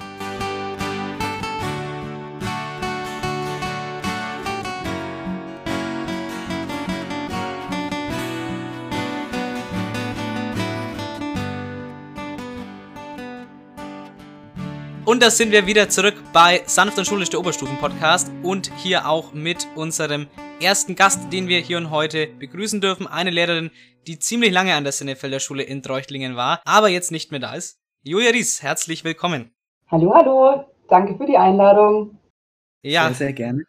Und 15.14 15.22
da 15.22 15.30
sind 15.30 15.52
wir 15.52 15.64
wieder 15.68 15.88
zurück 15.88 16.16
bei 16.32 16.62
Sanft 16.66 16.98
und 16.98 17.06
Schulisch, 17.06 17.30
der 17.30 17.38
Oberstufen-Podcast. 17.38 18.32
Und 18.42 18.72
hier 18.78 19.08
auch 19.08 19.32
mit 19.32 19.68
unserem 19.76 20.26
ersten 20.60 20.96
Gast, 20.96 21.32
den 21.32 21.46
wir 21.46 21.60
hier 21.60 21.76
und 21.76 21.92
heute 21.92 22.26
begrüßen 22.26 22.80
dürfen. 22.80 23.06
Eine 23.06 23.30
Lehrerin, 23.30 23.70
die 24.08 24.18
ziemlich 24.18 24.50
lange 24.50 24.74
an 24.74 24.82
der 24.82 24.92
Sinnefelder 24.92 25.38
Schule 25.38 25.62
in 25.62 25.84
Treuchtlingen 25.84 26.34
war, 26.34 26.60
aber 26.64 26.88
jetzt 26.88 27.12
nicht 27.12 27.30
mehr 27.30 27.38
da 27.38 27.54
ist. 27.54 27.78
Julia 28.02 28.32
Ries, 28.32 28.60
herzlich 28.60 29.04
willkommen. 29.04 29.54
Hallo, 29.86 30.12
hallo. 30.12 30.64
Danke 30.88 31.16
für 31.16 31.26
die 31.26 31.36
Einladung. 31.36 32.18
Ja. 32.82 33.04
Sehr, 33.04 33.14
sehr 33.14 33.32
gerne. 33.34 33.62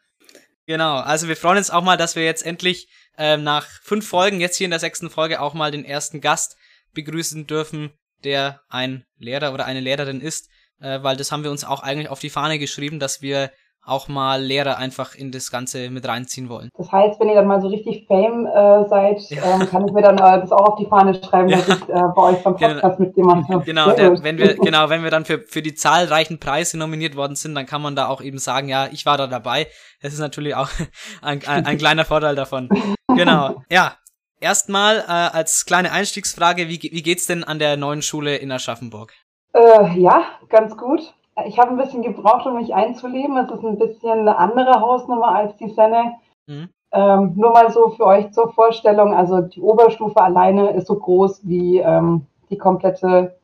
Genau, 0.66 0.96
also 0.96 1.28
wir 1.28 1.38
freuen 1.38 1.58
uns 1.58 1.70
auch 1.70 1.84
mal, 1.84 1.96
dass 1.96 2.16
wir 2.16 2.26
jetzt 2.26 2.44
endlich 2.44 2.90
ähm, 3.20 3.44
nach 3.44 3.68
fünf 3.84 4.10
Folgen, 4.10 4.42
jetzt 4.42 4.58
hier 4.58 4.66
in 4.66 4.72
der 4.72 4.80
sechsten 4.80 5.12
Folge, 5.12 5.40
auch 5.40 5.54
mal 5.54 5.70
den 5.70 5.86
ersten 5.86 6.22
Gast 6.22 6.58
begrüßen 6.96 7.46
dürfen, 7.46 7.92
der 8.24 8.62
ein 8.68 9.06
Lehrer 9.20 9.54
oder 9.54 9.66
eine 9.66 9.82
Lehrerin 9.82 10.22
ist 10.22 10.50
äh, 10.82 11.02
weil 11.02 11.18
das 11.18 11.32
haben 11.32 11.44
wir 11.44 11.52
uns 11.52 11.64
auch 11.64 11.84
eigentlich 11.84 12.10
auf 12.10 12.20
die 12.20 12.30
Fahne 12.30 12.60
geschrieben, 12.60 13.00
dass 13.00 13.22
wir 13.22 13.52
auch 13.86 14.08
mal 14.08 14.42
Lehrer 14.42 14.78
einfach 14.78 15.16
in 15.16 15.32
das 15.32 15.52
Ganze 15.52 15.90
mit 15.90 16.08
reinziehen 16.08 16.50
wollen. 16.50 16.70
Das 16.78 16.92
heißt, 16.92 17.20
wenn 17.20 17.30
ihr 17.30 17.36
dann 17.36 17.48
mal 17.48 17.62
so 17.62 17.68
richtig 17.68 18.08
Fame 18.08 18.48
äh, 18.48 18.88
seid, 18.90 19.22
ja. 19.30 19.44
ähm, 19.44 19.70
kann 19.70 19.88
ich 19.88 19.94
mir 19.94 20.02
dann 20.02 20.18
äh, 20.18 20.42
das 20.42 20.52
auch 20.52 20.70
auf 20.70 20.76
die 20.78 20.88
Fahne 20.88 21.14
schreiben, 21.14 21.50
ja. 21.50 21.58
dass 21.58 21.68
ich 21.68 21.90
äh, 21.90 22.02
bei 22.16 22.22
euch 22.22 22.44
beim 22.44 22.56
genau. 22.56 22.74
Podcast 22.74 22.98
genau. 22.98 23.08
mitgemacht 23.08 23.50
habe. 23.50 23.64
Genau, 23.64 23.92
der, 23.92 24.24
wenn 24.24 24.38
wir, 24.38 24.56
genau, 24.56 24.90
wenn 24.90 25.04
wir 25.04 25.12
dann 25.12 25.26
für, 25.26 25.40
für 25.40 25.62
die 25.62 25.76
zahlreichen 25.76 26.40
Preise 26.40 26.78
nominiert 26.78 27.16
worden 27.16 27.36
sind, 27.36 27.54
dann 27.54 27.68
kann 27.68 27.82
man 27.82 27.96
da 27.96 28.08
auch 28.08 28.22
eben 28.22 28.40
sagen, 28.40 28.70
ja, 28.70 28.88
ich 28.92 29.06
war 29.06 29.18
da 29.18 29.28
dabei. 29.28 29.68
Das 30.02 30.14
ist 30.14 30.20
natürlich 30.20 30.56
auch 30.56 30.70
ein, 31.22 31.46
ein, 31.46 31.66
ein 31.66 31.78
kleiner 31.78 32.06
Vorteil 32.06 32.36
davon. 32.36 32.70
Genau. 33.16 33.62
Ja, 33.70 33.94
erstmal 34.40 34.98
äh, 34.98 35.12
als 35.12 35.66
kleine 35.66 35.92
Einstiegsfrage, 35.92 36.68
wie, 36.70 36.82
wie 36.82 37.04
geht's 37.04 37.28
denn 37.28 37.44
an 37.44 37.60
der 37.60 37.78
neuen 37.78 38.02
Schule 38.02 38.36
in 38.38 38.52
Aschaffenburg? 38.52 39.14
Äh, 39.56 39.98
ja, 40.00 40.26
ganz 40.50 40.76
gut. 40.76 41.14
Ich 41.46 41.58
habe 41.58 41.72
ein 41.72 41.78
bisschen 41.78 42.02
gebraucht, 42.02 42.46
um 42.46 42.56
mich 42.58 42.74
einzuleben. 42.74 43.38
Es 43.38 43.52
ist 43.52 43.64
ein 43.64 43.78
bisschen 43.78 44.20
eine 44.20 44.38
andere 44.38 44.82
Hausnummer 44.82 45.30
als 45.30 45.56
die 45.58 45.70
Senne. 45.70 46.16
Mhm. 46.48 46.70
Ähm, 46.92 47.34
nur 47.36 47.52
mal 47.52 47.72
so 47.72 47.90
für 47.90 48.06
euch 48.06 48.32
zur 48.32 48.54
Vorstellung, 48.54 49.14
also 49.14 49.42
die 49.42 49.60
Oberstufe 49.60 50.22
alleine 50.22 50.72
ist 50.76 50.88
so 50.88 50.96
groß 50.96 51.42
wie 51.44 51.80
ähm, 51.80 52.26
die 52.50 52.58
komplette 52.58 53.38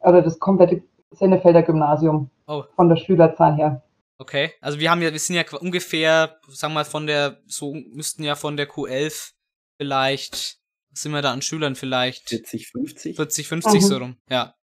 oder 0.00 0.22
das 0.22 0.38
komplette 0.38 0.82
Sennefelder 1.10 1.62
Gymnasium 1.62 2.30
oh. 2.46 2.64
von 2.76 2.88
der 2.88 2.96
Schülerzahl 2.96 3.56
her. 3.56 3.82
Okay, 4.18 4.52
also 4.60 4.78
wir 4.78 4.90
haben 4.90 5.02
ja, 5.02 5.12
wir 5.12 5.18
sind 5.18 5.36
ja 5.36 5.44
ungefähr, 5.58 6.38
sagen 6.48 6.72
wir 6.72 6.80
mal, 6.80 6.84
von 6.84 7.06
der, 7.06 7.38
so 7.46 7.74
müssten 7.74 8.22
ja 8.22 8.36
von 8.36 8.56
der 8.56 8.70
Q11 8.70 9.32
vielleicht, 9.76 10.58
was 10.90 11.02
sind 11.02 11.12
wir 11.12 11.20
da 11.20 11.32
an 11.32 11.42
Schülern 11.42 11.74
vielleicht? 11.74 12.28
40, 12.28 12.68
50? 12.68 13.16
40, 13.16 13.48
50 13.48 13.74
mhm. 13.74 13.80
so 13.80 13.96
rum, 13.98 14.16
ja. 14.30 14.54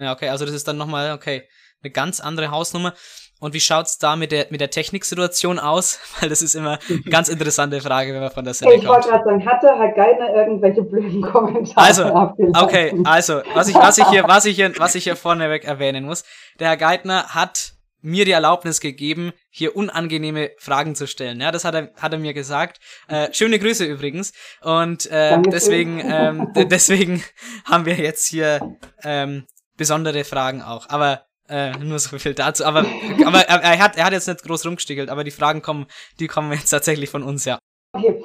Ja, 0.00 0.12
okay, 0.12 0.28
also 0.28 0.44
das 0.44 0.54
ist 0.54 0.66
dann 0.66 0.78
nochmal, 0.78 1.12
okay, 1.12 1.44
eine 1.82 1.90
ganz 1.90 2.20
andere 2.20 2.50
Hausnummer. 2.50 2.94
Und 3.38 3.54
wie 3.54 3.60
schaut's 3.60 3.98
da 3.98 4.16
mit 4.16 4.32
der, 4.32 4.46
mit 4.50 4.60
der 4.60 4.70
Techniksituation 4.70 5.58
aus? 5.58 5.98
Weil 6.20 6.28
das 6.28 6.42
ist 6.42 6.54
immer 6.54 6.78
eine 6.88 7.00
ganz 7.02 7.28
interessante 7.28 7.80
Frage, 7.80 8.12
wenn 8.12 8.20
man 8.20 8.30
von 8.30 8.44
der 8.44 8.54
kommt. 8.54 8.74
Ich 8.74 8.86
wollte 8.86 9.08
gerade 9.08 9.24
sagen, 9.24 9.46
hatte 9.46 9.68
Herr 9.68 9.92
Geithner 9.92 10.34
irgendwelche 10.34 10.82
blöden 10.82 11.22
Kommentare? 11.22 11.76
Also, 11.76 12.34
okay, 12.62 12.94
also, 13.04 13.40
was 13.54 13.68
ich, 13.68 13.74
was 13.74 13.98
ich 13.98 14.06
hier, 14.08 14.24
was 14.26 14.44
ich 14.44 14.56
hier, 14.56 14.72
was 14.78 14.94
ich 14.94 15.04
hier 15.04 15.16
vorneweg 15.16 15.64
erwähnen 15.64 16.04
muss. 16.04 16.24
Der 16.58 16.68
Herr 16.68 16.76
Geithner 16.76 17.34
hat 17.34 17.72
mir 18.02 18.24
die 18.24 18.30
Erlaubnis 18.30 18.80
gegeben, 18.80 19.32
hier 19.50 19.76
unangenehme 19.76 20.50
Fragen 20.58 20.94
zu 20.94 21.06
stellen. 21.06 21.40
Ja, 21.40 21.50
das 21.50 21.64
hat 21.64 21.74
er, 21.74 21.90
hat 22.00 22.12
er 22.12 22.18
mir 22.18 22.32
gesagt. 22.32 22.80
Äh, 23.08 23.32
schöne 23.32 23.58
Grüße 23.58 23.84
übrigens. 23.84 24.32
Und 24.62 25.10
äh, 25.10 25.40
deswegen, 25.42 26.00
ähm, 26.02 26.52
deswegen 26.54 27.22
haben 27.64 27.84
wir 27.84 27.96
jetzt 27.96 28.26
hier 28.26 28.76
ähm, 29.02 29.46
besondere 29.80 30.24
Fragen 30.24 30.60
auch. 30.60 30.88
Aber 30.90 31.22
äh, 31.48 31.72
nur 31.78 31.98
so 31.98 32.18
viel 32.18 32.34
dazu. 32.34 32.64
Aber, 32.64 32.84
aber 33.26 33.40
er, 33.48 33.62
er, 33.62 33.78
hat, 33.82 33.96
er 33.96 34.04
hat 34.04 34.12
jetzt 34.12 34.28
nicht 34.28 34.44
groß 34.44 34.66
rumgestiegelt, 34.66 35.08
aber 35.08 35.24
die 35.24 35.30
Fragen 35.30 35.62
kommen, 35.62 35.86
die 36.20 36.28
kommen 36.28 36.52
jetzt 36.52 36.70
tatsächlich 36.70 37.10
von 37.10 37.22
uns, 37.22 37.46
ja. 37.46 37.58
Okay. 37.96 38.22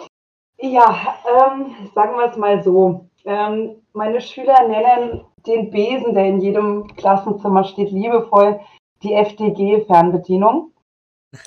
Ja, 0.60 1.16
ähm, 1.26 1.90
sagen 1.96 2.18
wir 2.18 2.30
es 2.30 2.38
mal 2.38 2.62
so. 2.62 3.10
Ähm, 3.24 3.78
meine 3.94 4.20
Schüler 4.22 4.68
nennen 4.68 5.26
den 5.48 5.72
Besen, 5.72 6.14
der 6.14 6.26
in 6.26 6.42
jedem 6.42 6.88
Klassenzimmer 6.98 7.64
steht, 7.64 7.92
liebevoll 7.92 8.60
die 9.02 9.14
FDG-Fernbedienung. 9.14 10.72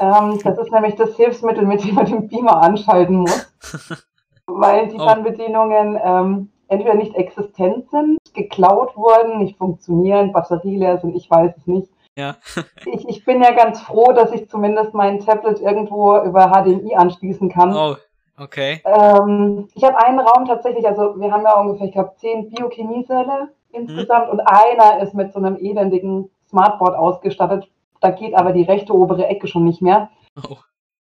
Ähm, 0.01 0.39
das 0.43 0.59
ist 0.59 0.73
nämlich 0.73 0.95
das 0.97 1.17
Hilfsmittel, 1.17 1.67
mit 1.67 1.85
dem 1.85 1.95
man 1.95 2.07
den 2.07 2.29
Beamer 2.29 2.63
anschalten 2.63 3.19
muss. 3.19 3.53
weil 4.47 4.89
die 4.89 4.97
oh. 4.97 5.05
Fernbedienungen 5.05 5.99
ähm, 6.03 6.53
entweder 6.69 6.95
nicht 6.95 7.15
existent 7.15 7.91
sind, 7.91 8.19
geklaut 8.35 8.97
wurden, 8.97 9.39
nicht 9.39 9.57
funktionieren, 9.57 10.33
batterieleer 10.33 10.99
sind, 10.99 11.17
ich 11.17 11.31
weiß 11.31 11.57
es 11.57 11.67
nicht. 11.67 11.89
Ja. 12.17 12.37
ich, 12.87 13.09
ich 13.09 13.25
bin 13.25 13.43
ja 13.43 13.53
ganz 13.53 13.81
froh, 13.81 14.13
dass 14.13 14.33
ich 14.33 14.49
zumindest 14.49 14.93
mein 14.95 15.21
Tablet 15.21 15.61
irgendwo 15.61 16.19
über 16.19 16.49
HDMI 16.49 16.97
anschließen 16.97 17.49
kann. 17.49 17.75
Oh, 17.75 17.97
okay. 18.37 18.83
Ähm, 18.85 19.69
ich 19.75 19.85
habe 19.85 19.99
einen 20.05 20.21
Raum 20.21 20.45
tatsächlich, 20.47 20.87
also 20.87 21.19
wir 21.19 21.31
haben 21.31 21.45
ja 21.45 21.59
ungefähr, 21.59 21.87
ich 21.87 21.93
glaube, 21.93 22.15
zehn 22.17 22.51
Biochemiesäle 22.51 23.49
insgesamt 23.71 24.27
mhm. 24.27 24.33
und 24.33 24.41
einer 24.41 25.03
ist 25.03 25.15
mit 25.15 25.33
so 25.33 25.39
einem 25.39 25.57
elendigen 25.57 26.31
Smartboard 26.49 26.97
ausgestattet. 26.97 27.69
Da 28.01 28.11
geht 28.11 28.35
aber 28.35 28.53
die 28.53 28.63
rechte 28.63 28.95
obere 28.95 29.27
Ecke 29.27 29.47
schon 29.47 29.65
nicht 29.65 29.83
mehr. 29.83 30.11
Oh. 30.37 30.57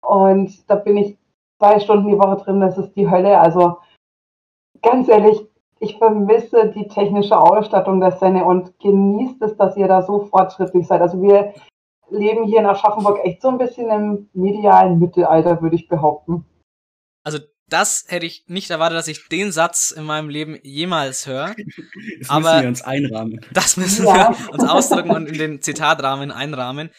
Und 0.07 0.69
da 0.69 0.75
bin 0.75 0.97
ich 0.97 1.17
zwei 1.59 1.81
Stunden 1.81 2.09
die 2.09 2.19
Woche 2.19 2.37
drin, 2.37 2.61
das 2.61 2.79
ist 2.79 2.93
die 2.95 3.11
Hölle. 3.11 3.39
Also 3.39 3.79
ganz 4.83 5.09
ehrlich, 5.09 5.47
ich 5.85 5.99
vermisse 5.99 6.73
die 6.75 6.89
technische 6.89 7.39
Ausstattung 7.39 8.01
der 8.01 8.13
Szene 8.13 8.45
und 8.45 8.79
genießt 8.81 9.41
es, 9.43 9.57
dass 9.57 9.77
ihr 9.77 9.89
da 9.89 10.03
so 10.03 10.27
fortschrittlich 10.27 10.87
seid. 10.87 11.01
Also 11.01 11.21
wir 11.23 11.55
leben 12.11 12.45
hier 12.45 12.61
in 12.61 12.67
Aschaffenburg 12.67 13.25
echt 13.25 13.43
so 13.43 13.49
ein 13.49 13.59
bisschen 13.59 13.91
im 13.91 14.29
medialen 14.33 14.99
Mittelalter, 14.99 15.63
würde 15.63 15.77
ich 15.77 15.89
behaupten. 15.89 16.45
Also 17.23 17.39
das 17.69 18.05
hätte 18.09 18.27
ich 18.27 18.45
nicht 18.47 18.71
erwartet, 18.71 18.99
dass 18.99 19.09
ich 19.09 19.29
den 19.29 19.51
Satz 19.51 19.91
in 19.91 20.05
meinem 20.05 20.29
Leben 20.29 20.59
jemals 20.63 21.27
höre. 21.27 21.55
Das 22.21 22.31
Aber 22.31 22.41
müssen 22.41 22.63
wir 22.63 22.69
uns 22.69 22.83
einrahmen. 22.83 23.41
Das 23.53 23.77
müssen 23.77 24.07
ja. 24.07 24.31
wir 24.31 24.53
uns 24.53 24.65
ausdrücken 24.65 25.11
und 25.11 25.27
in 25.27 25.39
den 25.39 25.63
Zitatrahmen 25.63 26.31
einrahmen. 26.31 26.91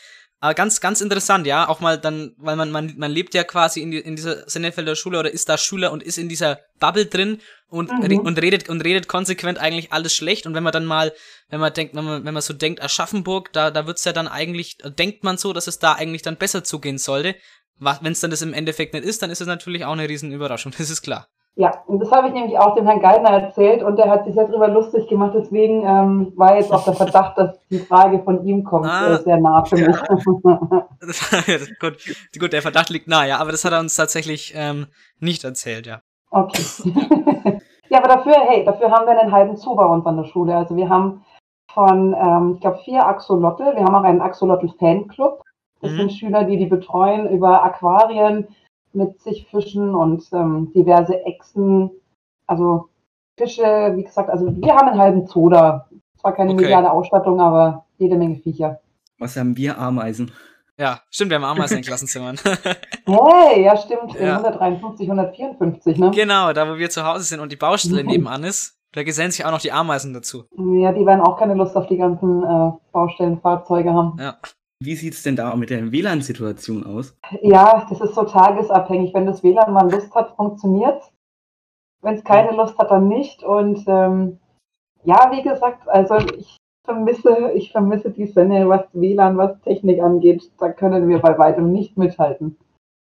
Aber 0.45 0.53
ganz, 0.53 0.79
ganz 0.79 1.01
interessant, 1.01 1.47
ja, 1.47 1.67
auch 1.67 1.79
mal 1.79 1.97
dann, 1.97 2.35
weil 2.37 2.55
man, 2.55 2.69
man, 2.69 2.93
man 2.97 3.11
lebt 3.11 3.33
ja 3.33 3.43
quasi 3.43 3.81
in, 3.81 3.89
die, 3.89 3.97
in 3.97 4.15
dieser 4.15 4.47
Sennefelder 4.47 4.95
Schule 4.95 5.17
oder 5.17 5.31
ist 5.31 5.49
da 5.49 5.57
Schüler 5.57 5.91
und 5.91 6.03
ist 6.03 6.19
in 6.19 6.29
dieser 6.29 6.59
Bubble 6.79 7.07
drin 7.07 7.41
und, 7.67 7.91
mhm. 7.91 8.19
und 8.19 8.39
redet 8.39 8.69
und 8.69 8.81
redet 8.81 9.07
konsequent 9.07 9.57
eigentlich 9.57 9.91
alles 9.91 10.15
schlecht. 10.15 10.45
Und 10.45 10.53
wenn 10.53 10.61
man 10.61 10.71
dann 10.71 10.85
mal, 10.85 11.13
wenn 11.49 11.59
man 11.59 11.73
denkt, 11.73 11.95
wenn 11.95 12.03
man, 12.03 12.25
wenn 12.25 12.33
man 12.35 12.43
so 12.43 12.53
denkt, 12.53 12.79
Aschaffenburg, 12.83 13.53
da, 13.53 13.71
da 13.71 13.87
wird's 13.87 14.05
ja 14.05 14.13
dann 14.13 14.27
eigentlich, 14.27 14.77
denkt 14.99 15.23
man 15.23 15.39
so, 15.39 15.51
dass 15.51 15.65
es 15.65 15.79
da 15.79 15.93
eigentlich 15.93 16.21
dann 16.21 16.37
besser 16.37 16.63
zugehen 16.63 16.99
sollte. 16.99 17.35
Wenn 17.79 18.11
es 18.11 18.19
dann 18.19 18.29
das 18.29 18.43
im 18.43 18.53
Endeffekt 18.53 18.93
nicht 18.93 19.03
ist, 19.03 19.23
dann 19.23 19.31
ist 19.31 19.41
es 19.41 19.47
natürlich 19.47 19.83
auch 19.83 19.93
eine 19.93 20.07
riesen 20.07 20.31
Überraschung, 20.31 20.71
das 20.77 20.91
ist 20.91 21.01
klar. 21.01 21.27
Ja, 21.57 21.83
und 21.87 21.99
das 21.99 22.11
habe 22.11 22.27
ich 22.27 22.33
nämlich 22.33 22.59
auch 22.59 22.75
dem 22.75 22.85
Herrn 22.85 22.99
Geithner 22.99 23.29
erzählt 23.29 23.81
und 23.81 23.97
der 23.97 24.09
hat 24.09 24.25
sich 24.25 24.33
sehr 24.33 24.45
darüber 24.45 24.67
lustig 24.67 25.07
gemacht. 25.07 25.31
Deswegen 25.35 25.83
ähm, 25.85 26.33
war 26.35 26.57
jetzt 26.57 26.69
auch 26.69 26.83
der 26.83 26.93
Verdacht, 26.93 27.37
dass 27.37 27.57
die 27.69 27.79
Frage 27.79 28.19
von 28.23 28.45
ihm 28.45 28.65
kommt, 28.65 28.87
ah, 28.87 29.13
äh, 29.13 29.23
sehr 29.23 29.37
nah 29.37 29.63
für 29.63 29.77
mich. 29.77 29.95
Ja. 30.43 31.57
gut, 31.79 31.97
gut, 32.37 32.51
der 32.51 32.61
Verdacht 32.61 32.89
liegt 32.89 33.07
nah, 33.07 33.25
ja, 33.25 33.37
aber 33.37 33.51
das 33.51 33.63
hat 33.63 33.71
er 33.71 33.79
uns 33.79 33.95
tatsächlich 33.95 34.53
ähm, 34.53 34.87
nicht 35.19 35.45
erzählt, 35.45 35.87
ja. 35.87 36.01
Okay. 36.29 36.61
ja, 37.89 37.99
aber 37.99 38.09
dafür, 38.09 38.35
hey, 38.49 38.65
dafür 38.65 38.91
haben 38.91 39.05
wir 39.05 39.17
einen 39.17 39.31
halben 39.31 39.55
Zoo 39.55 39.75
bei 39.75 39.85
uns 39.85 40.05
an 40.05 40.17
der 40.17 40.25
Schule. 40.25 40.53
Also 40.57 40.75
wir 40.75 40.89
haben 40.89 41.23
von, 41.73 42.13
ähm, 42.13 42.53
ich 42.55 42.61
glaube, 42.61 42.79
vier 42.83 43.05
Axolotl. 43.05 43.63
Wir 43.75 43.85
haben 43.85 43.95
auch 43.95 44.03
einen 44.03 44.21
Axolotl-Fanclub. 44.21 45.41
Das 45.81 45.91
mhm. 45.91 45.97
sind 45.97 46.11
Schüler, 46.13 46.43
die 46.43 46.57
die 46.57 46.65
betreuen 46.65 47.29
über 47.29 47.63
Aquarien, 47.63 48.47
mit 48.95 49.21
sich 49.21 49.47
Fischen 49.47 49.93
und 49.93 50.23
ähm, 50.31 50.71
diverse 50.73 51.23
Echsen. 51.25 51.91
Also 52.47 52.89
Fische, 53.37 53.93
wie 53.95 54.03
gesagt, 54.03 54.29
also 54.29 54.47
wir 54.47 54.75
haben 54.75 54.89
einen 54.89 54.99
halben 54.99 55.27
Zoo 55.27 55.49
da. 55.49 55.89
Zwar 56.19 56.33
keine 56.33 56.53
okay. 56.53 56.63
mediale 56.63 56.91
Ausstattung, 56.91 57.39
aber 57.39 57.85
jede 57.97 58.17
Menge 58.17 58.37
Viecher. 58.37 58.79
Was 59.19 59.37
haben 59.37 59.55
wir? 59.57 59.77
Ameisen. 59.77 60.31
Ja, 60.77 61.01
stimmt, 61.09 61.31
wir 61.31 61.37
haben 61.37 61.45
Ameisen 61.45 61.77
in 61.77 61.83
Klassenzimmern. 61.83 62.37
hey, 63.05 63.63
ja, 63.63 63.77
stimmt. 63.77 64.13
Ja. 64.19 64.37
153, 64.37 65.09
154, 65.09 65.97
ne? 65.97 66.11
Genau, 66.11 66.51
da 66.51 66.69
wo 66.69 66.77
wir 66.77 66.89
zu 66.89 67.05
Hause 67.05 67.23
sind 67.23 67.39
und 67.39 67.51
die 67.51 67.55
Baustelle 67.55 68.03
mhm. 68.03 68.09
nebenan 68.09 68.43
ist, 68.43 68.77
da 68.91 69.03
gesellen 69.03 69.31
sich 69.31 69.45
auch 69.45 69.51
noch 69.51 69.61
die 69.61 69.71
Ameisen 69.71 70.13
dazu. 70.13 70.45
Ja, 70.57 70.91
die 70.91 71.05
werden 71.05 71.21
auch 71.21 71.37
keine 71.37 71.53
Lust 71.53 71.75
auf 71.77 71.87
die 71.87 71.97
ganzen 71.97 72.43
äh, 72.43 72.71
Baustellenfahrzeuge 72.91 73.93
haben. 73.93 74.17
Ja. 74.19 74.37
Wie 74.79 74.95
sieht 74.95 75.13
es 75.13 75.23
denn 75.23 75.35
da 75.35 75.55
mit 75.55 75.69
der 75.69 75.91
WLAN-Situation 75.91 76.83
aus? 76.83 77.17
Ja, 77.41 77.87
das 77.89 78.01
ist 78.01 78.15
so 78.15 78.23
tagesabhängig. 78.23 79.13
Wenn 79.13 79.25
das 79.25 79.43
WLAN 79.43 79.71
mal 79.71 79.89
Lust 79.89 80.13
hat, 80.13 80.35
funktioniert 80.35 81.01
Wenn 82.01 82.15
es 82.15 82.23
keine 82.23 82.51
Lust 82.51 82.77
hat, 82.77 82.91
dann 82.91 83.07
nicht. 83.07 83.41
Und 83.43 83.83
ähm, 83.87 84.39
ja, 85.03 85.31
wie 85.31 85.43
gesagt, 85.43 85.87
also 85.87 86.17
ich 86.17 86.57
vermisse, 86.83 87.51
ich 87.55 87.71
vermisse 87.71 88.11
die 88.11 88.27
Senne, 88.27 88.67
was 88.67 88.85
WLAN, 88.93 89.37
was 89.37 89.59
Technik 89.61 90.01
angeht. 90.01 90.51
Da 90.59 90.71
können 90.71 91.07
wir 91.07 91.19
bei 91.19 91.37
weitem 91.37 91.71
nicht 91.71 91.97
mithalten. 91.97 92.57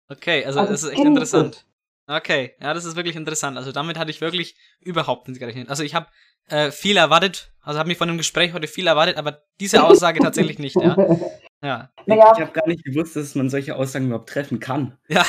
Okay, 0.09 0.45
also, 0.45 0.61
also 0.61 0.71
das 0.71 0.83
ist 0.83 0.91
echt 0.91 1.03
interessant. 1.03 1.65
Okay, 2.07 2.55
ja, 2.59 2.73
das 2.73 2.85
ist 2.85 2.95
wirklich 2.95 3.15
interessant. 3.15 3.57
Also 3.57 3.71
damit 3.71 3.99
hatte 3.99 4.09
ich 4.09 4.21
wirklich 4.21 4.55
überhaupt 4.79 5.27
nicht 5.27 5.39
gerechnet. 5.39 5.69
Also 5.69 5.83
ich 5.83 5.93
habe 5.93 6.07
äh, 6.47 6.71
viel 6.71 6.97
erwartet, 6.97 7.53
also 7.61 7.77
habe 7.77 7.89
mich 7.89 7.99
von 7.99 8.07
dem 8.07 8.17
Gespräch 8.17 8.53
heute 8.53 8.67
viel 8.67 8.87
erwartet, 8.87 9.17
aber 9.17 9.43
diese 9.59 9.83
Aussage 9.83 10.19
tatsächlich 10.19 10.57
nicht, 10.57 10.75
ja. 10.75 10.95
Ja. 11.63 11.89
Naja. 12.05 12.31
Ich 12.35 12.41
habe 12.41 12.51
gar 12.51 12.67
nicht 12.67 12.83
gewusst, 12.83 13.15
dass 13.15 13.35
man 13.35 13.49
solche 13.49 13.75
Aussagen 13.75 14.07
überhaupt 14.07 14.29
treffen 14.29 14.59
kann. 14.59 14.97
Ja. 15.07 15.23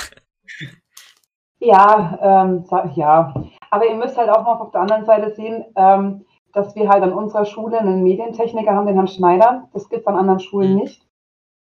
Ja, 1.63 2.19
ähm, 2.23 2.65
ja. 2.95 3.35
Aber 3.71 3.87
ihr 3.87 3.97
müsst 3.97 4.17
halt 4.17 4.31
auch 4.31 4.45
noch 4.45 4.61
auf 4.61 4.71
der 4.71 4.81
anderen 4.81 5.05
Seite 5.05 5.35
sehen, 5.35 5.65
ähm, 5.77 6.25
dass 6.53 6.75
wir 6.75 6.89
halt 6.89 7.03
an 7.03 7.13
unserer 7.13 7.45
Schule 7.45 7.79
einen 7.79 8.03
Medientechniker 8.03 8.73
haben, 8.73 8.87
den 8.87 8.97
Herrn 8.97 9.09
Schneider. 9.09 9.69
Das 9.73 9.89
gibt 9.89 10.03
es 10.03 10.07
an 10.07 10.17
anderen 10.17 10.41
Schulen 10.41 10.73
mhm. 10.73 10.79
nicht. 10.79 11.07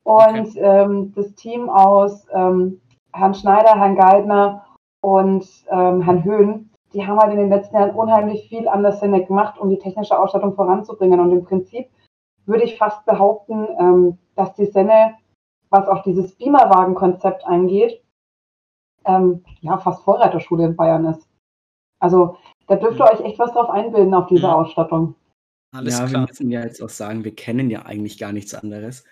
Und 0.03 0.47
okay. 0.47 0.59
ähm, 0.59 1.13
das 1.15 1.35
Team 1.35 1.69
aus 1.69 2.25
ähm, 2.33 2.81
Herrn 3.13 3.33
Schneider, 3.33 3.77
Herrn 3.77 3.95
Geithner 3.95 4.65
und 5.01 5.45
ähm, 5.69 6.01
Herrn 6.01 6.23
Höhn, 6.23 6.69
die 6.93 7.05
haben 7.05 7.19
halt 7.19 7.31
in 7.31 7.39
den 7.39 7.49
letzten 7.49 7.75
Jahren 7.75 7.91
unheimlich 7.91 8.47
viel 8.47 8.67
an 8.67 8.83
der 8.83 8.93
Szene 8.93 9.25
gemacht, 9.25 9.59
um 9.59 9.69
die 9.69 9.79
technische 9.79 10.17
Ausstattung 10.17 10.55
voranzubringen. 10.55 11.19
Und 11.19 11.31
im 11.31 11.43
Prinzip 11.43 11.87
würde 12.45 12.63
ich 12.63 12.77
fast 12.77 13.05
behaupten, 13.05 13.67
ähm, 13.79 14.17
dass 14.35 14.53
die 14.55 14.65
Senne 14.65 15.15
was 15.69 15.87
auch 15.87 16.03
dieses 16.03 16.35
Beamerwagen-Konzept 16.35 17.45
angeht, 17.45 18.03
ähm, 19.05 19.43
ja, 19.61 19.77
fast 19.79 20.03
Vorreiterschule 20.03 20.65
in 20.65 20.75
Bayern 20.75 21.05
ist. 21.05 21.27
Also 21.99 22.37
da 22.67 22.75
dürft 22.75 22.99
ihr 22.99 23.05
euch 23.05 23.21
echt 23.21 23.39
was 23.39 23.53
drauf 23.53 23.69
einbilden 23.69 24.13
auf 24.13 24.27
diese 24.27 24.43
Ja. 24.43 24.53
Ausstattung. 24.53 25.15
Alles 25.73 25.97
ja, 25.97 26.05
wir 26.05 26.09
klar. 26.09 26.27
müssen 26.27 26.51
ja 26.51 26.61
jetzt 26.61 26.81
auch 26.81 26.89
sagen, 26.89 27.23
wir 27.23 27.35
kennen 27.35 27.71
ja 27.71 27.83
eigentlich 27.83 28.19
gar 28.19 28.31
nichts 28.31 28.53
anderes. 28.53 29.03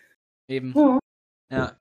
Eben. 0.48 0.74
Mhm. 0.74 1.00
Ja. 1.52 1.72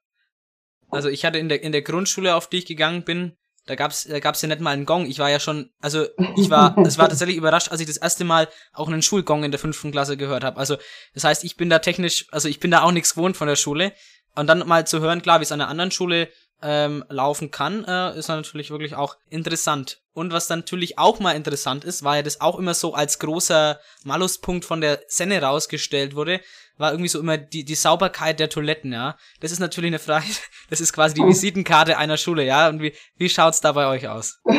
Also 0.89 1.09
ich 1.09 1.25
hatte 1.25 1.39
in 1.39 1.49
der, 1.49 1.63
in 1.63 1.73
der 1.73 1.83
Grundschule, 1.83 2.35
auf 2.35 2.49
die 2.49 2.59
ich 2.59 2.67
gegangen 2.67 3.05
bin, 3.05 3.37
da 3.66 3.75
gab's, 3.75 4.05
da 4.05 4.18
gab's 4.20 4.42
ja 4.42 4.49
nicht 4.49 4.61
mal 4.61 4.70
einen 4.70 4.87
Gong. 4.87 5.07
Ich 5.07 5.18
war 5.18 5.31
ja 5.31 5.38
schon, 5.40 5.70
also 5.81 6.07
ich 6.37 6.51
war, 6.51 6.77
es 6.87 6.99
war 6.99 7.09
tatsächlich 7.09 7.37
überrascht, 7.37 7.70
als 7.70 7.81
ich 7.81 7.87
das 7.87 7.96
erste 7.96 8.25
Mal 8.25 8.49
auch 8.73 8.88
einen 8.88 9.03
Schulgong 9.03 9.44
in 9.44 9.51
der 9.51 9.61
fünften 9.61 9.92
Klasse 9.92 10.16
gehört 10.16 10.44
habe. 10.44 10.59
Also 10.59 10.77
das 11.14 11.25
heißt, 11.25 11.44
ich 11.44 11.57
bin 11.57 11.70
da 11.70 11.79
technisch, 11.79 12.27
also 12.33 12.49
ich 12.49 12.61
bin 12.61 12.70
da 12.70 12.83
auch 12.83 12.92
nichts 12.92 13.14
gewohnt 13.14 13.37
von 13.37 13.49
der 13.49 13.57
Schule. 13.57 13.92
Und 14.37 14.46
dann 14.46 14.66
mal 14.66 14.87
zu 14.87 15.01
hören, 15.01 15.23
klar, 15.23 15.40
wie 15.40 15.44
es 15.44 15.53
an 15.53 15.61
einer 15.61 15.70
anderen 15.70 15.90
Schule 15.90 16.29
ähm, 16.62 17.05
laufen 17.09 17.51
kann, 17.51 17.85
äh, 17.85 18.18
ist 18.18 18.29
natürlich 18.29 18.70
wirklich 18.70 18.94
auch 18.94 19.16
interessant. 19.29 20.01
Und 20.12 20.33
was 20.33 20.46
dann 20.46 20.61
natürlich 20.61 20.99
auch 20.99 21.18
mal 21.20 21.33
interessant 21.33 21.85
ist, 21.85 22.03
war 22.03 22.16
ja 22.16 22.23
das 22.23 22.40
auch 22.40 22.59
immer 22.59 22.75
so 22.75 22.94
als 22.94 23.18
großer 23.18 23.81
Maluspunkt 24.05 24.64
von 24.64 24.81
der 24.81 25.03
Senne 25.09 25.40
rausgestellt 25.42 26.14
wurde, 26.14 26.40
war 26.81 26.93
irgendwie 26.93 27.09
so 27.09 27.21
immer 27.21 27.37
die, 27.37 27.64
die 27.64 27.75
Sauberkeit 27.75 28.40
der 28.40 28.49
Toiletten, 28.49 28.93
ja. 28.93 29.16
Das 29.40 29.53
ist 29.53 29.61
natürlich 29.61 29.90
eine 29.90 29.99
Frage, 29.99 30.25
das 30.71 30.81
ist 30.81 30.93
quasi 30.93 31.14
die 31.14 31.27
Visitenkarte 31.27 31.99
einer 31.99 32.16
Schule, 32.16 32.45
ja. 32.45 32.69
Und 32.69 32.81
wie, 32.81 32.95
wie 33.16 33.29
schaut's 33.29 33.61
da 33.61 33.73
bei 33.73 33.87
euch 33.87 34.09
aus? 34.09 34.40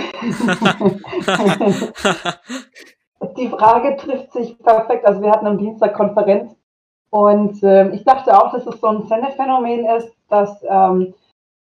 Die 3.38 3.50
Frage 3.50 3.98
trifft 3.98 4.34
sich 4.34 4.58
perfekt. 4.60 5.06
Also 5.06 5.22
wir 5.22 5.32
hatten 5.32 5.46
am 5.48 5.58
Dienstag 5.58 5.94
Konferenz 5.94 6.56
und 7.12 7.62
ähm, 7.62 7.94
ich 7.94 8.04
dachte 8.04 8.36
auch, 8.36 8.52
dass 8.52 8.66
es 8.66 8.80
so 8.80 8.88
ein 8.88 9.06
Sendephänomen 9.08 9.86
ist, 9.98 10.12
dass 10.30 10.64
ähm, 10.68 11.14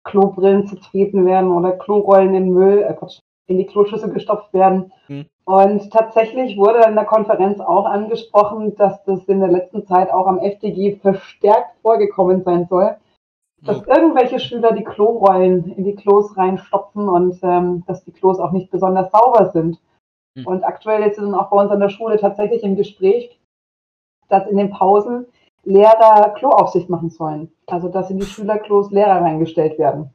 Klobrillen 0.05 0.66
zertreten 0.66 1.27
werden 1.27 1.51
oder 1.51 1.73
Klorollen 1.73 2.35
in 2.35 2.51
Müll, 2.51 2.83
äh, 2.83 2.94
Quatsch, 2.94 3.21
in 3.48 3.58
die 3.58 3.66
Kloschüssel 3.66 4.11
gestopft 4.11 4.52
werden. 4.54 4.92
Hm. 5.06 5.26
Und 5.44 5.90
tatsächlich 5.90 6.56
wurde 6.56 6.87
in 6.87 6.94
der 6.94 7.06
Konferenz 7.06 7.58
auch 7.61 7.87
angesprochen, 7.87 8.76
dass 8.76 9.02
das 9.04 9.24
in 9.24 9.40
der 9.40 9.48
letzten 9.48 9.87
Zeit 9.87 10.12
auch 10.12 10.26
am 10.26 10.38
FDG 10.38 10.96
verstärkt 10.96 11.74
vorgekommen 11.82 12.42
sein 12.44 12.66
soll, 12.68 12.96
dass 13.62 13.80
Oh. 13.80 13.90
irgendwelche 13.90 14.38
Schüler 14.38 14.72
die 14.72 14.84
Klorollen 14.84 15.72
in 15.72 15.84
die 15.84 15.94
Klos 15.94 16.37
reinstopfen 16.37 17.08
und 17.08 17.38
ähm, 17.42 17.82
dass 17.87 18.04
die 18.04 18.12
Klos 18.12 18.38
auch 18.38 18.52
nicht 18.52 18.70
besonders 18.70 19.11
sauber 19.11 19.50
sind. 19.50 19.80
Hm. 20.37 20.46
Und 20.46 20.64
aktuell 20.64 21.02
ist 21.02 21.18
es 21.18 21.34
auch 21.34 21.50
bei 21.50 21.61
uns 21.61 21.70
an 21.70 21.80
der 21.80 21.88
Schule 21.88 22.18
tatsächlich 22.18 22.62
im 22.62 22.76
Gespräch, 22.76 23.40
dass 24.28 24.46
in 24.46 24.58
den 24.58 24.70
Pausen 24.70 25.26
Lehrer 25.64 26.30
Kloaufsicht 26.37 26.88
machen 26.88 27.11
sollen. 27.11 27.50
Also 27.66 27.88
dass 27.88 28.11
in 28.11 28.18
die 28.18 28.26
Schülerklos 28.26 28.90
Lehrer 28.90 29.22
reingestellt 29.22 29.78
werden. 29.78 30.11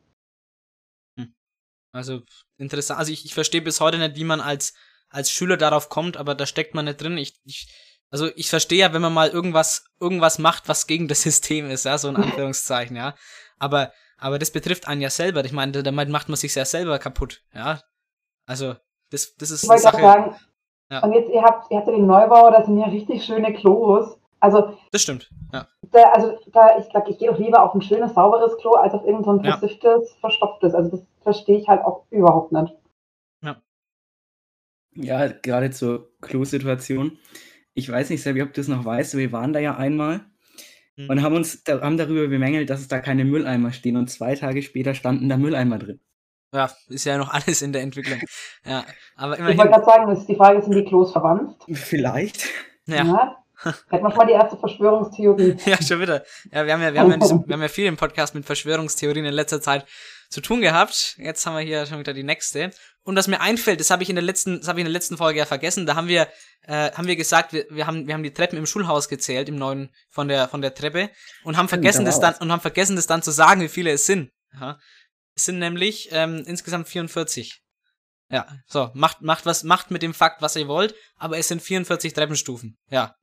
Also 1.94 2.22
interessant. 2.58 3.00
Also 3.00 3.12
ich, 3.14 3.24
ich 3.26 3.34
verstehe 3.34 3.62
bis 3.62 3.80
heute 3.80 3.98
nicht, 3.98 4.16
wie 4.18 4.24
man 4.26 4.42
als, 4.42 4.74
als 5.10 5.32
Schüler 5.32 5.58
darauf 5.58 5.88
kommt, 5.90 6.18
aber 6.18 6.36
da 6.36 6.46
steckt 6.46 6.76
man 6.76 6.86
nicht 6.86 7.02
drin. 7.02 7.18
Ich, 7.18 7.40
ich, 7.46 7.72
also 8.10 8.28
ich 8.36 8.50
verstehe 8.50 8.80
ja, 8.80 8.94
wenn 8.94 9.02
man 9.02 9.14
mal 9.14 9.30
irgendwas, 9.30 9.86
irgendwas 10.00 10.40
macht, 10.40 10.68
was 10.68 10.88
gegen 10.88 11.08
das 11.08 11.22
System 11.24 11.70
ist, 11.70 11.86
ja, 11.86 11.98
so 11.98 12.10
in 12.10 12.18
Anführungszeichen, 12.18 12.96
ja. 12.98 13.16
Aber, 13.60 13.92
aber 14.18 14.40
das 14.40 14.52
betrifft 14.52 14.88
einen 14.88 15.02
ja 15.02 15.10
selber. 15.10 15.46
Ich 15.46 15.52
meine, 15.54 15.84
damit 15.84 16.10
macht 16.10 16.28
man 16.30 16.36
sich 16.36 16.54
ja 16.56 16.66
selber 16.66 17.00
kaputt, 17.00 17.42
ja. 17.54 17.80
Also, 18.46 18.76
das, 19.12 19.36
das 19.36 19.52
ist 19.52 19.64
Ich 19.64 19.70
wollte 19.70 19.84
Sache. 19.84 20.02
sagen, 20.02 20.36
Ja. 20.92 21.04
und 21.04 21.14
jetzt, 21.14 21.30
ihr 21.30 21.42
habt, 21.44 21.72
ihr 21.72 21.78
habt 21.78 21.88
ja 21.88 21.94
den 21.94 22.08
Neubau, 22.08 22.52
da 22.52 22.66
sind 22.66 22.78
ja 22.80 22.88
richtig 22.88 23.24
schöne 23.24 23.54
Klos. 23.54 24.18
Also, 24.40 24.78
Das 24.92 25.02
stimmt, 25.04 25.30
ja. 25.54 25.66
da, 25.92 26.10
also 26.10 26.38
da, 26.52 26.78
ich 26.78 26.86
sag, 26.92 27.08
ich 27.08 27.18
gehe 27.18 27.32
doch 27.32 27.38
lieber 27.40 27.64
auf 27.64 27.74
ein 27.74 27.82
schönes, 27.82 28.14
sauberes 28.14 28.58
Klo, 28.58 28.72
als 28.74 28.94
auf 28.94 29.04
irgendein 29.06 29.24
so 29.24 29.32
ein 29.32 29.44
Ja. 29.46 29.58
versifftes, 29.58 30.16
verstopftes. 30.20 30.74
Also 30.74 30.90
das 30.92 31.06
verstehe 31.24 31.58
ich 31.60 31.68
halt 31.68 31.82
auch 31.86 32.06
überhaupt 32.12 32.52
nicht. 32.52 32.74
Ja, 34.96 35.28
gerade 35.28 35.72
zur 35.72 36.12
Klo-Situation. 36.22 37.18
Ich 37.74 37.90
weiß 37.90 38.12
nicht, 38.12 38.22
Sebi, 38.22 38.44
ob 38.44 38.54
du 38.54 38.62
es 38.62 38.68
noch 38.68 38.86
weißt, 38.86 39.18
wir 39.18 39.32
waren 39.32 39.54
da 39.54 39.60
ja 39.60 39.76
einmal 39.76 40.22
Hm. 40.96 41.10
und 41.10 41.24
haben 41.24 41.36
uns 41.36 41.64
da, 41.64 41.82
haben 41.82 41.98
darüber 41.98 42.28
bemängelt, 42.28 42.70
dass 42.70 42.80
es 42.80 42.88
da 42.88 43.00
keine 43.00 43.26
Mülleimer 43.26 43.72
stehen 43.74 43.98
und 43.98 44.12
zwei 44.12 44.36
Tage 44.36 44.62
später 44.62 44.94
standen 44.94 45.28
da 45.28 45.38
Mülleimer 45.38 45.80
drin. 45.80 46.00
Ja, 46.54 46.70
ist 46.88 47.06
ja 47.06 47.18
noch 47.18 47.34
alles 47.34 47.64
in 47.64 47.74
der 47.74 47.82
Entwicklung. 47.82 48.20
Ja, 48.64 48.86
aber 49.16 49.34
Ich 49.34 49.40
wollte 49.40 49.54
immerhin. 49.54 49.72
gerade 49.72 49.86
sagen, 49.86 50.12
ist 50.12 50.28
die 50.28 50.36
Frage, 50.36 50.62
sind 50.62 50.76
die 50.76 50.86
Klos 50.86 51.12
verwandt? 51.12 51.56
Vielleicht. 51.74 52.48
Ja. 52.86 53.44
Hätten 53.90 54.04
wir 54.04 54.10
schon 54.12 54.18
mal 54.18 54.28
die 54.28 54.34
erste 54.34 54.56
Verschwörungstheorie. 54.58 55.56
Ja, 55.66 55.82
schon 55.82 56.00
wieder. 56.00 56.24
Ja, 56.52 56.64
wir 56.68 56.74
haben 56.74 56.82
ja, 56.84 56.94
wir 56.94 57.00
haben 57.00 57.08
ja, 57.10 57.14
in 57.16 57.20
diesem, 57.22 57.48
wir 57.48 57.54
haben 57.54 57.62
ja 57.64 57.68
viel 57.70 57.88
im 57.88 57.98
Podcast 57.98 58.36
mit 58.36 58.46
Verschwörungstheorien 58.46 59.26
in 59.26 59.34
letzter 59.34 59.62
Zeit 59.62 59.88
zu 60.34 60.42
tun 60.42 60.62
gehabt. 60.62 61.16
Jetzt 61.18 61.46
haben 61.46 61.56
wir 61.56 61.64
hier 61.64 61.86
schon 61.86 62.00
wieder 62.00 62.14
die 62.14 62.24
nächste. 62.24 62.72
Und 63.04 63.16
was 63.16 63.28
mir 63.28 63.40
einfällt, 63.40 63.80
das 63.80 63.90
habe 63.90 64.04
ich 64.04 64.10
in 64.10 64.16
der 64.16 64.24
letzten, 64.24 64.60
das 64.60 64.68
habe 64.68 64.80
ich 64.80 64.82
in 64.82 64.88
der 64.88 64.94
letzten 64.94 65.18
Folge 65.18 65.40
ja 65.40 65.46
vergessen. 65.46 65.86
Da 65.86 65.96
haben 65.96 66.08
wir, 66.08 66.28
äh, 66.64 66.92
haben 66.92 67.08
wir 67.08 67.16
gesagt, 67.16 67.54
wir, 67.54 67.66
wir 67.70 67.86
haben, 67.86 68.08
wir 68.08 68.14
haben 68.14 68.24
die 68.24 68.34
Treppen 68.34 68.58
im 68.58 68.66
Schulhaus 68.66 69.08
gezählt, 69.08 69.48
im 69.48 69.56
neuen 69.56 69.94
von 70.10 70.28
der 70.28 70.48
von 70.48 70.62
der 70.62 70.74
Treppe 70.74 71.10
und 71.44 71.56
haben 71.56 71.70
vergessen 71.70 72.06
da 72.06 72.12
das 72.12 72.20
dann 72.20 72.36
und 72.36 72.52
haben 72.52 72.62
vergessen 72.62 72.96
das 72.96 73.08
dann 73.08 73.22
zu 73.22 73.32
sagen, 73.32 73.62
wie 73.62 73.70
viele 73.70 73.92
es 73.92 74.06
sind. 74.06 74.32
Ja. 74.60 74.80
Es 75.36 75.46
sind 75.46 75.60
nämlich 75.60 76.10
ähm, 76.12 76.44
insgesamt 76.46 76.88
44. 76.88 77.62
Ja, 78.30 78.48
so 78.66 78.90
macht 78.94 79.22
macht 79.22 79.46
was 79.46 79.64
macht 79.64 79.92
mit 79.92 80.02
dem 80.02 80.14
Fakt, 80.14 80.42
was 80.42 80.56
ihr 80.56 80.68
wollt, 80.68 80.96
aber 81.18 81.38
es 81.38 81.48
sind 81.48 81.62
44 81.62 82.14
Treppenstufen. 82.14 82.78
Ja. 82.90 83.16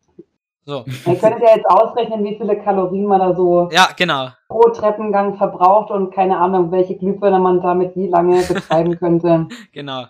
So. 0.66 0.84
Ihr 1.06 1.16
könnt 1.16 1.40
ja 1.40 1.56
jetzt 1.56 1.66
ausrechnen, 1.66 2.22
wie 2.22 2.36
viele 2.36 2.62
Kalorien 2.62 3.06
man 3.06 3.20
da 3.20 3.34
so 3.34 3.70
Ja, 3.72 3.88
genau. 3.96 4.30
pro 4.48 4.68
Treppengang 4.70 5.36
verbraucht 5.36 5.90
und 5.90 6.12
keine 6.12 6.36
Ahnung, 6.38 6.70
welche 6.70 6.96
Glühbirne 6.96 7.38
man 7.38 7.60
damit 7.60 7.96
wie 7.96 8.08
lange 8.08 8.42
betreiben 8.48 8.98
könnte. 8.98 9.48
Genau. 9.72 10.06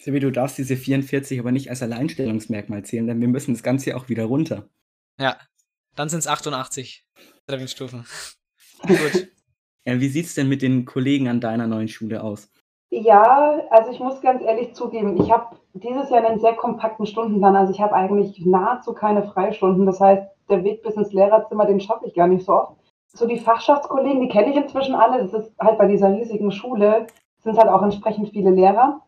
Sebi, 0.00 0.20
du 0.20 0.30
darfst 0.30 0.58
diese 0.58 0.76
44 0.76 1.40
aber 1.40 1.50
nicht 1.52 1.70
als 1.70 1.82
Alleinstellungsmerkmal 1.82 2.84
zählen, 2.84 3.06
denn 3.06 3.20
wir 3.20 3.28
müssen 3.28 3.54
das 3.54 3.62
Ganze 3.62 3.90
ja 3.90 3.96
auch 3.96 4.08
wieder 4.08 4.24
runter. 4.24 4.68
Ja, 5.18 5.36
dann 5.96 6.08
sind 6.08 6.20
es 6.20 6.26
88 6.28 7.04
Treppenstufen. 7.46 8.06
Gut. 8.86 9.28
Ja, 9.84 10.00
wie 10.00 10.08
sieht's 10.08 10.34
denn 10.34 10.48
mit 10.48 10.62
den 10.62 10.84
Kollegen 10.84 11.28
an 11.28 11.40
deiner 11.40 11.66
neuen 11.66 11.88
Schule 11.88 12.22
aus? 12.22 12.50
Ja, 12.90 13.60
also 13.70 13.90
ich 13.90 14.00
muss 14.00 14.20
ganz 14.22 14.42
ehrlich 14.42 14.74
zugeben, 14.74 15.20
ich 15.20 15.30
habe 15.30 15.56
dieses 15.74 16.08
Jahr 16.08 16.24
einen 16.24 16.40
sehr 16.40 16.54
kompakten 16.54 17.04
Stundenplan. 17.04 17.54
Also 17.54 17.72
ich 17.72 17.80
habe 17.80 17.94
eigentlich 17.94 18.44
nahezu 18.46 18.94
keine 18.94 19.24
Freistunden. 19.24 19.84
Das 19.84 20.00
heißt, 20.00 20.26
der 20.48 20.64
Weg 20.64 20.82
bis 20.82 20.96
ins 20.96 21.12
Lehrerzimmer, 21.12 21.66
den 21.66 21.80
schaffe 21.80 22.06
ich 22.06 22.14
gar 22.14 22.26
nicht 22.26 22.46
so 22.46 22.54
oft. 22.54 22.76
So 23.08 23.26
die 23.26 23.38
Fachschaftskollegen, 23.38 24.22
die 24.22 24.28
kenne 24.28 24.50
ich 24.50 24.56
inzwischen 24.56 24.94
alle. 24.94 25.22
Das 25.22 25.34
ist 25.34 25.54
halt 25.60 25.78
bei 25.78 25.86
dieser 25.86 26.12
riesigen 26.12 26.50
Schule, 26.50 27.06
sind 27.40 27.58
halt 27.58 27.68
auch 27.68 27.82
entsprechend 27.82 28.30
viele 28.30 28.50
Lehrer. 28.50 29.02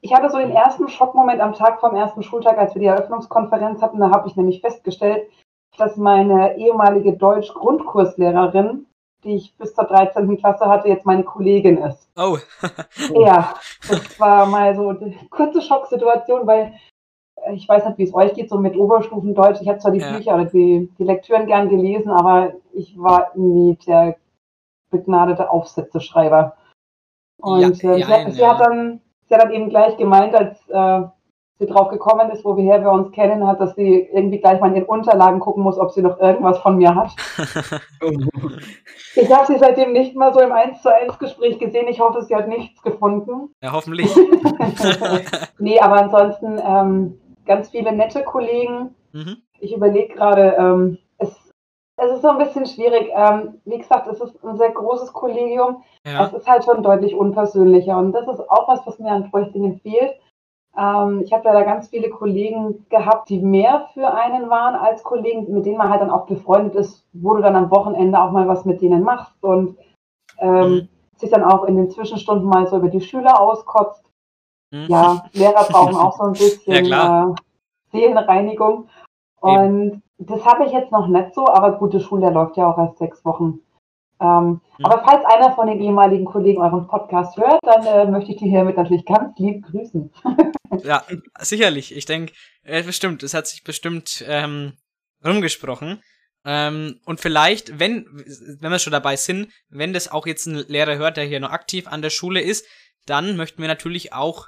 Ich 0.00 0.14
hatte 0.14 0.30
so 0.30 0.38
den 0.38 0.50
ersten 0.50 0.88
Schockmoment 0.88 1.40
am 1.40 1.52
Tag 1.52 1.80
vom 1.80 1.94
ersten 1.94 2.22
Schultag, 2.22 2.58
als 2.58 2.74
wir 2.74 2.80
die 2.80 2.86
Eröffnungskonferenz 2.86 3.82
hatten. 3.82 4.00
Da 4.00 4.10
habe 4.10 4.28
ich 4.28 4.36
nämlich 4.36 4.60
festgestellt, 4.60 5.28
dass 5.76 5.96
meine 5.96 6.56
ehemalige 6.56 7.16
Deutsch-Grundkurslehrerin, 7.16 8.86
die 9.24 9.36
ich 9.36 9.54
bis 9.56 9.74
zur 9.74 9.84
13. 9.84 10.36
Klasse 10.38 10.66
hatte, 10.66 10.88
jetzt 10.88 11.06
meine 11.06 11.24
Kollegin 11.24 11.78
ist. 11.78 12.08
Oh. 12.16 12.38
Ja, 13.14 13.54
das 13.88 14.18
war 14.20 14.46
mal 14.46 14.74
so 14.74 14.88
eine 14.90 15.14
kurze 15.30 15.62
Schocksituation, 15.62 16.46
weil 16.46 16.74
äh, 17.44 17.54
ich 17.54 17.68
weiß 17.68 17.84
nicht, 17.86 17.98
wie 17.98 18.04
es 18.04 18.14
euch 18.14 18.34
geht, 18.34 18.48
so 18.50 18.58
mit 18.58 18.76
Oberstufendeutsch. 18.76 19.60
Ich 19.62 19.68
habe 19.68 19.78
zwar 19.78 19.92
die 19.92 20.00
Ja. 20.00 20.12
Bücher 20.16 20.34
oder 20.34 20.44
die, 20.46 20.90
die 20.98 21.04
Lektüren 21.04 21.46
gern 21.46 21.68
gelesen, 21.68 22.10
aber 22.10 22.52
ich 22.72 22.98
war 22.98 23.30
nie 23.34 23.76
der 23.86 24.16
begnadete 24.90 25.50
Aufsätzeschreiber. 25.50 26.56
Und 27.40 27.60
Ja, 27.60 27.68
äh, 27.68 27.98
ja, 28.00 28.06
sie, 28.06 28.12
hat- 28.12 28.32
sie, 28.32 28.40
ja. 28.40 28.58
hat 28.58 28.66
dann, 28.66 29.00
sie 29.28 29.34
hat 29.34 29.42
dann 29.42 29.52
eben 29.52 29.68
gleich 29.70 29.96
gemeint, 29.96 30.34
als 30.34 30.58
äh, 30.68 31.02
sie 31.60 31.66
drauf 31.66 31.88
gekommen 31.88 32.30
ist, 32.30 32.44
woher 32.44 32.80
wir 32.80 32.90
uns 32.90 33.12
kennen, 33.12 33.46
hat, 33.46 33.60
dass 33.60 33.74
sie 33.76 34.08
irgendwie 34.12 34.38
gleich 34.38 34.60
mal 34.60 34.68
in 34.68 34.74
den 34.74 34.84
Unterlagen 34.84 35.40
gucken 35.40 35.62
muss, 35.62 35.78
ob 35.78 35.92
sie 35.92 36.00
noch 36.00 36.18
irgendwas 36.18 36.58
von 36.58 36.76
mir 36.76 36.94
hat. 36.94 37.10
Ich 39.16 39.28
habe 39.30 39.46
sie 39.46 39.58
seitdem 39.58 39.92
nicht 39.92 40.14
mal 40.14 40.32
so 40.32 40.40
im 40.40 40.52
1 40.52 40.82
zu 40.82 40.94
1 40.94 41.18
Gespräch 41.18 41.58
gesehen. 41.58 41.88
Ich 41.88 42.00
hoffe, 42.00 42.22
sie 42.22 42.34
hat 42.34 42.46
nichts 42.46 42.80
gefunden. 42.80 43.52
ja, 43.60 43.72
hoffentlich. 43.72 44.08
nee, 45.58 45.80
aber 45.80 45.96
ansonsten 45.96 46.60
ähm, 46.64 47.20
ganz 47.44 47.70
viele 47.70 47.92
nette 47.92 48.22
Kollegen. 48.22 48.94
mhm. 49.12 49.38
Ich 49.58 49.74
überlege 49.74 50.14
gerade, 50.14 50.54
ähm, 50.56 50.98
es, 51.18 51.28
es 51.96 52.12
ist 52.12 52.22
so 52.22 52.28
ein 52.28 52.38
bisschen 52.38 52.66
schwierig. 52.66 53.10
Ähm, 53.12 53.60
wie 53.64 53.78
gesagt, 53.78 54.06
es 54.06 54.20
ist 54.20 54.42
ein 54.44 54.56
sehr 54.56 54.70
großes 54.70 55.12
Kollegium. 55.12 55.82
Ja. 56.06 56.26
Es 56.26 56.32
ist 56.32 56.48
halt 56.48 56.64
schon 56.64 56.84
deutlich 56.84 57.14
unpersönlicher. 57.14 57.98
Und 57.98 58.12
das 58.12 58.28
ist 58.28 58.48
auch 58.48 58.68
was, 58.68 58.86
was 58.86 59.00
mir 59.00 59.10
an 59.10 59.28
Treuchtingen 59.28 59.80
fehlt. 59.80 60.14
Ähm, 60.76 61.22
ich 61.24 61.32
habe 61.32 61.44
ja 61.46 61.52
da 61.52 61.62
ganz 61.62 61.88
viele 61.88 62.10
Kollegen 62.10 62.86
gehabt, 62.88 63.28
die 63.28 63.40
mehr 63.40 63.88
für 63.92 64.12
einen 64.12 64.48
waren 64.50 64.74
als 64.74 65.02
Kollegen, 65.02 65.52
mit 65.52 65.66
denen 65.66 65.78
man 65.78 65.90
halt 65.90 66.00
dann 66.00 66.10
auch 66.10 66.26
befreundet 66.26 66.74
ist, 66.76 67.04
wo 67.12 67.34
du 67.34 67.42
dann 67.42 67.56
am 67.56 67.70
Wochenende 67.70 68.20
auch 68.20 68.30
mal 68.30 68.46
was 68.46 68.64
mit 68.64 68.80
denen 68.80 69.02
machst 69.02 69.42
und 69.42 69.76
ähm, 70.38 70.72
Mhm. 70.72 70.88
sich 71.16 71.30
dann 71.30 71.44
auch 71.44 71.64
in 71.64 71.76
den 71.76 71.90
Zwischenstunden 71.90 72.48
mal 72.48 72.66
so 72.66 72.76
über 72.78 72.88
die 72.88 73.00
Schüler 73.00 73.40
auskotzt. 73.40 74.04
Mhm. 74.70 74.86
Ja, 74.88 75.24
Lehrer 75.32 75.64
brauchen 75.64 75.96
auch 75.96 76.16
so 76.16 76.24
ein 76.24 76.32
bisschen 76.38 76.84
Ja, 76.86 77.30
äh, 77.30 77.34
Seelenreinigung. 77.92 78.88
Und 79.40 80.02
das 80.18 80.44
habe 80.44 80.64
ich 80.66 80.72
jetzt 80.72 80.92
noch 80.92 81.08
nicht 81.08 81.34
so, 81.34 81.46
aber 81.48 81.72
gute 81.72 81.98
Schule, 81.98 82.22
der 82.22 82.30
läuft 82.30 82.56
ja 82.56 82.70
auch 82.70 82.78
erst 82.78 82.98
sechs 82.98 83.24
Wochen. 83.24 83.60
Ähm, 84.20 84.60
Mhm. 84.80 84.86
Aber 84.86 85.04
falls 85.04 85.24
einer 85.26 85.54
von 85.54 85.66
den 85.66 85.80
ehemaligen 85.80 86.24
Kollegen 86.24 86.62
euren 86.62 86.86
Podcast 86.88 87.36
hört, 87.36 87.60
dann 87.62 87.84
äh, 87.84 88.10
möchte 88.10 88.32
ich 88.32 88.38
die 88.38 88.48
hiermit 88.48 88.76
natürlich 88.76 89.04
ganz 89.04 89.38
lieb 89.38 89.64
grüßen. 89.66 90.12
Ja, 90.84 91.02
sicherlich. 91.40 91.94
Ich 91.96 92.06
denke, 92.06 92.32
äh, 92.62 92.84
bestimmt. 92.84 93.24
Es 93.24 93.34
hat 93.34 93.48
sich 93.48 93.64
bestimmt 93.64 94.24
ähm, 94.28 94.74
rumgesprochen. 95.22 96.00
Ähm, 96.44 97.00
und 97.04 97.20
vielleicht, 97.20 97.80
wenn, 97.80 98.06
wenn 98.60 98.70
wir 98.70 98.78
schon 98.78 98.92
dabei 98.92 99.16
sind, 99.16 99.48
wenn 99.68 99.92
das 99.92 100.12
auch 100.12 100.26
jetzt 100.28 100.46
ein 100.46 100.54
Lehrer 100.54 100.96
hört, 100.96 101.16
der 101.16 101.24
hier 101.24 101.40
noch 101.40 101.50
aktiv 101.50 101.88
an 101.88 102.02
der 102.02 102.10
Schule 102.10 102.40
ist, 102.40 102.64
dann 103.04 103.36
möchten 103.36 103.60
wir 103.60 103.68
natürlich 103.68 104.12
auch 104.12 104.46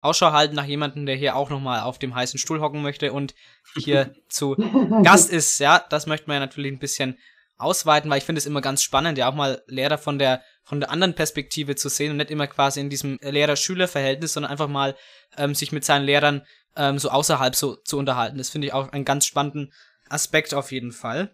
Ausschau 0.00 0.32
halten 0.32 0.56
nach 0.56 0.64
jemandem, 0.64 1.04
der 1.04 1.14
hier 1.14 1.36
auch 1.36 1.50
nochmal 1.50 1.82
auf 1.82 1.98
dem 1.98 2.14
heißen 2.14 2.38
Stuhl 2.38 2.62
hocken 2.62 2.80
möchte 2.80 3.12
und 3.12 3.34
hier 3.76 4.14
zu 4.30 4.56
Gast 5.04 5.30
ist. 5.30 5.60
Ja, 5.60 5.84
das 5.90 6.06
möchten 6.06 6.30
wir 6.30 6.40
natürlich 6.40 6.72
ein 6.72 6.78
bisschen 6.78 7.18
ausweiten, 7.60 8.10
weil 8.10 8.18
ich 8.18 8.24
finde 8.24 8.38
es 8.38 8.46
immer 8.46 8.60
ganz 8.60 8.82
spannend, 8.82 9.18
ja 9.18 9.28
auch 9.28 9.34
mal 9.34 9.62
Lehrer 9.66 9.98
von 9.98 10.18
der 10.18 10.42
von 10.70 10.78
der 10.78 10.90
anderen 10.90 11.14
Perspektive 11.14 11.74
zu 11.74 11.88
sehen 11.88 12.12
und 12.12 12.18
nicht 12.18 12.30
immer 12.30 12.46
quasi 12.46 12.80
in 12.80 12.90
diesem 12.90 13.18
Lehrer-Schüler-Verhältnis, 13.22 14.34
sondern 14.34 14.52
einfach 14.52 14.68
mal 14.68 14.94
ähm, 15.36 15.54
sich 15.54 15.72
mit 15.72 15.84
seinen 15.84 16.04
Lehrern 16.04 16.42
ähm, 16.76 16.98
so 16.98 17.10
außerhalb 17.10 17.56
so 17.56 17.74
zu 17.74 17.98
unterhalten. 17.98 18.38
Das 18.38 18.50
finde 18.50 18.68
ich 18.68 18.72
auch 18.72 18.92
einen 18.92 19.04
ganz 19.04 19.26
spannenden 19.26 19.72
Aspekt 20.08 20.54
auf 20.54 20.70
jeden 20.70 20.92
Fall. 20.92 21.30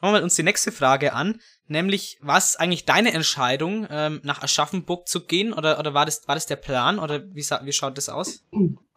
Schauen 0.00 0.14
wir 0.14 0.22
uns 0.22 0.34
die 0.34 0.42
nächste 0.42 0.72
Frage 0.72 1.12
an, 1.12 1.38
nämlich 1.68 2.18
was 2.20 2.56
eigentlich 2.56 2.84
deine 2.84 3.12
Entscheidung, 3.12 3.86
ähm, 3.90 4.20
nach 4.24 4.42
Aschaffenburg 4.42 5.06
zu 5.06 5.24
gehen 5.26 5.52
oder, 5.52 5.78
oder 5.78 5.94
war, 5.94 6.04
das, 6.04 6.26
war 6.26 6.34
das 6.34 6.46
der 6.46 6.56
Plan 6.56 6.98
oder 6.98 7.22
wie, 7.32 7.42
wie 7.42 7.72
schaut 7.72 7.96
das 7.96 8.08
aus? 8.08 8.44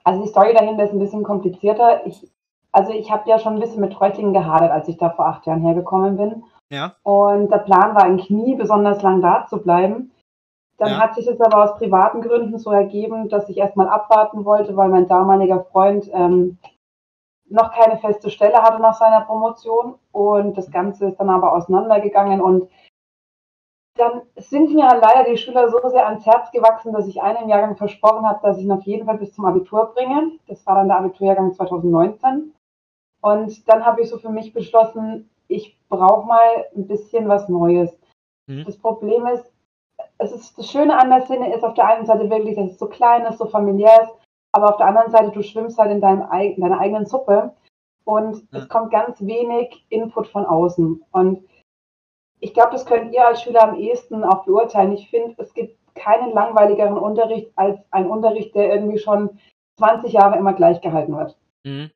Also 0.03 0.23
die 0.23 0.29
Story 0.29 0.53
dahinter 0.53 0.85
ist 0.85 0.91
ein 0.91 0.99
bisschen 0.99 1.23
komplizierter. 1.23 2.05
Ich, 2.05 2.31
also 2.71 2.91
ich 2.91 3.11
habe 3.11 3.29
ja 3.29 3.39
schon 3.39 3.55
ein 3.55 3.59
bisschen 3.59 3.81
mit 3.81 3.99
Reutlingen 3.99 4.33
gehadert, 4.33 4.71
als 4.71 4.87
ich 4.87 4.97
da 4.97 5.11
vor 5.11 5.27
acht 5.27 5.45
Jahren 5.45 5.61
hergekommen 5.61 6.17
bin. 6.17 6.43
Ja, 6.71 6.95
Und 7.03 7.49
der 7.51 7.59
Plan 7.59 7.95
war, 7.95 8.07
im 8.07 8.17
Knie 8.17 8.55
besonders 8.55 9.01
lang 9.01 9.21
da 9.21 9.45
zu 9.47 9.61
bleiben. 9.61 10.11
Dann 10.77 10.91
Ja. 10.91 10.99
hat 11.01 11.15
sich 11.15 11.27
es 11.27 11.39
aber 11.39 11.63
aus 11.63 11.77
privaten 11.77 12.21
Gründen 12.21 12.57
so 12.57 12.71
ergeben, 12.71 13.29
dass 13.29 13.47
ich 13.49 13.57
erstmal 13.57 13.87
abwarten 13.87 14.43
wollte, 14.43 14.75
weil 14.75 14.89
mein 14.89 15.07
damaliger 15.07 15.65
Freund 15.65 16.09
ähm, 16.11 16.57
noch 17.49 17.71
keine 17.73 17.97
feste 17.97 18.29
Stelle 18.31 18.61
hatte 18.63 18.81
nach 18.81 18.95
seiner 18.95 19.21
Promotion. 19.21 19.95
Und 20.11 20.57
das 20.57 20.71
Ganze 20.71 21.09
ist 21.09 21.19
dann 21.19 21.29
aber 21.29 21.53
auseinandergegangen. 21.53 22.41
Und 22.41 22.69
dann 23.95 24.23
sind 24.35 24.73
mir 24.73 24.87
leider 24.99 25.29
die 25.29 25.37
Schüler 25.37 25.69
so 25.69 25.77
sehr 25.89 26.07
ans 26.07 26.25
Herz 26.25 26.49
gewachsen, 26.51 26.93
dass 26.93 27.07
ich 27.07 27.21
einem 27.21 27.47
Jahrgang 27.47 27.77
versprochen 27.77 28.27
habe, 28.27 28.39
dass 28.41 28.57
ich 28.57 28.63
ihn 28.63 28.71
auf 28.71 28.83
jeden 28.83 29.05
Fall 29.05 29.19
bis 29.19 29.33
zum 29.35 29.45
Abitur 29.45 29.93
bringe. 29.93 30.31
Das 30.47 30.65
war 30.65 30.75
dann 30.75 30.87
der 30.87 30.97
Abiturjahrgang 30.97 31.53
2019. 31.53 32.53
Und 33.21 33.69
dann 33.69 33.85
habe 33.85 34.01
ich 34.01 34.09
so 34.09 34.17
für 34.17 34.29
mich 34.31 34.51
beschlossen, 34.51 35.29
brauche 35.97 36.27
mal 36.27 36.65
ein 36.75 36.87
bisschen 36.87 37.27
was 37.27 37.47
Neues. 37.49 37.95
Mhm. 38.47 38.65
Das 38.65 38.77
Problem 38.77 39.27
ist, 39.27 39.51
es 40.17 40.31
ist 40.31 40.57
das 40.57 40.69
Schöne 40.69 40.97
an 40.97 41.09
der 41.09 41.21
Szene 41.21 41.53
ist 41.53 41.63
auf 41.63 41.73
der 41.73 41.87
einen 41.87 42.05
Seite 42.05 42.29
wirklich, 42.29 42.55
dass 42.55 42.71
es 42.71 42.79
so 42.79 42.87
klein 42.87 43.25
ist, 43.25 43.37
so 43.37 43.45
familiär 43.45 44.03
ist, 44.03 44.13
aber 44.51 44.69
auf 44.69 44.77
der 44.77 44.87
anderen 44.87 45.11
Seite, 45.11 45.31
du 45.31 45.41
schwimmst 45.41 45.77
halt 45.77 45.91
in, 45.91 46.01
deinem, 46.01 46.27
deiner 46.57 46.79
eigenen 46.79 47.05
Suppe 47.05 47.53
und 48.05 48.47
Ja. 48.51 48.59
es 48.59 48.69
kommt 48.69 48.91
ganz 48.91 49.21
wenig 49.21 49.85
Input 49.89 50.27
von 50.27 50.45
außen. 50.45 51.03
Und 51.11 51.47
ich 52.39 52.53
glaube, 52.53 52.71
das 52.71 52.85
könnt 52.85 53.13
ihr 53.13 53.25
als 53.25 53.41
Schüler 53.41 53.63
am 53.63 53.79
ehesten 53.79 54.23
auch 54.23 54.45
beurteilen. 54.45 54.91
Ich 54.91 55.09
finde, 55.09 55.35
es 55.41 55.53
gibt 55.53 55.77
keinen 55.95 56.33
langweiligeren 56.33 56.97
Unterricht 56.97 57.51
als 57.55 57.79
ein 57.91 58.07
Unterricht, 58.07 58.53
der 58.55 58.73
irgendwie 58.73 58.97
schon 58.97 59.39
20 59.77 60.11
Jahre 60.11 60.37
immer 60.37 60.53
gleich 60.53 60.81
gehalten 60.81 61.15
wird. 61.15 61.37
mhm. 61.63 61.91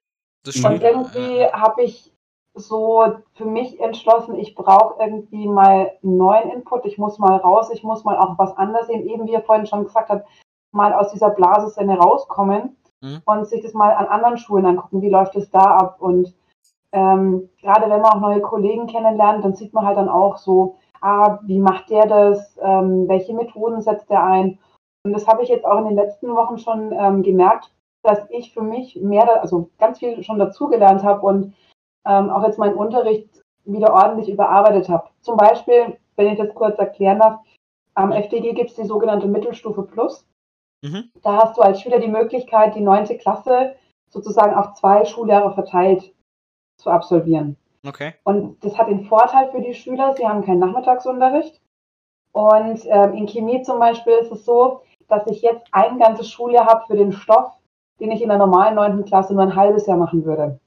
Und 0.63 0.81
irgendwie 0.81 1.45
habe 1.45 1.83
ich 1.83 2.13
so 2.57 3.03
für 3.33 3.45
mich 3.45 3.79
entschlossen, 3.79 4.35
ich 4.35 4.55
brauche 4.55 5.01
irgendwie 5.01 5.47
mal 5.47 5.91
einen 6.03 6.17
neuen 6.17 6.49
Input, 6.51 6.85
ich 6.85 6.97
muss 6.97 7.19
mal 7.19 7.37
raus, 7.37 7.69
ich 7.71 7.83
muss 7.83 8.03
mal 8.03 8.17
auch 8.17 8.37
was 8.37 8.55
anderes 8.57 8.87
sehen, 8.87 9.07
eben 9.07 9.25
wie 9.27 9.33
ihr 9.33 9.41
vorhin 9.41 9.65
schon 9.65 9.85
gesagt 9.85 10.09
habt, 10.09 10.27
mal 10.71 10.93
aus 10.93 11.11
dieser 11.11 11.29
Blasenszene 11.29 11.97
rauskommen 11.97 12.77
Mhm. 13.01 13.21
und 13.25 13.47
sich 13.47 13.61
das 13.61 13.73
mal 13.73 13.93
an 13.93 14.07
anderen 14.07 14.37
Schulen 14.37 14.65
angucken, 14.65 15.01
wie 15.01 15.09
läuft 15.09 15.35
es 15.35 15.49
da 15.51 15.59
ab? 15.59 15.97
Und 15.99 16.33
ähm, 16.91 17.49
gerade 17.61 17.89
wenn 17.89 18.01
man 18.01 18.13
auch 18.13 18.19
neue 18.19 18.41
Kollegen 18.41 18.87
kennenlernt, 18.87 19.43
dann 19.43 19.55
sieht 19.55 19.73
man 19.73 19.85
halt 19.85 19.97
dann 19.97 20.09
auch 20.09 20.37
so, 20.37 20.77
ah, 21.01 21.39
wie 21.43 21.59
macht 21.59 21.89
der 21.89 22.07
das, 22.07 22.57
ähm, 22.61 23.07
welche 23.07 23.33
Methoden 23.33 23.81
setzt 23.81 24.09
er 24.09 24.23
ein? 24.23 24.57
Und 25.03 25.13
das 25.13 25.27
habe 25.27 25.43
ich 25.43 25.49
jetzt 25.49 25.65
auch 25.65 25.77
in 25.79 25.85
den 25.85 25.95
letzten 25.95 26.33
Wochen 26.35 26.57
schon 26.57 26.91
ähm, 26.91 27.23
gemerkt, 27.23 27.71
dass 28.03 28.19
ich 28.29 28.53
für 28.53 28.63
mich 28.63 28.95
mehr, 28.95 29.41
also 29.41 29.69
ganz 29.77 29.99
viel 29.99 30.23
schon 30.23 30.39
dazugelernt 30.39 31.03
habe 31.03 31.25
und 31.25 31.53
ähm, 32.07 32.29
auch 32.29 32.45
jetzt 32.45 32.57
meinen 32.57 32.75
Unterricht 32.75 33.29
wieder 33.65 33.93
ordentlich 33.93 34.29
überarbeitet 34.29 34.89
habe. 34.89 35.09
Zum 35.21 35.37
Beispiel, 35.37 35.97
wenn 36.15 36.27
ich 36.27 36.37
das 36.37 36.53
kurz 36.55 36.79
erklären 36.79 37.19
darf, 37.19 37.39
am 37.95 38.11
FDG 38.11 38.53
gibt 38.53 38.69
es 38.69 38.75
die 38.75 38.85
sogenannte 38.85 39.27
Mittelstufe 39.27 39.83
Plus. 39.83 40.25
Mhm. 40.83 41.09
Da 41.23 41.37
hast 41.37 41.57
du 41.57 41.61
als 41.61 41.81
Schüler 41.81 41.99
die 41.99 42.07
Möglichkeit, 42.07 42.75
die 42.75 42.81
neunte 42.81 43.17
Klasse 43.17 43.75
sozusagen 44.09 44.53
auf 44.53 44.73
zwei 44.73 45.03
Schuljahre 45.05 45.53
verteilt 45.53 46.13
zu 46.77 46.89
absolvieren. 46.89 47.57
Okay. 47.85 48.13
Und 48.23 48.63
das 48.63 48.77
hat 48.77 48.87
den 48.87 49.05
Vorteil 49.05 49.49
für 49.51 49.61
die 49.61 49.73
Schüler, 49.73 50.15
sie 50.15 50.27
haben 50.27 50.45
keinen 50.45 50.59
Nachmittagsunterricht. 50.59 51.59
Und 52.31 52.85
ähm, 52.85 53.13
in 53.13 53.27
Chemie 53.27 53.63
zum 53.63 53.79
Beispiel 53.79 54.13
ist 54.13 54.31
es 54.31 54.45
so, 54.45 54.81
dass 55.07 55.25
ich 55.27 55.41
jetzt 55.41 55.67
ein 55.71 55.97
ganzes 55.97 56.29
Schuljahr 56.29 56.67
habe 56.67 56.85
für 56.85 56.95
den 56.95 57.11
Stoff, 57.11 57.53
den 57.99 58.11
ich 58.11 58.21
in 58.21 58.29
der 58.29 58.37
normalen 58.37 58.75
neunten 58.75 59.05
Klasse 59.05 59.33
nur 59.33 59.43
ein 59.43 59.55
halbes 59.55 59.87
Jahr 59.87 59.97
machen 59.97 60.25
würde. 60.25 60.59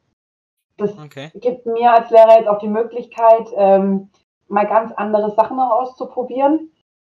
Das 0.76 0.96
Okay. 0.98 1.30
gibt 1.34 1.66
mir 1.66 1.92
als 1.92 2.10
Lehrer 2.10 2.38
jetzt 2.38 2.48
auch 2.48 2.58
die 2.58 2.68
Möglichkeit, 2.68 3.48
ähm, 3.56 4.10
mal 4.48 4.66
ganz 4.66 4.92
andere 4.92 5.30
Sachen 5.32 5.58
auch 5.60 5.82
auszuprobieren. 5.82 6.70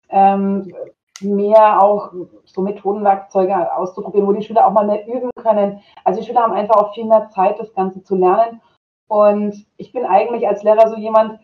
Ähm, 0.10 0.74
mehr 1.22 1.82
auch 1.82 2.12
so 2.44 2.62
Methodenwerkzeuge 2.62 3.74
auszuprobieren, 3.76 4.28
wo 4.28 4.34
die 4.34 4.44
Schüler 4.44 4.68
auch 4.68 4.72
mal 4.72 4.86
mehr 4.86 5.08
üben 5.08 5.32
können. 5.41 5.82
Also 6.04 6.20
die 6.20 6.28
Schüler 6.28 6.41
haben 6.41 6.54
einfach 6.54 6.76
auch 6.76 6.94
viel 6.94 7.06
mehr 7.06 7.30
Zeit, 7.30 7.60
das 7.60 7.74
Ganze 7.74 8.04
zu 8.04 8.15
lernen. 8.15 8.62
Und 9.08 9.65
ich 9.78 9.94
bin 9.94 10.06
eigentlich 10.06 10.48
als 10.48 10.63
Lehrer 10.63 10.89
so 10.89 10.98
jemand, 10.98 11.39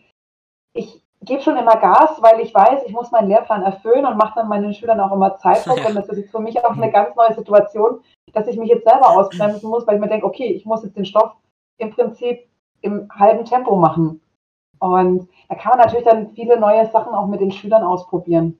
ich 0.74 1.02
gebe 1.22 1.42
schon 1.42 1.56
immer 1.56 1.76
Gas, 1.76 2.20
weil 2.20 2.40
ich 2.40 2.54
weiß, 2.54 2.82
ich 2.84 2.92
muss 2.92 3.12
meinen 3.12 3.28
Lehrplan 3.28 3.62
erfüllen 3.62 4.04
und 4.04 4.16
mache 4.16 4.34
dann 4.36 4.48
meinen 4.48 4.74
Schülern 4.74 5.00
auch 5.00 5.12
immer 5.12 5.36
Zeitdruck. 5.38 5.78
Und 5.86 5.94
das 5.94 6.08
ist 6.08 6.18
jetzt 6.18 6.30
für 6.32 6.40
mich 6.40 6.62
auch 6.64 6.76
eine 6.76 6.90
ganz 6.90 7.14
neue 7.14 7.32
Situation, 7.32 8.00
dass 8.32 8.48
ich 8.48 8.58
mich 8.58 8.68
jetzt 8.68 8.88
selber 8.88 9.10
ausbremsen 9.10 9.70
muss, 9.70 9.86
weil 9.86 9.94
ich 9.94 10.00
mir 10.00 10.08
denke, 10.08 10.26
okay, 10.26 10.52
ich 10.52 10.66
muss 10.66 10.82
jetzt 10.82 10.96
den 10.96 11.04
Stoff 11.04 11.32
im 11.78 11.90
Prinzip 11.90 12.48
im 12.80 13.08
halben 13.12 13.44
Tempo 13.44 13.76
machen. 13.76 14.20
Und 14.78 15.28
da 15.48 15.54
kann 15.54 15.70
man 15.70 15.86
natürlich 15.86 16.04
dann 16.04 16.30
viele 16.30 16.58
neue 16.58 16.86
Sachen 16.86 17.14
auch 17.14 17.26
mit 17.26 17.40
den 17.40 17.52
Schülern 17.52 17.84
ausprobieren. 17.84 18.58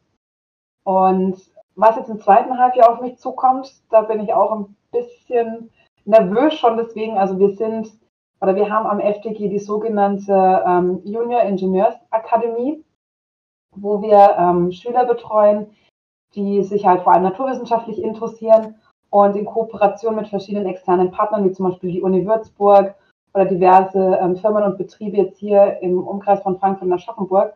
Und 0.84 1.36
was 1.74 1.96
jetzt 1.96 2.10
im 2.10 2.20
zweiten 2.20 2.58
Halbjahr 2.58 2.90
auf 2.92 3.00
mich 3.00 3.18
zukommt, 3.18 3.72
da 3.90 4.02
bin 4.02 4.20
ich 4.20 4.32
auch 4.32 4.52
ein 4.52 4.76
bisschen 4.92 5.70
nervös 6.04 6.54
schon 6.54 6.76
deswegen. 6.76 7.18
Also 7.18 7.38
wir 7.38 7.50
sind 7.50 7.90
oder 8.40 8.56
wir 8.56 8.70
haben 8.70 8.86
am 8.86 8.98
FDG 8.98 9.48
die 9.48 9.60
sogenannte 9.60 10.64
ähm, 10.66 11.00
Junior 11.04 11.42
Ingenieursakademie, 11.42 12.84
wo 13.76 14.02
wir 14.02 14.36
ähm, 14.36 14.72
Schüler 14.72 15.04
betreuen, 15.04 15.68
die 16.34 16.62
sich 16.64 16.84
halt 16.84 17.02
vor 17.02 17.12
allem 17.12 17.22
naturwissenschaftlich 17.22 18.02
interessieren 18.02 18.74
und 19.10 19.36
in 19.36 19.44
Kooperation 19.44 20.16
mit 20.16 20.28
verschiedenen 20.28 20.66
externen 20.66 21.12
Partnern, 21.12 21.44
wie 21.44 21.52
zum 21.52 21.68
Beispiel 21.68 21.92
die 21.92 22.02
Uni 22.02 22.26
Würzburg 22.26 22.96
oder 23.34 23.44
diverse 23.46 24.18
ähm, 24.20 24.36
Firmen 24.36 24.64
und 24.64 24.78
Betriebe 24.78 25.16
jetzt 25.16 25.38
hier 25.38 25.78
im 25.80 26.06
Umkreis 26.06 26.42
von 26.42 26.58
Frankfurt 26.58 26.86
und 26.86 26.92
Aschaffenburg. 26.92 27.54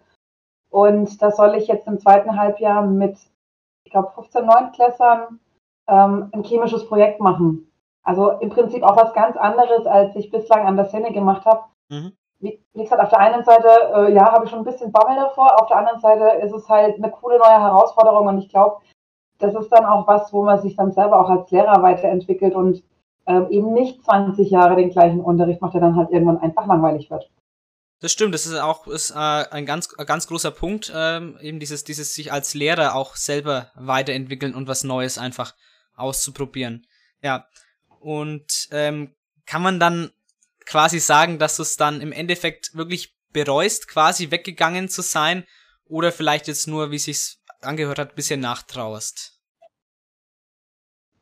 Und 0.71 1.21
da 1.23 1.31
soll 1.31 1.55
ich 1.55 1.69
jetzt 1.69 1.87
im 1.87 1.99
zweiten 1.99 2.39
Halbjahr 2.39 2.87
mit, 2.87 3.19
ich 3.85 3.93
glaube, 3.93 4.11
15 4.15 4.45
Neunklässern 4.45 5.41
ähm, 5.89 6.29
ein 6.33 6.45
chemisches 6.45 6.87
Projekt 6.87 7.21
machen. 7.21 7.71
Also 8.03 8.31
im 8.31 8.51
Prinzip 8.51 8.83
auch 8.83 8.97
was 8.97 9.12
ganz 9.15 9.37
anderes, 9.37 9.87
als 9.87 10.15
ich 10.17 10.31
bislang 10.31 10.67
an 10.67 10.77
der 10.77 10.87
Szene 10.87 11.12
gemacht 11.12 11.45
habe. 11.45 11.65
Mhm. 11.89 12.12
Wie, 12.39 12.61
wie 12.75 12.83
gesagt, 12.83 13.03
auf 13.03 13.09
der 13.09 13.21
einen 13.21 13.45
Seite, 13.45 13.69
äh, 13.95 14.12
ja, 14.12 14.31
habe 14.33 14.45
ich 14.45 14.51
schon 14.51 14.61
ein 14.61 14.65
bisschen 14.65 14.93
Bammel 14.93 15.17
davor, 15.17 15.61
auf 15.61 15.69
der 15.69 15.79
anderen 15.79 16.01
Seite 16.01 16.45
ist 16.45 16.53
es 16.53 16.69
halt 16.69 16.97
eine 16.97 17.11
coole 17.11 17.39
neue 17.39 17.61
Herausforderung 17.61 18.27
und 18.27 18.39
ich 18.39 18.49
glaube, 18.49 18.77
das 19.39 19.55
ist 19.55 19.71
dann 19.71 19.85
auch 19.85 20.07
was, 20.07 20.33
wo 20.33 20.43
man 20.43 20.61
sich 20.61 20.77
dann 20.77 20.93
selber 20.93 21.21
auch 21.21 21.31
als 21.31 21.51
Lehrer 21.51 21.83
weiterentwickelt 21.83 22.55
und 22.55 22.83
ähm, 23.27 23.49
eben 23.51 23.73
nicht 23.73 24.05
20 24.05 24.51
Jahre 24.51 24.77
den 24.77 24.91
gleichen 24.91 25.21
Unterricht 25.21 25.61
macht, 25.61 25.75
der 25.75 25.81
dann 25.81 25.97
halt 25.97 26.11
irgendwann 26.11 26.39
einfach 26.39 26.67
langweilig 26.67 27.11
wird. 27.11 27.31
Das 28.01 28.12
stimmt, 28.12 28.35
das 28.35 28.47
ist 28.47 28.59
auch 28.59 28.87
ist, 28.87 29.11
äh, 29.11 29.15
ein 29.15 29.65
ganz, 29.65 29.95
ein 29.97 30.07
ganz 30.07 30.27
großer 30.27 30.51
Punkt, 30.51 30.93
ähm, 30.95 31.39
eben 31.41 31.59
dieses, 31.59 31.85
dieses 31.85 32.15
sich 32.15 32.31
als 32.33 32.55
Lehrer 32.55 32.95
auch 32.95 33.17
selber 33.17 33.71
weiterentwickeln 33.75 34.55
und 34.55 34.69
was 34.69 34.85
Neues 34.85 35.19
einfach 35.19 35.55
auszuprobieren. 35.95 36.87
Ja. 37.23 37.47
Und 38.01 38.69
ähm, 38.71 39.15
kann 39.47 39.62
man 39.62 39.81
dann 39.81 40.11
quasi 40.67 40.99
sagen, 40.99 41.39
dass 41.39 41.57
du 41.57 41.62
es 41.62 41.77
dann 41.77 42.01
im 42.01 42.12
Endeffekt 42.12 42.75
wirklich 42.75 43.17
bereust, 43.33 43.89
quasi 43.89 44.31
weggegangen 44.31 44.89
zu 44.89 45.03
sein, 45.03 45.45
oder 45.89 46.12
vielleicht 46.12 46.49
jetzt 46.49 46.67
nur, 46.67 46.91
wie 46.91 46.99
sich's 46.99 47.43
angehört 47.61 47.99
hat, 47.99 48.11
ein 48.11 48.17
bisschen 48.17 48.41
nachtrauerst? 48.41 49.36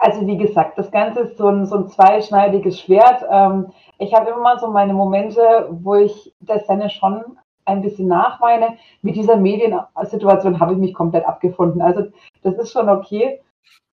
Also 0.05 0.27
wie 0.27 0.37
gesagt, 0.37 0.77
das 0.77 0.91
Ganze 0.91 1.21
ist 1.21 1.39
so 1.39 1.49
ein, 1.49 1.65
so 1.65 1.77
ein 1.77 1.89
zweischneidiges 1.89 2.79
Schwert. 2.79 3.25
Ähm, 3.31 3.73
ich 3.97 4.13
habe 4.13 4.29
immer 4.29 4.41
mal 4.41 4.59
so 4.59 4.71
meine 4.71 4.93
Momente, 4.93 5.67
wo 5.71 5.95
ich 5.95 6.35
der 6.41 6.59
Szene 6.61 6.91
schon 6.91 7.39
ein 7.65 7.81
bisschen 7.81 8.09
nachweine. 8.09 8.77
Mit 9.01 9.17
dieser 9.17 9.37
Mediensituation 9.37 10.61
habe 10.61 10.75
ich 10.75 10.79
mich 10.79 10.93
komplett 10.93 11.25
abgefunden. 11.25 11.81
Also 11.81 12.05
das 12.43 12.59
ist 12.59 12.73
schon 12.73 12.91
okay. 12.91 13.41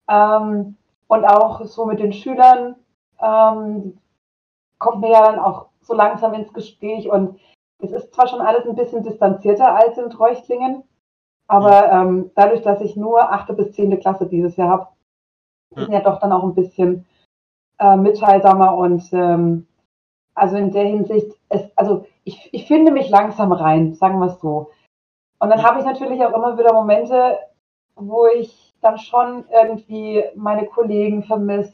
Ähm, 0.09 0.77
und 1.07 1.25
auch 1.25 1.65
so 1.65 1.85
mit 1.85 1.99
den 1.99 2.13
Schülern 2.13 2.77
ähm, 3.21 3.97
kommt 4.79 5.01
mir 5.01 5.11
ja 5.11 5.25
dann 5.25 5.39
auch 5.39 5.65
so 5.81 5.93
langsam 5.93 6.33
ins 6.35 6.53
Gespräch 6.53 7.09
und 7.09 7.37
es 7.79 7.91
ist 7.91 8.13
zwar 8.13 8.29
schon 8.29 8.39
alles 8.39 8.65
ein 8.65 8.75
bisschen 8.75 9.03
distanzierter 9.03 9.75
als 9.75 9.97
in 9.97 10.09
Treuchtlingen, 10.09 10.83
aber 11.47 11.91
ähm, 11.91 12.31
dadurch, 12.33 12.61
dass 12.61 12.79
ich 12.79 12.95
nur 12.95 13.29
achte 13.33 13.51
bis 13.51 13.73
zehnte 13.73 13.97
Klasse 13.97 14.25
dieses 14.25 14.55
Jahr 14.55 14.69
habe, 14.69 14.87
bin 15.75 15.91
ja 15.91 16.01
doch 16.01 16.19
dann 16.19 16.31
auch 16.31 16.43
ein 16.43 16.55
bisschen 16.55 17.05
äh, 17.79 17.95
mitteilsamer 17.95 18.75
und 18.75 19.03
ähm, 19.13 19.67
also 20.35 20.55
in 20.55 20.71
der 20.71 20.85
Hinsicht, 20.85 21.35
es, 21.49 21.61
also 21.75 22.05
ich, 22.23 22.49
ich 22.53 22.67
finde 22.67 22.91
mich 22.91 23.09
langsam 23.09 23.51
rein, 23.51 23.95
sagen 23.95 24.19
wir 24.19 24.27
es 24.27 24.39
so. 24.39 24.71
Und 25.39 25.49
dann 25.49 25.63
habe 25.63 25.79
ich 25.79 25.85
natürlich 25.85 26.23
auch 26.23 26.33
immer 26.33 26.57
wieder 26.57 26.73
Momente, 26.73 27.37
wo 27.95 28.27
ich 28.27 28.75
dann 28.81 28.97
schon 28.97 29.45
irgendwie 29.51 30.23
meine 30.35 30.65
Kollegen 30.67 31.23
vermisse, 31.23 31.73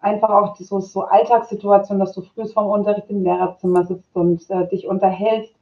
einfach 0.00 0.30
auch 0.30 0.56
die, 0.56 0.64
so, 0.64 0.80
so 0.80 1.02
Alltagssituationen, 1.02 2.00
dass 2.04 2.14
du 2.14 2.22
früh 2.22 2.46
vom 2.46 2.66
Unterricht 2.66 3.08
im 3.10 3.22
Lehrerzimmer 3.22 3.84
sitzt 3.84 4.14
und 4.14 4.48
äh, 4.50 4.68
dich 4.68 4.86
unterhältst. 4.86 5.54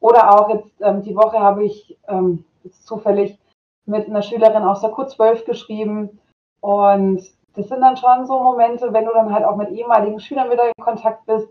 Oder 0.00 0.32
auch 0.34 0.48
jetzt 0.50 0.80
ähm, 0.80 1.02
die 1.02 1.16
Woche 1.16 1.38
habe 1.38 1.64
ich 1.64 1.96
ähm, 2.08 2.44
zufällig 2.82 3.38
mit 3.86 4.06
einer 4.06 4.22
Schülerin 4.22 4.64
aus 4.64 4.80
der 4.80 4.90
Q12 4.90 5.44
geschrieben. 5.44 6.20
Und 6.60 7.22
das 7.54 7.68
sind 7.68 7.80
dann 7.80 7.96
schon 7.96 8.26
so 8.26 8.40
Momente, 8.40 8.92
wenn 8.92 9.04
du 9.04 9.12
dann 9.12 9.32
halt 9.32 9.44
auch 9.44 9.56
mit 9.56 9.70
ehemaligen 9.70 10.20
Schülern 10.20 10.50
wieder 10.50 10.66
in 10.66 10.84
Kontakt 10.84 11.26
bist, 11.26 11.48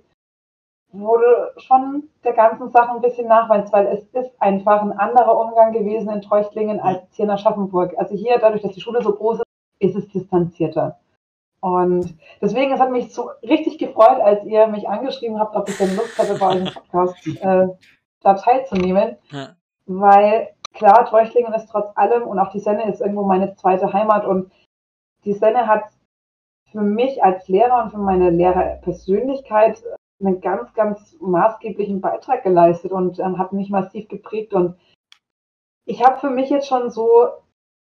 wo 0.91 1.17
du 1.17 1.51
schon 1.57 2.09
der 2.23 2.33
ganzen 2.33 2.69
Sache 2.69 2.91
ein 2.91 3.01
bisschen 3.01 3.27
nachweinst, 3.27 3.73
weil 3.73 3.87
es 3.87 4.03
ist 4.13 4.41
einfach 4.41 4.81
ein 4.81 4.97
anderer 4.97 5.37
Umgang 5.37 5.73
gewesen 5.73 6.09
in 6.09 6.21
Treuchtlingen 6.21 6.79
als 6.79 7.01
hier 7.11 7.25
in 7.25 7.31
Aschaffenburg. 7.31 7.93
Also 7.97 8.15
hier, 8.15 8.37
dadurch, 8.39 8.61
dass 8.61 8.73
die 8.73 8.81
Schule 8.81 9.01
so 9.01 9.13
groß 9.13 9.39
ist, 9.39 9.45
ist 9.79 9.95
es 9.95 10.09
distanzierter. 10.09 10.97
Und 11.59 12.15
deswegen, 12.41 12.71
es 12.71 12.79
hat 12.79 12.91
mich 12.91 13.13
so 13.13 13.31
richtig 13.43 13.77
gefreut, 13.77 14.21
als 14.21 14.45
ihr 14.45 14.67
mich 14.67 14.87
angeschrieben 14.87 15.39
habt, 15.39 15.55
ob 15.55 15.67
ich 15.67 15.77
denn 15.77 15.95
Lust 15.95 16.17
hätte, 16.17 16.39
bei 16.39 16.47
eurem 16.47 16.73
Podcast 16.73 17.27
äh, 17.27 17.67
da 18.21 18.33
teilzunehmen. 18.35 19.17
Ja. 19.31 19.55
Weil 19.87 20.49
klar, 20.73 21.05
Treuchtlingen 21.05 21.53
ist 21.53 21.69
trotz 21.69 21.89
allem 21.95 22.23
und 22.23 22.39
auch 22.39 22.51
die 22.51 22.59
Senne 22.59 22.89
ist 22.89 23.01
irgendwo 23.01 23.23
meine 23.23 23.55
zweite 23.55 23.91
Heimat 23.91 24.25
und 24.25 24.51
die 25.27 25.33
Senne 25.33 25.67
hat 25.67 25.83
für 26.71 26.81
mich 26.81 27.23
als 27.23 27.47
Lehrer 27.47 27.83
und 27.83 27.91
für 27.91 27.97
meine 27.97 28.29
Lehrerpersönlichkeit 28.29 29.83
einen 30.19 30.41
ganz, 30.41 30.73
ganz 30.73 31.15
maßgeblichen 31.19 32.01
Beitrag 32.01 32.43
geleistet 32.43 32.91
und 32.91 33.19
ähm, 33.19 33.37
hat 33.37 33.53
mich 33.53 33.69
massiv 33.69 34.07
geprägt. 34.07 34.53
Und 34.53 34.75
ich 35.85 36.03
habe 36.03 36.19
für 36.19 36.29
mich 36.29 36.49
jetzt 36.49 36.67
schon 36.67 36.89
so 36.89 37.27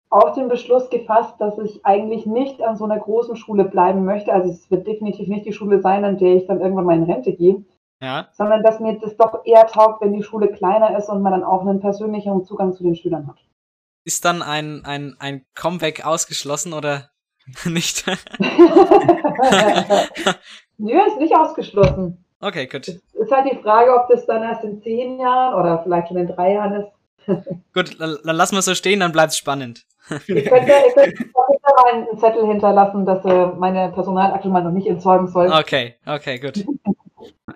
auch 0.10 0.34
den 0.34 0.48
Beschluss 0.48 0.90
gefasst, 0.90 1.36
dass 1.40 1.58
ich 1.60 1.86
eigentlich 1.86 2.26
nicht 2.26 2.62
an 2.62 2.78
so 2.78 2.86
einer 2.86 2.98
großen 2.98 3.36
Schule 3.36 3.66
bleiben 3.66 4.06
möchte. 4.06 4.32
Also 4.32 4.50
es 4.50 4.72
wird 4.72 4.88
definitiv 4.88 5.28
nicht 5.28 5.46
die 5.46 5.54
Schule 5.54 5.82
sein, 5.82 6.06
an 6.06 6.18
der 6.18 6.36
ich 6.36 6.48
dann 6.48 6.62
irgendwann 6.62 6.86
mal 6.86 6.98
in 6.98 7.04
Rente 7.04 7.34
gehe. 7.34 7.66
Ja. 8.02 8.30
Sondern 8.32 8.64
dass 8.64 8.80
mir 8.80 8.98
das 9.00 9.18
doch 9.18 9.44
eher 9.46 9.68
taugt, 9.68 10.02
wenn 10.02 10.14
die 10.14 10.24
Schule 10.24 10.50
kleiner 10.50 10.98
ist 10.98 11.10
und 11.10 11.22
man 11.22 11.34
dann 11.34 11.44
auch 11.44 11.62
einen 11.62 11.82
persönlicheren 11.82 12.46
Zugang 12.46 12.74
zu 12.74 12.84
den 12.84 12.96
Schülern 12.96 13.28
hat. 13.28 13.38
Ist 14.06 14.24
dann 14.24 14.42
ein, 14.42 14.86
ein, 14.86 15.18
ein 15.20 15.46
Comeback 15.56 16.06
ausgeschlossen 16.06 16.74
oder 16.74 17.10
nicht? 17.66 18.06
Nö, 20.78 21.00
ist 21.08 21.20
nicht 21.20 21.36
ausgeschlossen. 21.36 22.24
Okay, 22.40 22.68
gut. 22.68 22.88
Es 22.88 23.02
ist 23.14 23.32
halt 23.32 23.52
die 23.52 23.58
Frage, 23.58 23.96
ob 23.96 24.08
das 24.10 24.26
dann 24.26 24.44
erst 24.44 24.64
in 24.64 24.82
zehn 24.82 25.20
Jahren 25.20 25.56
oder 25.56 25.82
vielleicht 25.84 26.10
schon 26.10 26.18
in 26.18 26.28
drei 26.28 26.54
Jahren 26.54 26.84
ist. 26.84 26.92
gut, 27.74 28.00
dann, 28.00 28.20
lassen 28.24 28.56
wir 28.56 28.60
es 28.60 28.66
so 28.66 28.76
stehen, 28.76 29.00
dann 29.00 29.12
bleibt 29.12 29.32
es 29.32 29.38
spannend. 29.38 29.86
ich 30.10 30.46
könnte, 30.46 30.72
ich 30.88 30.94
könnte 30.94 31.26
mal 31.34 31.94
einen 31.94 32.18
Zettel 32.18 32.46
hinterlassen, 32.48 33.06
dass 33.06 33.26
äh, 33.26 33.48
meine 33.48 33.92
Personalakte 33.92 34.48
mal 34.48 34.64
noch 34.64 34.72
nicht 34.72 34.88
entsorgen 34.88 35.28
soll. 35.28 35.52
Okay, 35.52 35.96
okay, 36.06 36.40
gut. 36.40 36.64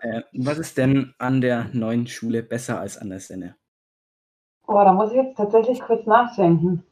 Äh, 0.02 0.22
was 0.34 0.58
ist 0.58 0.78
denn 0.78 1.14
an 1.20 1.42
der 1.42 1.70
neuen 1.74 2.08
Schule 2.08 2.44
besser 2.44 2.80
als 2.80 2.98
an 2.98 3.10
der 3.10 3.20
Senne? 3.20 3.56
Boah, 4.66 4.84
da 4.86 4.94
muss 4.94 5.12
ich 5.12 5.18
jetzt 5.18 5.38
tatsächlich 5.38 5.80
kurz 5.80 6.06
nachdenken. 6.06 6.84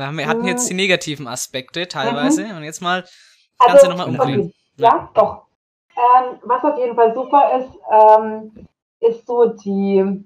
Wir, 0.00 0.06
haben, 0.06 0.18
wir 0.18 0.26
hatten 0.26 0.46
jetzt 0.46 0.66
die 0.66 0.72
hm. 0.72 0.78
negativen 0.78 1.28
Aspekte 1.28 1.86
teilweise 1.86 2.46
mhm. 2.46 2.56
und 2.56 2.62
jetzt 2.64 2.80
mal 2.80 3.04
kannst 3.58 3.84
also, 3.84 3.86
du 3.86 3.90
nochmal 3.90 4.08
umdrehen. 4.08 4.40
Okay. 4.40 4.54
Ja, 4.76 5.10
doch. 5.12 5.42
Ähm, 5.94 6.38
was 6.42 6.64
auf 6.64 6.78
jeden 6.78 6.96
Fall 6.96 7.12
super 7.12 7.58
ist, 7.58 7.68
ähm, 7.92 8.66
ist 9.00 9.26
so 9.26 9.46
die, 9.46 10.24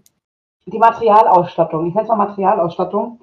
die 0.66 0.78
Materialausstattung. 0.78 1.88
Ich 1.88 1.94
nenne 1.94 2.04
es 2.04 2.08
mal 2.08 2.24
Materialausstattung. 2.24 3.20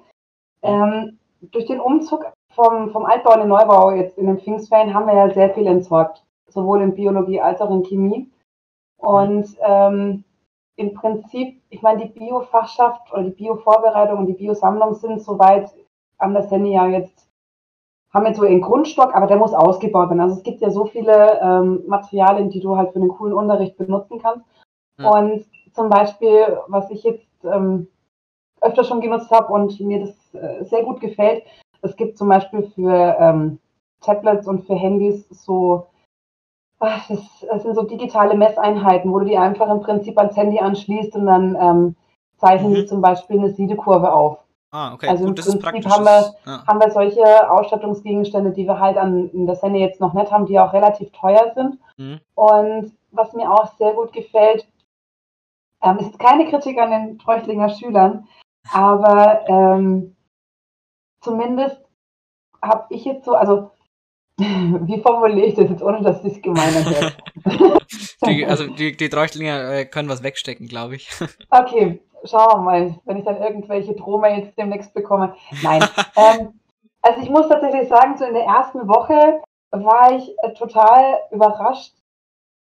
Ähm, 0.62 1.18
durch 1.40 1.66
den 1.66 1.80
Umzug 1.80 2.26
vom, 2.54 2.90
vom 2.90 3.06
Altbau 3.06 3.32
in 3.32 3.40
den 3.40 3.48
Neubau 3.48 3.92
jetzt 3.92 4.18
in 4.18 4.26
den 4.26 4.38
Pfingstferien 4.38 4.92
haben 4.92 5.06
wir 5.06 5.14
ja 5.14 5.30
sehr 5.32 5.54
viel 5.54 5.66
entsorgt, 5.66 6.22
sowohl 6.48 6.82
in 6.82 6.94
Biologie 6.94 7.40
als 7.40 7.62
auch 7.62 7.70
in 7.70 7.82
Chemie. 7.82 8.30
Und 8.98 9.48
ähm, 9.66 10.24
im 10.76 10.94
Prinzip, 10.94 11.62
ich 11.70 11.80
meine, 11.80 12.04
die 12.04 12.12
Biofachschaft 12.12 13.10
oder 13.12 13.24
die 13.24 13.30
Biovorbereitung 13.30 14.18
und 14.18 14.26
die 14.26 14.34
Biosammlung 14.34 14.94
sind 14.94 15.22
soweit 15.22 15.70
an 16.22 16.34
der 16.34 16.44
Senne 16.44 16.68
ja 16.68 16.86
jetzt 16.86 17.28
haben 18.12 18.26
jetzt 18.26 18.36
so 18.36 18.44
einen 18.44 18.60
Grundstock, 18.60 19.14
aber 19.14 19.26
der 19.26 19.38
muss 19.38 19.54
ausgebaut 19.54 20.10
werden. 20.10 20.20
Also 20.20 20.36
es 20.36 20.42
gibt 20.42 20.60
ja 20.60 20.70
so 20.70 20.84
viele 20.84 21.40
ähm, 21.40 21.82
Materialien, 21.86 22.50
die 22.50 22.60
du 22.60 22.76
halt 22.76 22.92
für 22.92 22.96
einen 22.96 23.08
coolen 23.08 23.32
Unterricht 23.32 23.76
benutzen 23.78 24.20
kannst. 24.20 24.44
Ja. 24.98 25.10
Und 25.10 25.46
zum 25.72 25.88
Beispiel, 25.88 26.58
was 26.68 26.90
ich 26.90 27.02
jetzt 27.04 27.26
ähm, 27.44 27.88
öfter 28.60 28.84
schon 28.84 29.00
genutzt 29.00 29.30
habe 29.30 29.52
und 29.52 29.80
mir 29.80 30.00
das 30.00 30.34
äh, 30.34 30.64
sehr 30.64 30.84
gut 30.84 31.00
gefällt, 31.00 31.42
es 31.80 31.96
gibt 31.96 32.18
zum 32.18 32.28
Beispiel 32.28 32.62
für 32.74 33.16
ähm, 33.18 33.58
Tablets 34.02 34.46
und 34.46 34.66
für 34.66 34.74
Handys 34.74 35.26
so, 35.30 35.86
ach, 36.78 37.08
das, 37.08 37.46
das, 37.48 37.62
sind 37.62 37.74
so 37.74 37.82
digitale 37.82 38.36
Messeinheiten, 38.36 39.10
wo 39.10 39.20
du 39.20 39.24
die 39.24 39.38
einfach 39.38 39.70
im 39.70 39.80
Prinzip 39.80 40.18
ans 40.18 40.36
Handy 40.36 40.58
anschließt 40.58 41.16
und 41.16 41.26
dann 41.26 41.56
ähm, 41.60 41.96
zeichnen 42.36 42.72
mhm. 42.72 42.74
die 42.76 42.86
zum 42.86 43.00
Beispiel 43.00 43.38
eine 43.38 43.50
Siedekurve 43.50 44.12
auf. 44.12 44.41
Ah, 44.74 44.94
okay. 44.94 45.06
Also 45.06 45.26
Gut, 45.26 45.46
im 45.46 45.58
Prinzip 45.58 45.92
haben 45.92 46.04
wir, 46.04 46.34
ja. 46.46 46.66
haben 46.66 46.80
wir 46.80 46.90
solche 46.90 47.50
Ausstattungsgegenstände, 47.50 48.52
die 48.52 48.66
wir 48.66 48.80
halt 48.80 48.96
an 48.96 49.28
in 49.28 49.46
der 49.46 49.54
Sende 49.54 49.78
jetzt 49.78 50.00
noch 50.00 50.14
nicht 50.14 50.32
haben, 50.32 50.46
die 50.46 50.58
auch 50.58 50.72
relativ 50.72 51.12
teuer 51.12 51.52
sind. 51.54 51.78
Mhm. 51.98 52.20
Und 52.34 52.92
was 53.10 53.34
mir 53.34 53.52
auch 53.52 53.76
sehr 53.76 53.92
gut 53.92 54.14
gefällt, 54.14 54.66
ähm, 55.82 55.98
ist 55.98 56.18
keine 56.18 56.48
Kritik 56.48 56.78
an 56.78 56.90
den 56.90 57.18
Treuchtlinger 57.18 57.68
Schülern, 57.68 58.26
aber 58.72 59.44
ähm, 59.46 60.16
zumindest 61.20 61.78
habe 62.62 62.86
ich 62.94 63.04
jetzt 63.04 63.26
so, 63.26 63.34
also 63.34 63.72
wie 64.38 65.02
formuliere 65.02 65.48
ich 65.48 65.54
das 65.54 65.68
jetzt, 65.68 65.82
ohne 65.82 66.00
dass 66.00 66.24
es 66.24 66.40
gemeiner 66.40 66.86
wird? 66.86 67.16
die, 68.26 68.46
also 68.46 68.66
die, 68.68 68.96
die 68.96 69.08
Treuchtlinger 69.10 69.70
äh, 69.70 69.84
können 69.84 70.08
was 70.08 70.22
wegstecken, 70.22 70.66
glaube 70.66 70.96
ich. 70.96 71.10
Okay, 71.50 72.00
schauen 72.24 72.58
wir 72.58 72.62
mal, 72.62 72.94
wenn 73.04 73.16
ich 73.16 73.24
dann 73.24 73.42
irgendwelche 73.42 73.94
Drohmails 73.94 74.54
demnächst 74.54 74.94
bekomme. 74.94 75.34
Nein. 75.62 75.82
ähm, 76.16 76.60
also 77.02 77.20
ich 77.20 77.30
muss 77.30 77.48
tatsächlich 77.48 77.88
sagen, 77.88 78.16
so 78.16 78.24
in 78.24 78.34
der 78.34 78.44
ersten 78.44 78.86
Woche 78.88 79.42
war 79.70 80.12
ich 80.12 80.34
äh, 80.42 80.52
total 80.52 81.18
überrascht, 81.30 81.94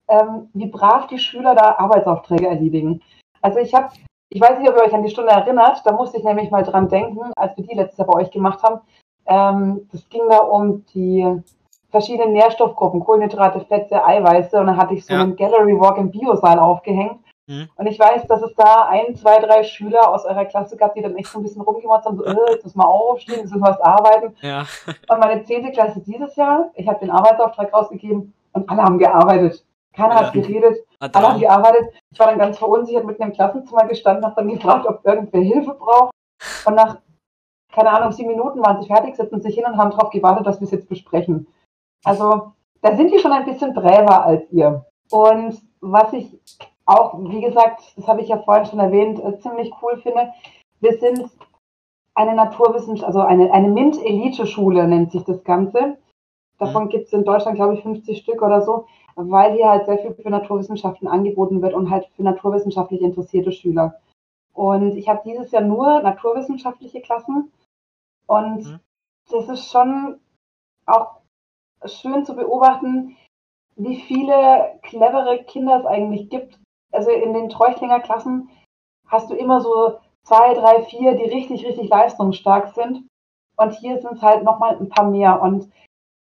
ähm, 0.08 0.50
wie 0.54 0.68
brav 0.68 1.08
die 1.08 1.20
Schüler 1.20 1.56
da 1.56 1.76
Arbeitsaufträge 1.78 2.48
erledigen. 2.48 3.02
Also 3.42 3.60
ich 3.60 3.74
habe, 3.74 3.90
ich 4.30 4.42
weiß 4.42 4.60
nicht, 4.60 4.70
ob 4.70 4.76
ihr 4.76 4.84
euch 4.84 4.94
an 4.94 5.04
die 5.04 5.10
Stunde 5.10 5.32
erinnert, 5.32 5.82
da 5.86 5.92
musste 5.92 6.18
ich 6.18 6.24
nämlich 6.24 6.52
mal 6.52 6.64
dran 6.64 6.88
denken, 6.88 7.32
als 7.36 7.56
wir 7.58 7.66
die 7.66 7.76
letztes 7.76 8.00
Jahr 8.00 8.08
bei 8.08 8.22
euch 8.22 8.32
gemacht 8.32 8.64
haben. 8.64 8.82
Ähm, 9.26 9.88
das 9.92 10.08
ging 10.10 10.24
da 10.30 10.40
um 10.40 10.86
die 10.94 11.42
verschiedenen 11.90 12.34
Nährstoffgruppen, 12.34 13.00
Kohlenhydrate, 13.02 13.62
Fette, 13.62 14.06
Eiweiße 14.06 14.60
und 14.60 14.68
dann 14.68 14.78
hatte 14.78 14.94
ich 14.94 15.06
so 15.06 15.14
ja. 15.14 15.22
einen 15.22 15.36
Gallery 15.36 15.80
Walk 15.80 15.98
im 15.98 16.12
Biosaal 16.12 16.60
aufgehängt 16.60 17.20
Mhm. 17.50 17.68
Und 17.76 17.88
ich 17.88 18.00
weiß, 18.00 18.28
dass 18.28 18.44
es 18.44 18.54
da 18.54 18.86
ein, 18.90 19.16
zwei, 19.16 19.40
drei 19.40 19.64
Schüler 19.64 20.08
aus 20.08 20.24
eurer 20.24 20.46
Klasse 20.46 20.78
gab, 20.78 20.94
die 20.94 21.02
dann 21.02 21.16
echt 21.16 21.30
so 21.30 21.40
ein 21.40 21.44
bisschen 21.44 21.64
rumgemacht 21.64 22.06
haben, 22.06 22.16
so, 22.16 22.24
äh, 22.24 22.36
jetzt 22.52 22.64
muss 22.64 22.76
mal 22.76 22.86
aufstehen, 22.86 23.40
jetzt 23.40 23.52
muss 23.52 23.62
was 23.62 23.82
arbeiten. 23.82 24.36
Ja. 24.42 24.68
Und 25.10 25.20
meine 25.20 25.44
zehnte 25.44 25.72
Klasse 25.72 26.00
dieses 26.02 26.36
Jahr, 26.36 26.70
ich 26.76 26.88
habe 26.88 27.00
den 27.00 27.10
Arbeitsauftrag 27.10 27.74
rausgegeben 27.74 28.36
und 28.54 28.70
alle 28.70 28.84
haben 28.84 29.00
gearbeitet. 29.00 29.66
Keiner 29.94 30.14
ja. 30.14 30.28
hat 30.28 30.34
geredet, 30.34 30.86
hat 31.02 31.16
alle 31.16 31.30
haben 31.30 31.40
gearbeitet. 31.40 31.92
Ich 32.12 32.20
war 32.20 32.28
dann 32.28 32.38
ganz 32.38 32.60
verunsichert 32.60 33.06
mitten 33.06 33.24
im 33.24 33.34
Klassenzimmer 33.34 33.88
gestanden, 33.88 34.24
habe 34.24 34.36
dann 34.36 34.50
gefragt, 34.50 34.86
ob 34.86 35.04
irgendwer 35.04 35.42
Hilfe 35.42 35.74
braucht. 35.74 36.14
Und 36.68 36.76
nach, 36.76 37.00
keine 37.74 37.90
Ahnung, 37.90 38.12
sieben 38.12 38.30
Minuten 38.30 38.62
waren 38.62 38.80
sie 38.80 38.88
fertig, 38.88 39.16
setzten 39.16 39.42
sich 39.42 39.56
hin 39.56 39.66
und 39.66 39.76
haben 39.76 39.90
darauf 39.90 40.12
gewartet, 40.12 40.46
dass 40.46 40.62
wir 40.62 40.66
es 40.66 40.72
jetzt 40.72 40.88
besprechen. 40.88 41.48
Also, 42.06 42.52
da 42.84 42.96
sind 42.96 43.12
die 43.12 43.20
schon 43.20 43.34
ein 43.34 43.46
bisschen 43.46 43.74
bräver 43.74 44.24
als 44.24 44.44
ihr. 44.52 44.86
Und 45.10 45.60
was 45.82 46.14
ich 46.14 46.40
auch, 46.90 47.14
wie 47.20 47.42
gesagt, 47.42 47.94
das 47.96 48.08
habe 48.08 48.22
ich 48.22 48.30
ja 48.30 48.38
vorhin 48.40 48.66
schon 48.66 48.80
erwähnt, 48.80 49.20
äh, 49.20 49.38
ziemlich 49.40 49.72
cool 49.82 49.98
finde. 49.98 50.34
Wir 50.80 50.98
sind 50.98 51.30
eine 52.16 52.34
Naturwissenschaft, 52.34 53.06
also 53.06 53.22
eine, 53.22 53.52
eine 53.54 53.70
MINT-Elite-Schule 53.70 54.88
nennt 54.88 55.12
sich 55.12 55.24
das 55.24 55.44
Ganze. 55.44 55.98
Davon 56.58 56.90
gibt 56.90 57.06
es 57.06 57.14
in 57.14 57.24
Deutschland, 57.24 57.56
glaube 57.56 57.76
ich, 57.76 57.84
50 57.84 58.18
Stück 58.18 58.42
oder 58.42 58.62
so, 58.62 58.86
weil 59.16 59.54
hier 59.54 59.70
halt 59.70 59.86
sehr 59.86 60.00
viel 60.00 60.14
für 60.14 60.30
Naturwissenschaften 60.30 61.08
angeboten 61.08 61.62
wird 61.62 61.74
und 61.74 61.90
halt 61.90 62.08
für 62.16 62.24
naturwissenschaftlich 62.24 63.02
interessierte 63.02 63.52
Schüler. 63.52 63.96
Und 64.54 64.98
ich 64.98 65.08
habe 65.08 65.22
dieses 65.24 65.52
Jahr 65.52 65.64
nur 65.64 66.02
naturwissenschaftliche 66.02 67.02
Klassen. 67.02 67.52
Und 68.28 68.66
Mhm. 68.66 68.80
das 69.30 69.48
ist 69.48 69.72
schon 69.72 70.20
auch 70.86 71.22
schön 71.86 72.26
zu 72.26 72.36
beobachten, 72.36 73.16
wie 73.78 74.02
viele 74.02 74.80
clevere 74.82 75.44
Kinder 75.46 75.80
es 75.80 75.86
eigentlich 75.86 76.30
gibt. 76.30 76.60
Also 76.92 77.12
in 77.12 77.34
den 77.34 77.50
Treuchlinger 77.50 78.00
Klassen 78.00 78.50
hast 79.08 79.30
du 79.30 79.36
immer 79.36 79.62
so 79.62 79.98
zwei, 80.24 80.54
drei, 80.54 80.84
vier, 80.84 81.16
die 81.16 81.24
richtig, 81.24 81.66
richtig 81.66 81.90
leistungsstark 81.90 82.70
sind. 82.70 83.08
Und 83.58 83.74
hier 83.74 84.00
sind 84.00 84.14
es 84.14 84.22
halt 84.22 84.44
nochmal 84.44 84.78
ein 84.78 84.90
paar 84.90 85.10
mehr. 85.10 85.42
Und 85.42 85.70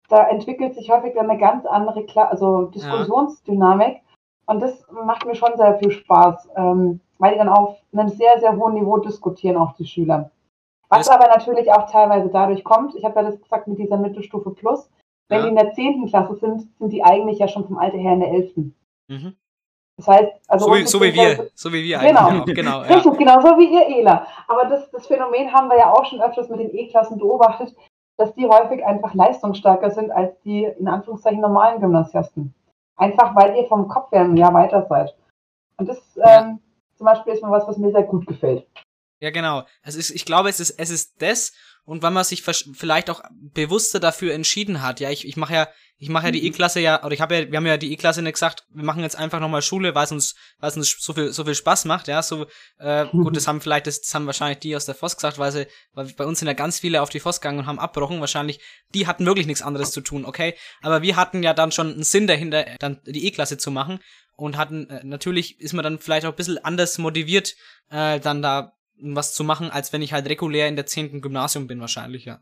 da 0.09 0.29
entwickelt 0.29 0.75
sich 0.75 0.91
häufig 0.91 1.15
dann 1.15 1.31
eine 1.31 1.39
ganz 1.39 1.67
andere 1.67 2.05
Kla 2.05 2.25
also 2.27 2.67
Diskussionsdynamik. 2.67 4.01
Und 4.47 4.61
das 4.61 4.85
macht 4.91 5.27
mir 5.27 5.35
schon 5.35 5.57
sehr 5.57 5.79
viel 5.79 5.91
Spaß, 5.91 6.51
ähm, 6.57 7.01
weil 7.19 7.33
die 7.33 7.39
dann 7.39 7.49
auf 7.49 7.79
einem 7.93 8.09
sehr, 8.09 8.39
sehr 8.41 8.57
hohen 8.57 8.75
Niveau 8.75 8.99
diskutieren, 8.99 9.57
auch 9.57 9.73
die 9.73 9.87
Schüler. 9.87 10.31
Was 10.91 11.09
aber 11.09 11.29
natürlich 11.29 11.73
auch 11.73 11.91
teilweise 11.91 12.29
dadurch 12.29 12.63
kommt, 12.63 12.95
ich 12.95 13.05
habe 13.05 13.17
ja 13.17 13.31
das 13.31 13.41
gesagt 13.41 13.67
mit 13.67 13.79
dieser 13.79 13.97
Mittelstufe 13.97 14.51
Plus, 14.51 14.91
wenn 15.29 15.39
Ja. 15.39 15.45
die 15.45 15.49
in 15.49 15.57
der 15.57 15.73
10. 15.73 16.07
Klasse 16.07 16.37
sind, 16.37 16.69
sind 16.79 16.93
die 16.93 17.03
eigentlich 17.03 17.39
ja 17.39 17.49
schon 17.49 17.67
vom 17.67 17.79
Alter 17.79 17.97
her 17.97 18.13
in 18.13 18.21
der 18.21 18.33
11. 18.33 18.73
Mhm. 19.09 19.35
Das 19.97 20.09
heißt, 20.09 20.33
also 20.49 20.67
so, 20.67 20.75
wie, 20.75 20.87
so 20.87 21.01
wie 21.01 21.15
wir, 21.15 21.51
so 21.55 21.73
wie 21.73 21.85
wir 21.85 21.99
Genau. 21.99 22.27
eigentlich 22.27 22.43
auch, 22.43 22.47
genau. 22.47 22.83
Ja. 22.83 22.95
Richtig, 22.95 23.17
genauso 23.19 23.59
wie 23.59 23.73
ihr 23.73 23.87
Ela. 23.87 24.27
Aber 24.49 24.65
das, 24.65 24.91
das 24.91 25.07
Phänomen 25.07 25.53
haben 25.53 25.69
wir 25.69 25.79
ja 25.79 25.93
auch 25.93 26.05
schon 26.05 26.21
öfters 26.21 26.49
mit 26.49 26.61
den 26.61 26.75
E-Klassen 26.75 27.19
beobachtet, 27.19 27.75
dass 28.17 28.35
die 28.35 28.47
häufig 28.47 28.85
einfach 28.85 29.15
leistungsstärker 29.15 29.91
sind 29.91 30.11
als 30.11 30.39
die 30.43 30.65
in 30.65 30.89
Anführungszeichen 30.89 31.41
normalen 31.41 31.81
Gymnasiasten. 31.81 32.55
Einfach 32.97 33.35
weil 33.37 33.57
ihr 33.57 33.67
vom 33.67 33.89
Kopf 33.89 34.11
her 34.13 34.23
ein 34.23 34.37
Jahr 34.37 34.55
weiter 34.55 34.87
seid. 34.89 35.15
Und 35.79 35.89
das 35.89 35.99
ähm, 36.25 36.61
zum 36.97 37.07
Beispiel 37.07 37.33
ist 37.33 37.43
mal 37.43 37.51
was, 37.51 37.67
was 37.67 37.77
mir 37.79 37.91
sehr 37.91 38.05
gut 38.05 38.27
gefällt. 38.27 38.67
Ja, 39.25 39.31
genau. 39.31 39.67
Es 39.83 39.95
ist, 39.95 40.11
ich 40.11 40.27
glaube, 40.27 40.51
es 40.51 40.61
ist, 40.61 40.73
es 40.79 40.91
ist 40.91 41.15
das 41.23 41.53
und 41.87 42.03
wenn 42.03 42.13
man 42.13 42.25
sich 42.25 42.43
vielleicht 42.43 43.09
auch 43.09 43.23
bewusster 43.31 44.01
dafür 44.01 44.35
entschieden 44.35 44.83
hat. 44.83 45.01
Ja, 45.01 45.09
ich, 45.09 45.27
ich 45.27 45.39
mache 45.39 45.55
ja, 45.55 45.69
ich 45.97 46.11
mache 46.11 46.27
ja 46.27 46.31
die 46.31 46.41
Mhm. 46.43 46.49
E-Klasse 46.49 46.81
ja, 46.81 47.03
oder 47.03 47.15
ich 47.15 47.23
habe 47.23 47.35
ja, 47.35 47.51
wir 47.51 47.57
haben 47.57 47.65
ja 47.65 47.79
die 47.79 47.91
E-Klasse 47.95 48.21
nicht 48.21 48.35
gesagt, 48.35 48.67
wir 48.69 48.85
machen 48.85 49.03
jetzt 49.03 49.17
einfach 49.17 49.41
nochmal 49.41 49.63
Schule, 49.63 49.95
weil 49.95 50.05
es 50.05 50.13
uns, 50.13 50.35
weil 50.59 50.69
es 50.69 50.77
uns 50.77 50.95
so 50.99 51.15
viel, 51.15 51.33
so 51.33 51.43
viel 51.43 51.55
Spaß 51.55 51.87
macht. 51.87 52.07
Ja, 52.07 52.23
so 52.23 52.45
äh, 52.81 53.07
gut, 53.13 53.35
das 53.35 53.49
haben 53.49 53.63
vielleicht, 53.63 53.87
das, 53.87 54.03
das 54.03 54.15
haben 54.15 54.27
wahrscheinlich 54.27 54.59
die 54.59 54.77
aus 54.77 54.85
der 54.85 54.95
Voss 54.95 55.17
gesagt, 55.17 55.39
weil 55.39 55.53
sie, 55.53 55.67
weil 55.95 56.13
bei 56.19 56.27
uns 56.27 56.39
sind 56.41 56.49
ja 56.49 56.55
ganz 56.55 56.81
viele 56.81 57.01
auf 57.01 57.09
die 57.09 57.21
Voss 57.21 57.41
gegangen 57.41 57.61
und 57.61 57.67
haben 57.67 57.79
abbrochen. 57.79 58.21
Wahrscheinlich, 58.21 58.61
die 58.93 59.07
hatten 59.07 59.25
wirklich 59.25 59.47
nichts 59.47 59.63
anderes 59.63 59.91
zu 59.91 60.03
tun, 60.03 60.27
okay. 60.27 60.55
Aber 60.83 61.01
wir 61.01 61.17
hatten 61.17 61.43
ja 61.43 61.55
dann 61.55 61.73
schon 61.73 61.95
einen 61.95 62.03
Sinn 62.03 62.27
dahinter, 62.27 62.67
dann 62.79 63.01
die 63.07 63.27
E-Klasse 63.27 63.57
zu 63.57 63.71
machen 63.71 64.01
und 64.37 64.59
hatten 64.59 64.91
äh, 64.91 65.03
natürlich 65.03 65.61
ist 65.61 65.73
man 65.73 65.83
dann 65.83 65.99
vielleicht 65.99 66.27
auch 66.27 66.33
ein 66.33 66.37
bisschen 66.37 66.63
anders 66.63 66.99
motiviert, 66.99 67.55
äh, 67.91 68.21
dann 68.21 68.43
da 68.43 68.75
was 69.01 69.35
zu 69.35 69.45
machen, 69.45 69.71
als 69.71 69.93
wenn 69.93 70.03
ich 70.03 70.13
halt 70.13 70.29
regulär 70.29 70.69
in 70.69 70.77
der 70.77 70.87
10. 70.87 71.21
Gymnasium 71.21 71.67
bin, 71.67 71.81
wahrscheinlich, 71.81 72.25
ja. 72.25 72.39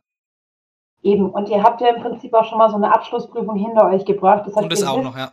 Eben. 1.03 1.31
Und 1.31 1.49
ihr 1.49 1.63
habt 1.63 1.81
ja 1.81 1.89
im 1.89 2.01
Prinzip 2.03 2.33
auch 2.35 2.45
schon 2.45 2.59
mal 2.59 2.71
so 2.71 2.77
eine 2.77 2.95
Abschlussprüfung 2.95 3.57
hinter 3.57 3.89
euch 3.89 4.05
gebracht. 4.05 4.47
Das 4.47 4.55
heißt, 4.55 4.65
Und 4.65 4.73
das 4.73 4.85
auch 4.85 4.97
wisst, 4.99 5.05
noch, 5.05 5.17
ja. 5.17 5.33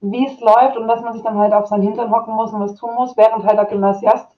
wie 0.00 0.26
es 0.26 0.38
läuft 0.40 0.76
und 0.76 0.86
dass 0.88 1.00
man 1.00 1.14
sich 1.14 1.22
dann 1.22 1.38
halt 1.38 1.52
auf 1.52 1.66
seinen 1.66 1.82
Hintern 1.82 2.10
hocken 2.10 2.34
muss 2.34 2.52
und 2.52 2.60
was 2.60 2.74
tun 2.74 2.94
muss, 2.94 3.16
während 3.16 3.44
halt 3.44 3.58
der 3.58 3.64
Gymnasiast, 3.66 4.28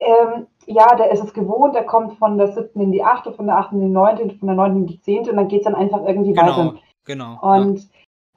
ähm, 0.00 0.46
ja, 0.66 0.94
der 0.96 1.10
ist 1.10 1.22
es 1.22 1.32
gewohnt, 1.32 1.74
der 1.74 1.84
kommt 1.84 2.18
von 2.18 2.36
der 2.36 2.48
siebten 2.52 2.80
in 2.80 2.92
die 2.92 3.02
achte, 3.04 3.32
von 3.32 3.46
der 3.46 3.56
achten 3.56 3.76
in 3.80 3.86
die 3.88 3.92
neunte, 3.92 4.28
von 4.36 4.48
der 4.48 4.56
neunten 4.56 4.78
in 4.82 4.86
die 4.86 5.00
zehnte 5.00 5.30
und 5.30 5.36
dann 5.36 5.48
geht's 5.48 5.64
dann 5.64 5.74
einfach 5.74 6.02
irgendwie 6.06 6.32
Genau, 6.32 6.46
weiter. 6.46 6.74
genau. 7.04 7.38
ja. 7.42 7.76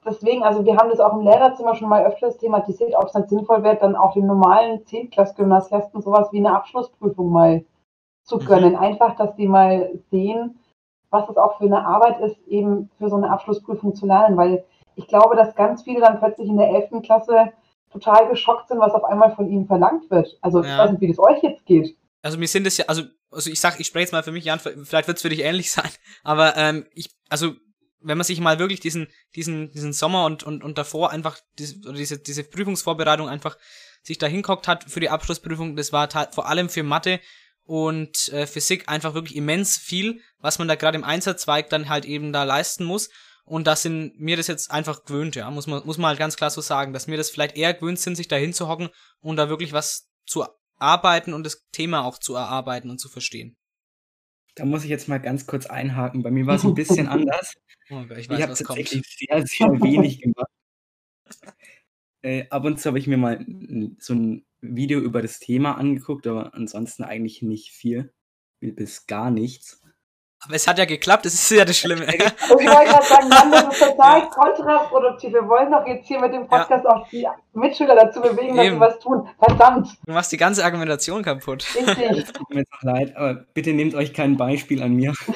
Deswegen, 0.06 0.44
also 0.44 0.64
wir 0.64 0.76
haben 0.76 0.88
das 0.88 1.00
auch 1.00 1.14
im 1.14 1.24
Lehrerzimmer 1.26 1.74
schon 1.74 1.88
mal 1.88 2.04
öfters 2.06 2.38
thematisiert, 2.38 2.94
ob 2.96 3.06
es 3.06 3.12
dann 3.12 3.26
sinnvoll 3.26 3.62
wird, 3.64 3.82
dann 3.82 3.96
auch 3.96 4.14
den 4.14 4.26
normalen 4.26 4.86
Zehntklässler-Gymnasiasten 4.86 6.00
sowas 6.00 6.28
wie 6.32 6.38
eine 6.38 6.54
Abschlussprüfung 6.54 7.30
mal 7.30 7.64
zu 8.22 8.36
Mhm. 8.38 8.44
gönnen. 8.44 8.76
Einfach, 8.76 9.16
dass 9.16 9.34
die 9.34 9.48
mal 9.48 9.90
sehen, 10.10 10.58
was 11.10 11.28
es 11.28 11.36
auch 11.36 11.58
für 11.58 11.64
eine 11.64 11.84
Arbeit 11.84 12.20
ist, 12.20 12.36
eben 12.46 12.88
für 12.98 13.08
so 13.08 13.16
eine 13.16 13.30
Abschlussprüfung 13.30 13.94
zu 13.94 14.06
lernen, 14.06 14.36
weil 14.36 14.64
ich 14.94 15.08
glaube, 15.08 15.36
dass 15.36 15.54
ganz 15.54 15.82
viele 15.82 16.00
dann 16.00 16.18
plötzlich 16.18 16.48
in 16.48 16.56
der 16.56 16.68
11. 16.68 17.02
Klasse 17.02 17.52
total 17.90 18.28
geschockt 18.28 18.68
sind, 18.68 18.78
was 18.78 18.92
auf 18.94 19.04
einmal 19.04 19.34
von 19.34 19.48
ihnen 19.48 19.66
verlangt 19.66 20.10
wird. 20.10 20.38
Also 20.40 20.62
ich 20.62 20.68
Ja. 20.68 20.78
weiß 20.78 20.92
nicht, 20.92 21.00
wie 21.00 21.08
das 21.08 21.18
euch 21.18 21.42
jetzt 21.42 21.66
geht. 21.66 21.96
Also 22.22 22.38
mir 22.38 22.48
sind 22.48 22.66
es 22.66 22.76
ja, 22.76 22.86
also, 22.88 23.02
also 23.30 23.50
ich 23.50 23.60
sag, 23.60 23.78
ich 23.78 23.86
spreche 23.86 24.04
jetzt 24.04 24.12
mal 24.12 24.22
für 24.22 24.32
mich, 24.32 24.44
Jan, 24.44 24.58
vielleicht 24.58 25.06
wird 25.06 25.16
es 25.16 25.22
für 25.22 25.28
dich 25.28 25.42
ähnlich 25.42 25.70
sein, 25.72 25.90
aber 26.24 26.56
ähm, 26.56 26.86
ich, 26.94 27.08
also 27.28 27.52
wenn 28.06 28.18
man 28.18 28.24
sich 28.24 28.40
mal 28.40 28.58
wirklich 28.58 28.80
diesen, 28.80 29.08
diesen, 29.34 29.70
diesen 29.72 29.92
Sommer 29.92 30.24
und, 30.24 30.44
und, 30.44 30.62
und 30.62 30.78
davor 30.78 31.10
einfach 31.10 31.38
diese, 31.58 31.80
diese, 31.92 32.18
diese 32.18 32.44
Prüfungsvorbereitung 32.44 33.28
einfach 33.28 33.58
sich 34.02 34.18
da 34.18 34.26
hinguckt 34.26 34.68
hat 34.68 34.84
für 34.84 35.00
die 35.00 35.10
Abschlussprüfung, 35.10 35.74
das 35.74 35.92
war 35.92 36.08
vor 36.32 36.48
allem 36.48 36.68
für 36.68 36.84
Mathe 36.84 37.20
und 37.64 38.28
äh, 38.32 38.46
Physik 38.46 38.88
einfach 38.88 39.14
wirklich 39.14 39.34
immens 39.34 39.76
viel, 39.76 40.20
was 40.38 40.60
man 40.60 40.68
da 40.68 40.76
gerade 40.76 40.96
im 40.96 41.04
Einzelzweig 41.04 41.68
dann 41.68 41.88
halt 41.88 42.04
eben 42.04 42.32
da 42.32 42.44
leisten 42.44 42.84
muss. 42.84 43.10
Und 43.44 43.66
das 43.66 43.82
sind 43.82 44.18
mir 44.18 44.36
das 44.36 44.46
jetzt 44.46 44.70
einfach 44.70 45.04
gewöhnt, 45.04 45.36
ja, 45.36 45.50
muss 45.50 45.66
man, 45.66 45.84
muss 45.84 45.98
man 45.98 46.08
halt 46.08 46.18
ganz 46.18 46.36
klar 46.36 46.50
so 46.50 46.60
sagen, 46.60 46.92
dass 46.92 47.06
mir 47.06 47.16
das 47.16 47.30
vielleicht 47.30 47.56
eher 47.56 47.74
gewöhnt 47.74 47.98
sind, 47.98 48.16
sich 48.16 48.28
da 48.28 48.36
hinzuhocken 48.36 48.88
und 49.20 49.36
da 49.36 49.48
wirklich 49.48 49.72
was 49.72 50.08
zu 50.26 50.44
arbeiten 50.78 51.32
und 51.32 51.44
das 51.44 51.64
Thema 51.72 52.04
auch 52.04 52.18
zu 52.18 52.34
erarbeiten 52.34 52.90
und 52.90 52.98
zu 52.98 53.08
verstehen. 53.08 53.56
Da 54.56 54.64
muss 54.64 54.82
ich 54.84 54.90
jetzt 54.90 55.08
mal 55.08 55.18
ganz 55.18 55.46
kurz 55.46 55.66
einhaken. 55.66 56.22
Bei 56.24 56.30
mir 56.32 56.46
war 56.46 56.56
es 56.56 56.64
ein 56.64 56.74
bisschen 56.74 57.06
anders. 57.08 57.54
Oh, 57.90 58.02
ich 58.16 58.28
Ich 58.28 58.28
weiß, 58.30 58.42
habe 58.42 58.52
was 58.52 58.64
kommt. 58.64 58.80
tatsächlich 58.80 59.06
sehr, 59.18 59.46
sehr 59.46 59.68
wenig 59.82 60.20
gemacht. 60.20 60.48
Äh, 62.22 62.46
ab 62.50 62.64
und 62.64 62.80
zu 62.80 62.88
habe 62.88 62.98
ich 62.98 63.06
mir 63.06 63.16
mal 63.16 63.44
so 63.98 64.14
ein 64.14 64.44
Video 64.60 65.00
über 65.00 65.22
das 65.22 65.38
Thema 65.38 65.76
angeguckt, 65.78 66.26
aber 66.26 66.54
ansonsten 66.54 67.04
eigentlich 67.04 67.42
nicht 67.42 67.70
viel, 67.72 68.12
bis 68.60 69.06
gar 69.06 69.30
nichts. 69.30 69.82
Aber 70.46 70.54
es 70.54 70.66
hat 70.68 70.78
ja 70.78 70.84
geklappt, 70.84 71.26
das 71.26 71.34
ist 71.34 71.50
ja 71.50 71.64
das 71.64 71.76
Schlimme. 71.76 72.04
Und 72.06 72.14
ich 72.14 72.68
wollte 72.68 72.90
gerade 72.90 73.04
sagen, 73.06 73.28
Mann, 73.28 73.50
das 73.50 73.64
ist 73.74 73.80
total 73.80 74.28
kontraproduktiv. 74.30 75.32
Wir 75.32 75.48
wollen 75.48 75.70
doch 75.72 75.86
jetzt 75.86 76.06
hier 76.06 76.20
mit 76.20 76.32
dem 76.32 76.46
Podcast 76.46 76.86
auch 76.86 77.08
die 77.08 77.26
Mitschüler 77.52 77.96
dazu 77.96 78.20
bewegen, 78.20 78.56
dass 78.56 78.66
Eben. 78.66 78.76
sie 78.76 78.80
was 78.80 78.98
tun. 79.00 79.28
Verdammt, 79.38 79.88
Du 80.06 80.12
machst 80.12 80.30
die 80.32 80.36
ganze 80.36 80.64
Argumentation 80.64 81.22
kaputt. 81.22 81.66
richtig. 81.74 82.10
Es 82.18 82.32
tut 82.32 82.48
mir 82.50 82.60
jetzt 82.60 82.72
auch 82.78 82.82
leid, 82.82 83.16
aber 83.16 83.34
bitte 83.54 83.72
nehmt 83.72 83.94
euch 83.94 84.14
kein 84.14 84.36
Beispiel 84.36 84.82
an 84.82 84.94
mir. 84.94 85.12
Ja, 85.28 85.34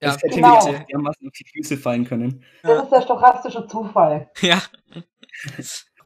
Das 0.00 0.16
hätte 0.22 0.36
genau. 0.36 0.64
mir 0.70 0.84
dermaßen 0.90 1.26
auf 1.26 1.32
die 1.32 1.44
Füße 1.52 1.76
fallen 1.76 2.04
können. 2.04 2.44
Das 2.62 2.84
ist 2.84 2.90
der 2.90 3.02
stochastische 3.02 3.66
Zufall. 3.66 4.30
Ja. 4.40 4.62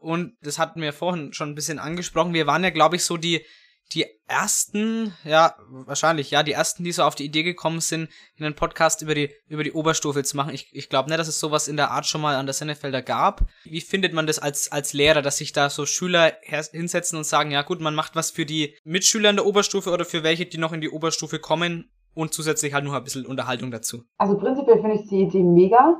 Und 0.00 0.34
das 0.40 0.58
hatten 0.58 0.80
wir 0.80 0.92
vorhin 0.92 1.32
schon 1.32 1.50
ein 1.50 1.54
bisschen 1.54 1.78
angesprochen. 1.78 2.32
Wir 2.34 2.46
waren 2.46 2.62
ja, 2.62 2.70
glaube 2.70 2.96
ich, 2.96 3.04
so 3.04 3.16
die, 3.16 3.44
die 3.92 4.06
ersten, 4.26 5.14
ja, 5.24 5.54
wahrscheinlich, 5.68 6.30
ja, 6.30 6.42
die 6.42 6.52
ersten, 6.52 6.82
die 6.82 6.92
so 6.92 7.04
auf 7.04 7.14
die 7.14 7.24
Idee 7.24 7.44
gekommen 7.44 7.80
sind, 7.80 8.08
einen 8.38 8.54
Podcast 8.54 9.02
über 9.02 9.14
die, 9.14 9.30
über 9.48 9.62
die 9.62 9.72
Oberstufe 9.72 10.24
zu 10.24 10.36
machen. 10.36 10.52
Ich, 10.52 10.68
ich 10.72 10.88
glaube 10.88 11.08
nicht, 11.08 11.20
dass 11.20 11.28
es 11.28 11.38
sowas 11.38 11.68
in 11.68 11.76
der 11.76 11.92
Art 11.92 12.06
schon 12.06 12.20
mal 12.20 12.36
an 12.36 12.46
der 12.46 12.52
Sennefelder 12.52 13.02
gab. 13.02 13.42
Wie 13.64 13.80
findet 13.80 14.12
man 14.12 14.26
das 14.26 14.38
als, 14.38 14.72
als 14.72 14.92
Lehrer, 14.92 15.22
dass 15.22 15.36
sich 15.36 15.52
da 15.52 15.70
so 15.70 15.86
Schüler 15.86 16.32
hinsetzen 16.42 17.16
und 17.16 17.24
sagen, 17.24 17.52
ja 17.52 17.62
gut, 17.62 17.80
man 17.80 17.94
macht 17.94 18.16
was 18.16 18.30
für 18.30 18.46
die 18.46 18.74
Mitschüler 18.84 19.30
in 19.30 19.36
der 19.36 19.46
Oberstufe 19.46 19.90
oder 19.90 20.04
für 20.04 20.22
welche, 20.24 20.46
die 20.46 20.58
noch 20.58 20.72
in 20.72 20.80
die 20.80 20.90
Oberstufe 20.90 21.38
kommen 21.38 21.90
und 22.14 22.32
zusätzlich 22.32 22.74
halt 22.74 22.84
noch 22.84 22.94
ein 22.94 23.04
bisschen 23.04 23.26
Unterhaltung 23.26 23.70
dazu. 23.70 24.02
Also 24.18 24.36
prinzipiell 24.36 24.80
finde 24.80 24.96
ich 24.96 25.08
die 25.08 25.22
Idee 25.22 25.42
mega. 25.42 25.98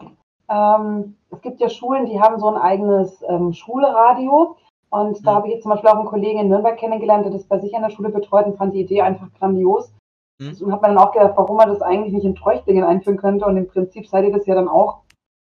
Ähm, 0.48 1.16
es 1.30 1.40
gibt 1.42 1.60
ja 1.60 1.68
Schulen, 1.68 2.06
die 2.06 2.20
haben 2.20 2.38
so 2.40 2.48
ein 2.48 2.60
eigenes 2.60 3.22
ähm, 3.28 3.52
Schulradio. 3.52 4.56
Und 4.90 5.26
da 5.26 5.32
Mhm. 5.32 5.36
habe 5.36 5.46
ich 5.48 5.54
jetzt 5.54 5.62
zum 5.62 5.72
Beispiel 5.72 5.90
auch 5.90 5.96
einen 5.96 6.06
Kollegen 6.06 6.38
in 6.40 6.48
Nürnberg 6.48 6.76
kennengelernt, 6.76 7.24
der 7.24 7.32
das 7.32 7.44
bei 7.44 7.58
sich 7.58 7.74
an 7.74 7.82
der 7.82 7.90
Schule 7.90 8.08
betreut 8.10 8.46
und 8.46 8.56
fand 8.56 8.74
die 8.74 8.80
Idee 8.80 9.02
einfach 9.02 9.26
grandios. 9.38 9.92
Mhm. 10.38 10.56
Und 10.60 10.72
hat 10.72 10.82
man 10.82 10.94
dann 10.94 11.04
auch 11.04 11.12
gedacht, 11.12 11.32
warum 11.36 11.56
man 11.56 11.68
das 11.68 11.82
eigentlich 11.82 12.12
nicht 12.12 12.24
in 12.24 12.34
Treuchtlingen 12.34 12.84
einführen 12.84 13.16
könnte. 13.18 13.44
Und 13.46 13.56
im 13.56 13.66
Prinzip 13.68 14.06
seid 14.06 14.24
ihr 14.24 14.32
das 14.32 14.46
ja 14.46 14.54
dann 14.54 14.68
auch, 14.68 15.00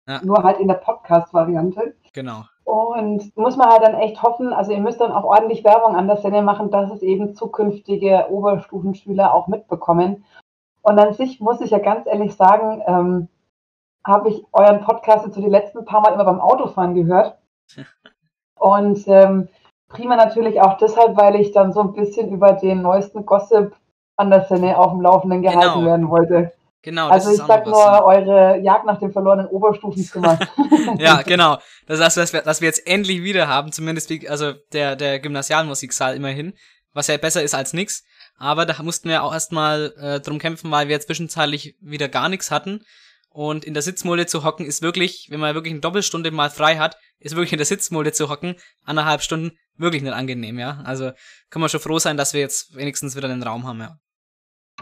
Ja. 0.09 0.21
nur 0.25 0.43
halt 0.43 0.59
in 0.61 0.69
der 0.69 0.75
Podcast-Variante. 0.75 1.95
Genau. 2.13 2.45
Und 2.65 3.37
muss 3.37 3.57
man 3.57 3.69
halt 3.69 3.83
dann 3.83 3.95
echt 3.95 4.23
hoffen, 4.23 4.53
also 4.53 4.73
ihr 4.73 4.81
müsst 4.81 5.01
dann 5.01 5.13
auch 5.13 5.25
ordentlich 5.25 5.63
Werbung 5.65 5.95
an 5.95 6.09
der 6.09 6.17
Sende 6.17 6.43
machen, 6.43 6.71
dass 6.71 6.91
es 6.91 7.03
eben 7.03 7.35
zukünftige 7.35 8.27
Oberstufenschüler 8.31 9.33
auch 9.35 9.47
mitbekommen. 9.49 10.25
Und 10.83 10.99
an 10.99 11.13
sich 11.15 11.41
muss 11.41 11.61
ich 11.61 11.71
ja 11.71 11.79
ganz 11.79 12.07
ehrlich 12.07 12.35
sagen, 12.35 12.83
ähm, 12.87 13.29
habe 14.05 14.29
ich 14.31 14.45
euren 14.53 14.81
Podcast 14.83 15.27
jetzt 15.27 15.35
so 15.35 15.41
die 15.41 15.49
letzten 15.49 15.85
paar 15.85 16.01
Mal 16.01 16.13
immer 16.15 16.25
beim 16.25 16.41
Autofahren 16.41 16.95
gehört. 16.95 17.39
Und 18.57 19.07
ähm, 19.07 19.49
prima 19.89 20.17
natürlich 20.17 20.61
auch 20.61 20.77
deshalb, 20.79 21.17
weil 21.17 21.37
ich 21.37 21.53
dann 21.53 21.73
so 21.73 21.81
ein 21.81 21.93
bisschen 21.93 22.31
über 22.31 22.53
den 22.53 22.83
neuesten 22.83 23.25
Gossip 23.25 23.75
an 24.17 24.31
der 24.31 24.45
Senne 24.45 24.79
auf 24.79 24.93
dem 24.93 25.03
Laufenden 25.03 25.43
gehalten 25.43 25.81
Genau. 25.81 25.87
werden 25.87 26.11
wollte. 26.11 26.53
Genau, 26.83 27.09
also 27.09 27.33
ich 27.33 27.39
sag 27.39 27.67
nur 27.67 27.75
was, 27.75 27.85
ja. 27.85 28.05
eure 28.05 28.59
Jagd 28.61 28.87
nach 28.87 29.01
dem 29.01 29.13
verlorenen 29.13 29.49
Oberstufenzimmer. 29.49 30.39
Ja, 30.99 31.23
genau. 31.27 31.59
Das 31.89 32.01
heißt, 32.01 32.17
dass 32.17 32.33
wir, 32.33 32.43
dass 32.43 32.61
wir 32.61 32.69
jetzt 32.69 32.87
endlich 32.87 33.25
wieder 33.25 33.49
haben, 33.49 33.73
zumindest 33.73 34.09
wie, 34.09 34.29
also 34.29 34.53
der, 34.73 34.95
der 34.95 35.19
Gymnasialmusiksaal 35.19 36.15
immerhin, 36.15 36.55
was 36.93 37.09
ja 37.09 37.17
besser 37.17 37.43
ist 37.43 37.55
als 37.57 37.73
nix. 37.73 38.05
Aber 38.39 38.67
da 38.67 38.81
mussten 38.85 39.09
wir 39.09 39.25
auch 39.25 39.33
erstmal 39.33 39.95
äh, 39.99 40.21
drum 40.21 40.39
kämpfen, 40.39 40.71
weil 40.71 40.87
wir 40.87 41.01
zwischenzeitlich 41.01 41.77
wieder 41.81 42.09
gar 42.09 42.29
nichts 42.29 42.53
hatten. 42.53 42.85
Und 43.37 43.67
in 43.67 43.75
der 43.75 43.83
Sitzmulde 43.83 44.25
zu 44.25 44.45
hocken 44.45 44.65
ist 44.65 44.81
wirklich, 44.81 45.27
wenn 45.29 45.41
man 45.41 45.55
wirklich 45.55 45.75
eine 45.75 45.83
Doppelstunde 45.83 46.31
mal 46.31 46.49
frei 46.49 46.77
hat, 46.77 46.97
ist 47.19 47.37
wirklich 47.37 47.53
in 47.53 47.59
der 47.59 47.67
Sitzmulde 47.67 48.13
zu 48.13 48.31
hocken, 48.31 48.55
anderthalb 48.87 49.21
Stunden, 49.21 49.59
wirklich 49.77 50.03
nicht 50.03 50.15
angenehm, 50.15 50.59
ja. 50.59 50.79
Also 50.85 51.11
kann 51.51 51.61
man 51.61 51.69
schon 51.69 51.81
froh 51.81 51.99
sein, 51.99 52.17
dass 52.17 52.33
wir 52.33 52.41
jetzt 52.41 52.75
wenigstens 52.75 53.15
wieder 53.15 53.29
einen 53.29 53.43
Raum 53.43 53.67
haben, 53.67 53.81
ja. 53.81 53.97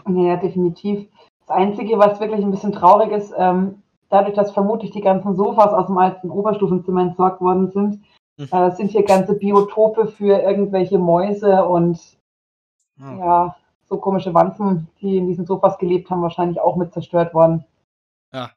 Ja, 0.07 0.37
definitiv. 0.37 1.05
Das 1.41 1.49
Einzige, 1.49 1.99
was 1.99 2.21
wirklich 2.21 2.45
ein 2.45 2.51
bisschen 2.51 2.71
traurig 2.71 3.11
ist, 3.11 3.33
ähm, 3.37 3.83
dadurch, 4.09 4.35
dass 4.35 4.53
vermutlich 4.53 4.91
die 4.91 5.01
ganzen 5.01 5.35
Sofas 5.35 5.73
aus 5.73 5.87
dem 5.87 5.97
alten 5.97 6.29
Oberstufenzimmer 6.29 7.01
entsorgt 7.01 7.41
worden 7.41 7.71
sind, 7.71 8.03
mhm. 8.37 8.47
äh, 8.57 8.71
sind 8.71 8.89
hier 8.89 9.03
ganze 9.03 9.33
Biotope 9.33 10.07
für 10.07 10.39
irgendwelche 10.39 10.97
Mäuse 10.97 11.65
und 11.65 11.99
oh. 13.01 13.19
ja, 13.19 13.55
so 13.89 13.97
komische 13.97 14.33
Wanzen, 14.33 14.87
die 15.01 15.17
in 15.17 15.27
diesen 15.27 15.45
Sofas 15.45 15.77
gelebt 15.77 16.09
haben, 16.09 16.21
wahrscheinlich 16.21 16.61
auch 16.61 16.77
mit 16.77 16.93
zerstört 16.93 17.33
worden. 17.33 17.65
Ja. 18.35 18.51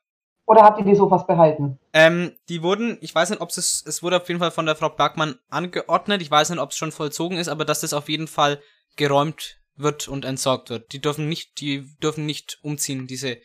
Oder 0.47 0.63
habt 0.63 0.79
ihr 0.79 0.85
die 0.85 0.95
Sofas 0.95 1.27
behalten? 1.27 1.79
Ähm, 1.93 2.33
die 2.49 2.63
wurden, 2.63 2.99
ich 3.01 3.15
weiß 3.15 3.31
nicht, 3.31 3.41
ob 3.41 3.51
es, 3.51 3.85
es 3.87 4.03
wurde 4.03 4.17
auf 4.17 4.29
jeden 4.29 4.41
Fall 4.41 4.51
von 4.51 4.67
der 4.67 4.77
Frau 4.77 4.89
Bergmann 4.89 5.37
angeordnet. 5.51 6.23
Ich 6.23 6.31
weiß 6.31 6.51
nicht, 6.51 6.59
ob 6.59 6.71
es 6.71 6.77
schon 6.77 6.91
vollzogen 6.91 7.39
ist, 7.39 7.49
aber 7.49 7.65
dass 7.65 7.83
das 7.83 7.93
auf 7.93 8.09
jeden 8.09 8.27
Fall 8.27 8.59
geräumt 8.97 9.59
wird 9.77 10.09
und 10.09 10.25
entsorgt 10.25 10.71
wird. 10.71 10.93
Die 10.93 11.01
dürfen 11.01 11.29
nicht, 11.29 11.61
die 11.61 11.87
dürfen 12.03 12.27
nicht 12.27 12.59
umziehen, 12.63 13.07
diese 13.07 13.37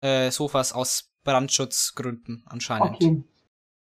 äh, 0.00 0.30
Sofas 0.30 0.72
aus 0.72 1.10
Brandschutzgründen 1.24 2.44
anscheinend. 2.46 2.96
Okay. 2.96 3.22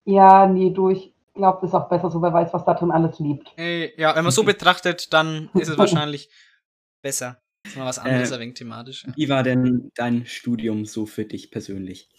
Ja, 0.06 0.46
nee, 0.46 0.70
du, 0.70 0.90
ich 0.90 1.14
glaube, 1.34 1.58
das 1.62 1.72
ist 1.72 1.76
auch 1.76 1.90
besser 1.90 2.10
so, 2.10 2.22
wer 2.22 2.32
weiß, 2.32 2.54
was 2.54 2.64
da 2.64 2.76
drin 2.76 2.92
alles 2.92 3.20
liebt. 3.20 3.52
Äh, 3.58 4.00
ja, 4.00 4.16
wenn 4.16 4.24
man 4.24 4.32
so 4.32 4.44
betrachtet, 4.46 5.12
dann 5.14 5.50
ist 5.56 5.68
es 5.68 5.78
wahrscheinlich 5.80 6.30
besser. 7.02 7.42
Das 7.68 7.74
ist 7.74 7.80
mal 7.80 7.86
was 7.86 8.00
anderes, 8.00 8.32
äh, 8.32 8.36
ein 8.36 8.40
wenig 8.40 8.54
thematisch. 8.54 9.06
Ja. 9.06 9.14
Wie 9.16 9.28
war 9.28 9.44
denn 9.44 9.92
dein 9.96 10.26
Studium 10.26 10.86
so 10.86 11.06
für 11.06 11.26
dich 11.26 11.52
persönlich? 11.52 12.10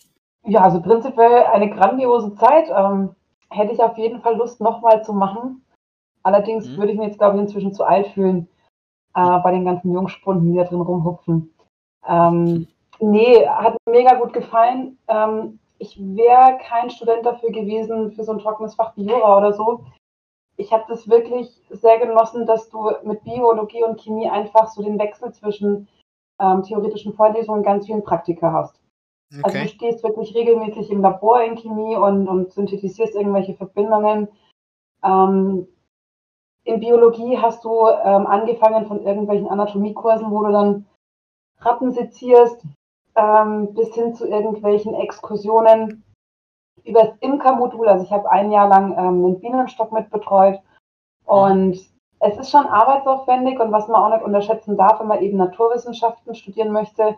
Ja, 0.45 0.61
also 0.61 0.83
prinzipiell 0.83 1.45
eine 1.45 1.71
grandiose 1.71 2.35
Zeit. 2.35 2.67
Ähm, 2.69 3.15
hätte 3.49 3.73
ich 3.73 3.81
auf 3.81 3.97
jeden 3.97 4.21
Fall 4.21 4.37
Lust, 4.37 4.61
nochmal 4.61 5.03
zu 5.05 5.15
machen. 5.15 5.65
Allerdings 6.23 6.69
mhm. 6.69 6.77
würde 6.77 6.93
ich 6.93 6.99
mir 6.99 7.07
jetzt, 7.07 7.19
glaube 7.19 7.37
ich, 7.37 7.43
inzwischen 7.43 7.73
zu 7.73 7.85
alt 7.85 8.09
fühlen 8.09 8.47
äh, 9.15 9.39
bei 9.39 9.51
den 9.53 9.65
ganzen 9.65 9.91
Jungspunden, 9.91 10.53
die 10.53 10.59
da 10.59 10.65
drin 10.65 10.83
rumhupfen. 10.83 11.55
Ähm, 12.07 12.67
nee, 13.01 13.47
hat 13.47 13.75
mir 13.87 13.93
mega 13.93 14.17
gut 14.17 14.35
gefallen. 14.35 14.99
Ähm, 15.09 15.59
ich 15.79 15.99
wäre 15.99 16.59
kein 16.63 16.91
Student 16.91 17.25
dafür 17.25 17.53
gewesen, 17.53 18.13
für 18.13 18.25
so 18.25 18.33
ein 18.33 18.39
trockenes 18.39 18.75
Fach 18.75 18.95
wie 18.97 19.07
Jura 19.07 19.39
oder 19.39 19.55
so. 19.55 19.87
Ich 20.59 20.73
habe 20.73 20.85
das 20.89 21.09
wirklich 21.09 21.63
sehr 21.71 21.99
genossen, 21.99 22.45
dass 22.45 22.69
du 22.69 22.91
mit 23.05 23.23
Biologie 23.23 23.85
und 23.85 24.01
Chemie 24.01 24.29
einfach 24.29 24.69
so 24.69 24.83
den 24.83 24.99
Wechsel 24.99 25.33
zwischen 25.33 25.89
ähm, 26.41 26.63
theoretischen 26.63 27.15
Vorlesungen 27.15 27.61
und 27.61 27.65
ganz 27.65 27.87
vielen 27.87 28.03
Praktika 28.03 28.53
hast. 28.53 28.81
Okay. 29.33 29.43
Also 29.45 29.59
du 29.59 29.69
stehst 29.69 30.05
wirklich 30.05 30.35
regelmäßig 30.35 30.91
im 30.91 31.03
Labor 31.03 31.43
in 31.43 31.57
Chemie 31.57 31.97
und, 31.97 32.29
und 32.29 32.53
synthetisierst 32.53 33.15
irgendwelche 33.15 33.55
Verbindungen. 33.55 34.29
Ähm, 35.05 35.69
in 36.65 36.81
Biologie 36.81 37.39
hast 37.39 37.65
du 37.65 37.87
ähm, 37.87 38.27
angefangen 38.27 38.87
von 38.87 39.03
irgendwelchen 39.05 39.49
Anatomiekursen, 39.49 40.31
wo 40.31 40.43
du 40.43 40.53
dann 40.53 40.87
Ratten 41.61 41.93
sezierst, 41.93 42.63
ähm, 43.15 43.75
bis 43.75 43.95
hin 43.95 44.15
zu 44.15 44.27
irgendwelchen 44.27 44.95
Exkursionen 44.95 46.05
über 46.89 47.05
das 47.05 47.17
Imkermodul. 47.21 47.89
Also 47.89 48.05
ich 48.05 48.11
habe 48.11 48.31
ein 48.31 48.51
Jahr 48.51 48.69
lang 48.69 48.97
ähm, 48.99 49.23
den 49.23 49.41
Bienenstock 49.41 49.93
mitbetreut 49.93 50.61
und 51.25 51.79
es 52.21 52.39
ist 52.39 52.51
schon 52.51 52.67
arbeitsaufwendig 52.67 53.61
und 53.61 53.71
was 53.71 53.87
man 53.87 54.03
auch 54.03 54.11
nicht 54.11 54.25
unterschätzen 54.25 54.77
darf, 54.77 54.99
wenn 54.99 55.07
man 55.07 55.21
eben 55.21 55.37
Naturwissenschaften 55.37 56.35
studieren 56.35 56.73
möchte, 56.73 57.17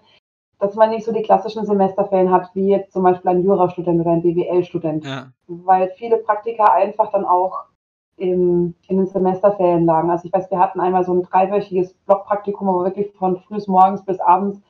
dass 0.59 0.75
man 0.75 0.91
nicht 0.91 1.07
so 1.07 1.13
die 1.13 1.23
klassischen 1.23 1.65
Semesterferien 1.65 2.31
hat, 2.31 2.51
wie 2.55 2.69
jetzt 2.69 2.93
zum 2.93 3.03
Beispiel 3.03 3.31
ein 3.31 3.43
Jurastudent 3.43 4.01
oder 4.01 4.11
ein 4.11 4.23
BWL-Student. 4.23 5.07
Ja. 5.07 5.29
Weil 5.47 5.89
viele 5.97 6.19
Praktika 6.19 6.65
einfach 6.73 7.11
dann 7.13 7.25
auch 7.25 7.65
in, 8.17 8.75
in 8.89 8.99
den 8.99 9.07
Semesterferien 9.07 9.87
lagen. 9.87 10.11
Also 10.11 10.27
ich 10.27 10.33
weiß, 10.33 10.51
wir 10.51 10.59
hatten 10.59 10.81
einmal 10.81 11.05
so 11.05 11.15
ein 11.15 11.23
dreiwöchiges 11.23 11.95
Blockpraktikum, 12.05 12.69
wo 12.69 12.81
wir 12.81 12.85
wirklich 12.85 13.11
von 13.13 13.39
frühs 13.39 13.67
morgens 13.67 14.05
bis 14.05 14.21
abends 14.21 14.61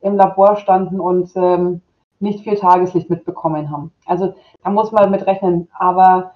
im 0.00 0.16
Labor 0.16 0.56
standen 0.56 1.00
und 1.00 1.32
ähm, 1.34 1.80
nicht 2.20 2.44
viel 2.44 2.56
Tageslicht 2.56 3.10
mitbekommen 3.10 3.70
haben. 3.70 3.92
Also 4.06 4.34
da 4.62 4.70
muss 4.70 4.92
man 4.92 5.10
mit 5.10 5.26
rechnen. 5.26 5.68
Aber 5.72 6.32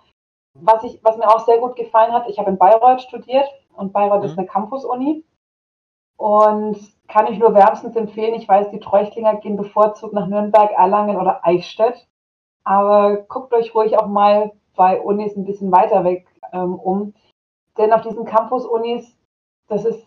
was, 0.54 0.84
ich, 0.84 1.02
was 1.02 1.16
mir 1.16 1.28
auch 1.28 1.40
sehr 1.40 1.58
gut 1.58 1.76
gefallen 1.76 2.12
hat, 2.12 2.28
ich 2.28 2.38
habe 2.38 2.50
in 2.50 2.58
Bayreuth 2.58 3.02
studiert 3.02 3.46
und 3.74 3.92
Bayreuth 3.92 4.20
mhm. 4.20 4.26
ist 4.26 4.38
eine 4.38 4.46
Campus-Uni. 4.46 5.24
Und 6.16 6.78
kann 7.08 7.26
ich 7.26 7.38
nur 7.38 7.54
wärmstens 7.54 7.96
empfehlen. 7.96 8.34
Ich 8.34 8.48
weiß, 8.48 8.70
die 8.70 8.80
Treuchtlinger 8.80 9.36
gehen 9.36 9.56
bevorzugt 9.56 10.14
nach 10.14 10.28
Nürnberg, 10.28 10.70
Erlangen 10.70 11.16
oder 11.16 11.44
Eichstätt. 11.44 12.06
Aber 12.64 13.16
guckt 13.28 13.52
euch 13.52 13.74
ruhig 13.74 13.98
auch 13.98 14.06
mal 14.06 14.52
bei 14.76 15.00
Unis 15.00 15.36
ein 15.36 15.44
bisschen 15.44 15.72
weiter 15.72 16.04
weg 16.04 16.26
ähm, 16.52 16.74
um. 16.74 17.14
Denn 17.76 17.92
auf 17.92 18.02
diesen 18.02 18.24
Campus-Unis, 18.24 19.16
das 19.68 19.84
ist 19.84 20.06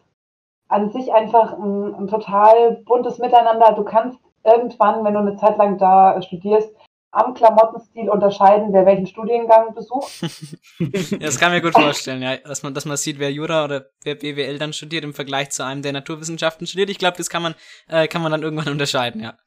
an 0.67 0.89
sich 0.91 1.13
einfach 1.13 1.53
ein, 1.53 1.95
ein, 1.95 2.07
total 2.07 2.77
buntes 2.85 3.19
Miteinander. 3.19 3.73
Du 3.73 3.83
kannst 3.83 4.19
irgendwann, 4.45 5.03
wenn 5.03 5.13
du 5.13 5.19
eine 5.19 5.35
Zeit 5.35 5.57
lang 5.57 5.77
da 5.77 6.21
studierst, 6.21 6.69
am 7.15 7.33
Klamottenstil 7.33 8.09
unterscheiden, 8.09 8.73
wer 8.73 8.85
welchen 8.85 9.07
Studiengang 9.07 9.73
besucht. 9.73 10.11
ja, 10.79 11.17
das 11.17 11.39
kann 11.39 11.51
mir 11.51 11.61
gut 11.61 11.73
vorstellen, 11.73 12.21
ja, 12.21 12.37
dass 12.37 12.61
man, 12.61 12.73
dass 12.73 12.85
man 12.85 12.97
sieht, 12.97 13.19
wer 13.19 13.31
Jura 13.31 13.63
oder 13.63 13.85
wer 14.03 14.15
BWL 14.15 14.59
dann 14.59 14.73
studiert 14.73 15.05
im 15.05 15.13
Vergleich 15.13 15.49
zu 15.51 15.65
einem, 15.65 15.81
der 15.81 15.93
Naturwissenschaften 15.93 16.67
studiert. 16.67 16.89
Ich 16.89 16.99
glaube, 16.99 17.17
das 17.17 17.29
kann 17.29 17.41
man, 17.41 17.55
äh, 17.87 18.07
kann 18.07 18.21
man 18.21 18.31
dann 18.31 18.43
irgendwann 18.43 18.67
unterscheiden, 18.71 19.21
ja. 19.21 19.37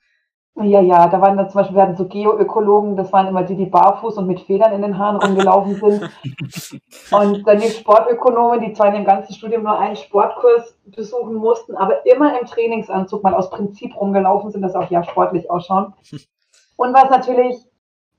Ja, 0.60 0.80
ja, 0.80 1.06
da 1.06 1.20
waren 1.20 1.36
da 1.36 1.48
zum 1.48 1.60
Beispiel, 1.60 1.76
wir 1.76 1.82
hatten 1.82 1.96
so 1.96 2.06
Geoökologen, 2.06 2.96
das 2.96 3.12
waren 3.12 3.28
immer 3.28 3.44
die, 3.44 3.54
die 3.54 3.66
barfuß 3.66 4.18
und 4.18 4.26
mit 4.26 4.40
Federn 4.40 4.72
in 4.72 4.82
den 4.82 4.98
Haaren 4.98 5.16
rumgelaufen 5.16 5.76
sind. 5.76 6.10
und 7.12 7.46
dann 7.46 7.60
die 7.60 7.68
Sportökonomen, 7.68 8.60
die 8.60 8.72
zwar 8.72 8.88
in 8.88 8.94
dem 8.94 9.04
ganzen 9.04 9.34
Studium 9.34 9.62
nur 9.62 9.78
einen 9.78 9.94
Sportkurs 9.94 10.76
besuchen 10.86 11.34
mussten, 11.34 11.76
aber 11.76 12.04
immer 12.06 12.40
im 12.40 12.46
Trainingsanzug 12.46 13.22
mal 13.22 13.34
aus 13.34 13.50
Prinzip 13.50 13.94
rumgelaufen 13.94 14.50
sind, 14.50 14.62
dass 14.62 14.74
auch 14.74 14.90
ja 14.90 15.04
sportlich 15.04 15.48
ausschauen. 15.48 15.94
Und 16.76 16.92
was 16.92 17.08
natürlich 17.08 17.56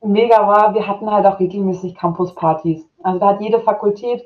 mega 0.02 0.48
war, 0.48 0.74
wir 0.74 0.88
hatten 0.88 1.12
halt 1.12 1.26
auch 1.26 1.42
regelmäßig 1.42 1.96
Campuspartys. 1.96 2.88
Also 3.04 3.20
da 3.20 3.28
hat 3.30 3.42
jede 3.42 3.60
Fakultät 3.60 4.24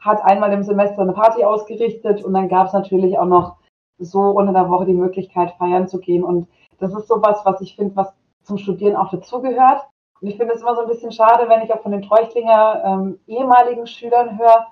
hat 0.00 0.20
einmal 0.24 0.52
im 0.52 0.64
Semester 0.64 1.02
eine 1.02 1.12
Party 1.12 1.44
ausgerichtet 1.44 2.24
und 2.24 2.34
dann 2.34 2.48
gab 2.48 2.66
es 2.66 2.72
natürlich 2.72 3.18
auch 3.18 3.26
noch 3.26 3.56
so 3.98 4.20
unter 4.20 4.52
der 4.52 4.68
Woche 4.68 4.86
die 4.86 4.94
Möglichkeit, 4.94 5.52
feiern 5.58 5.86
zu 5.86 6.00
gehen. 6.00 6.24
Und 6.24 6.48
das 6.82 6.94
ist 6.94 7.08
sowas, 7.08 7.40
was 7.44 7.60
ich 7.60 7.76
finde, 7.76 7.96
was 7.96 8.12
zum 8.42 8.58
Studieren 8.58 8.96
auch 8.96 9.10
dazugehört. 9.10 9.86
Und 10.20 10.28
ich 10.28 10.36
finde 10.36 10.54
es 10.54 10.60
immer 10.60 10.74
so 10.74 10.82
ein 10.82 10.88
bisschen 10.88 11.12
schade, 11.12 11.48
wenn 11.48 11.62
ich 11.62 11.72
auch 11.72 11.82
von 11.82 11.92
den 11.92 12.02
Treuchtlinger 12.02 12.82
ähm, 12.84 13.20
ehemaligen 13.26 13.86
Schülern 13.86 14.38
höre, 14.38 14.66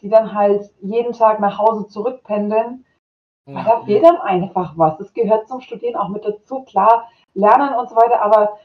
die 0.00 0.08
dann 0.08 0.34
halt 0.34 0.70
jeden 0.80 1.12
Tag 1.12 1.40
nach 1.40 1.58
Hause 1.58 1.88
zurückpendeln. 1.88 2.84
Weil 3.46 3.64
da 3.64 3.80
fehlt 3.80 4.04
dann 4.04 4.18
einfach 4.18 4.74
was. 4.76 4.98
Das 4.98 5.14
gehört 5.14 5.48
zum 5.48 5.60
Studieren 5.60 5.96
auch 5.96 6.08
mit 6.08 6.24
dazu. 6.24 6.64
Klar, 6.64 7.08
lernen 7.34 7.74
und 7.74 7.88
so 7.88 7.96
weiter, 7.96 8.20
aber 8.20 8.58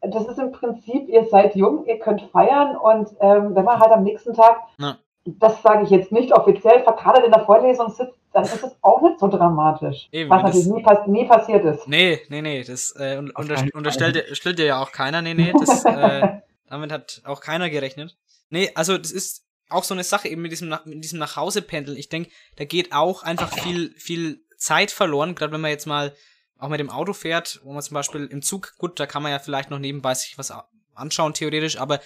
das 0.00 0.26
ist 0.26 0.38
im 0.38 0.52
Prinzip, 0.52 1.08
ihr 1.08 1.24
seid 1.26 1.54
jung, 1.56 1.84
ihr 1.84 1.98
könnt 1.98 2.22
feiern 2.22 2.76
und 2.76 3.08
ähm, 3.20 3.54
wenn 3.54 3.64
man 3.64 3.80
halt 3.80 3.92
am 3.92 4.04
nächsten 4.04 4.32
Tag, 4.32 4.62
ja. 4.78 4.96
das 5.24 5.60
sage 5.62 5.82
ich 5.82 5.90
jetzt 5.90 6.12
nicht 6.12 6.32
offiziell, 6.32 6.82
verkadert 6.84 7.24
in 7.24 7.32
der 7.32 7.44
Vorlesung 7.44 7.90
sitzt, 7.90 8.17
dann 8.32 8.44
ist 8.44 8.62
es 8.62 8.76
auch 8.82 9.02
nicht 9.02 9.18
so 9.18 9.28
dramatisch. 9.28 10.08
Eben, 10.12 10.30
was 10.30 10.42
natürlich 10.42 10.66
nie, 10.66 10.82
pass 10.82 11.06
nie, 11.06 11.26
passiert 11.26 11.64
ist. 11.64 11.88
Nee, 11.88 12.20
nee, 12.28 12.42
nee, 12.42 12.62
das 12.62 12.92
äh, 12.92 13.22
unter 13.34 13.64
unterstellt 13.74 14.58
dir 14.58 14.64
ja 14.66 14.82
auch 14.82 14.92
keiner, 14.92 15.22
nee, 15.22 15.34
nee, 15.34 15.52
das, 15.58 15.84
äh, 15.84 16.28
damit 16.68 16.92
hat 16.92 17.22
auch 17.24 17.40
keiner 17.40 17.70
gerechnet. 17.70 18.16
Nee, 18.50 18.70
also 18.74 18.98
das 18.98 19.10
ist 19.12 19.44
auch 19.70 19.84
so 19.84 19.94
eine 19.94 20.04
Sache 20.04 20.28
eben 20.28 20.42
mit 20.42 20.52
diesem, 20.52 20.74
mit 20.84 21.04
diesem 21.04 21.18
Nachhausependeln. 21.18 21.96
Ich 21.96 22.08
denke, 22.08 22.30
da 22.56 22.64
geht 22.64 22.92
auch 22.92 23.22
einfach 23.22 23.52
viel, 23.52 23.94
viel 23.98 24.44
Zeit 24.56 24.90
verloren, 24.90 25.34
gerade 25.34 25.52
wenn 25.52 25.60
man 25.60 25.70
jetzt 25.70 25.86
mal 25.86 26.14
auch 26.58 26.68
mit 26.68 26.80
dem 26.80 26.90
Auto 26.90 27.12
fährt, 27.12 27.60
wo 27.62 27.72
man 27.72 27.82
zum 27.82 27.94
Beispiel 27.94 28.26
im 28.26 28.42
Zug, 28.42 28.74
gut, 28.78 28.98
da 28.98 29.06
kann 29.06 29.22
man 29.22 29.32
ja 29.32 29.38
vielleicht 29.38 29.70
noch 29.70 29.78
nebenbei 29.78 30.14
sich 30.14 30.36
was 30.38 30.52
anschauen, 30.94 31.34
theoretisch, 31.34 31.78
aber 31.78 32.00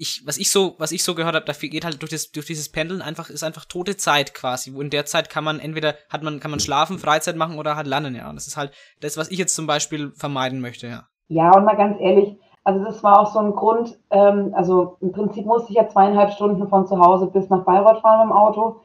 ich, 0.00 0.26
was 0.26 0.38
ich 0.38 0.50
so, 0.50 0.76
was 0.78 0.92
ich 0.92 1.04
so 1.04 1.14
gehört 1.14 1.34
habe, 1.34 1.44
da 1.44 1.52
geht 1.52 1.84
halt 1.84 2.00
durch, 2.00 2.10
das, 2.10 2.32
durch 2.32 2.46
dieses 2.46 2.72
Pendeln 2.72 3.02
einfach, 3.02 3.28
ist 3.28 3.44
einfach 3.44 3.66
tote 3.66 3.98
Zeit 3.98 4.32
quasi. 4.32 4.74
Wo 4.74 4.80
in 4.80 4.88
der 4.88 5.04
Zeit 5.04 5.28
kann 5.28 5.44
man 5.44 5.60
entweder, 5.60 5.94
hat 6.08 6.22
man, 6.22 6.40
kann 6.40 6.50
man 6.50 6.58
schlafen, 6.58 6.98
Freizeit 6.98 7.36
machen 7.36 7.58
oder 7.58 7.76
halt 7.76 7.86
lernen, 7.86 8.14
ja. 8.14 8.30
Und 8.30 8.36
das 8.36 8.46
ist 8.46 8.56
halt 8.56 8.72
das, 9.02 9.18
was 9.18 9.30
ich 9.30 9.36
jetzt 9.36 9.54
zum 9.54 9.66
Beispiel 9.66 10.12
vermeiden 10.12 10.60
möchte, 10.60 10.86
ja. 10.86 11.04
Ja, 11.28 11.54
und 11.54 11.66
mal 11.66 11.76
ganz 11.76 12.00
ehrlich, 12.00 12.38
also 12.64 12.82
das 12.82 13.04
war 13.04 13.20
auch 13.20 13.30
so 13.30 13.40
ein 13.40 13.52
Grund, 13.52 13.98
ähm, 14.10 14.54
also 14.54 14.96
im 15.00 15.12
Prinzip 15.12 15.44
musste 15.44 15.70
ich 15.70 15.76
ja 15.76 15.86
zweieinhalb 15.86 16.32
Stunden 16.32 16.66
von 16.68 16.86
zu 16.86 16.98
Hause 16.98 17.26
bis 17.26 17.50
nach 17.50 17.64
Bayreuth 17.66 18.00
fahren 18.00 18.26
dem 18.26 18.32
Auto. 18.32 18.80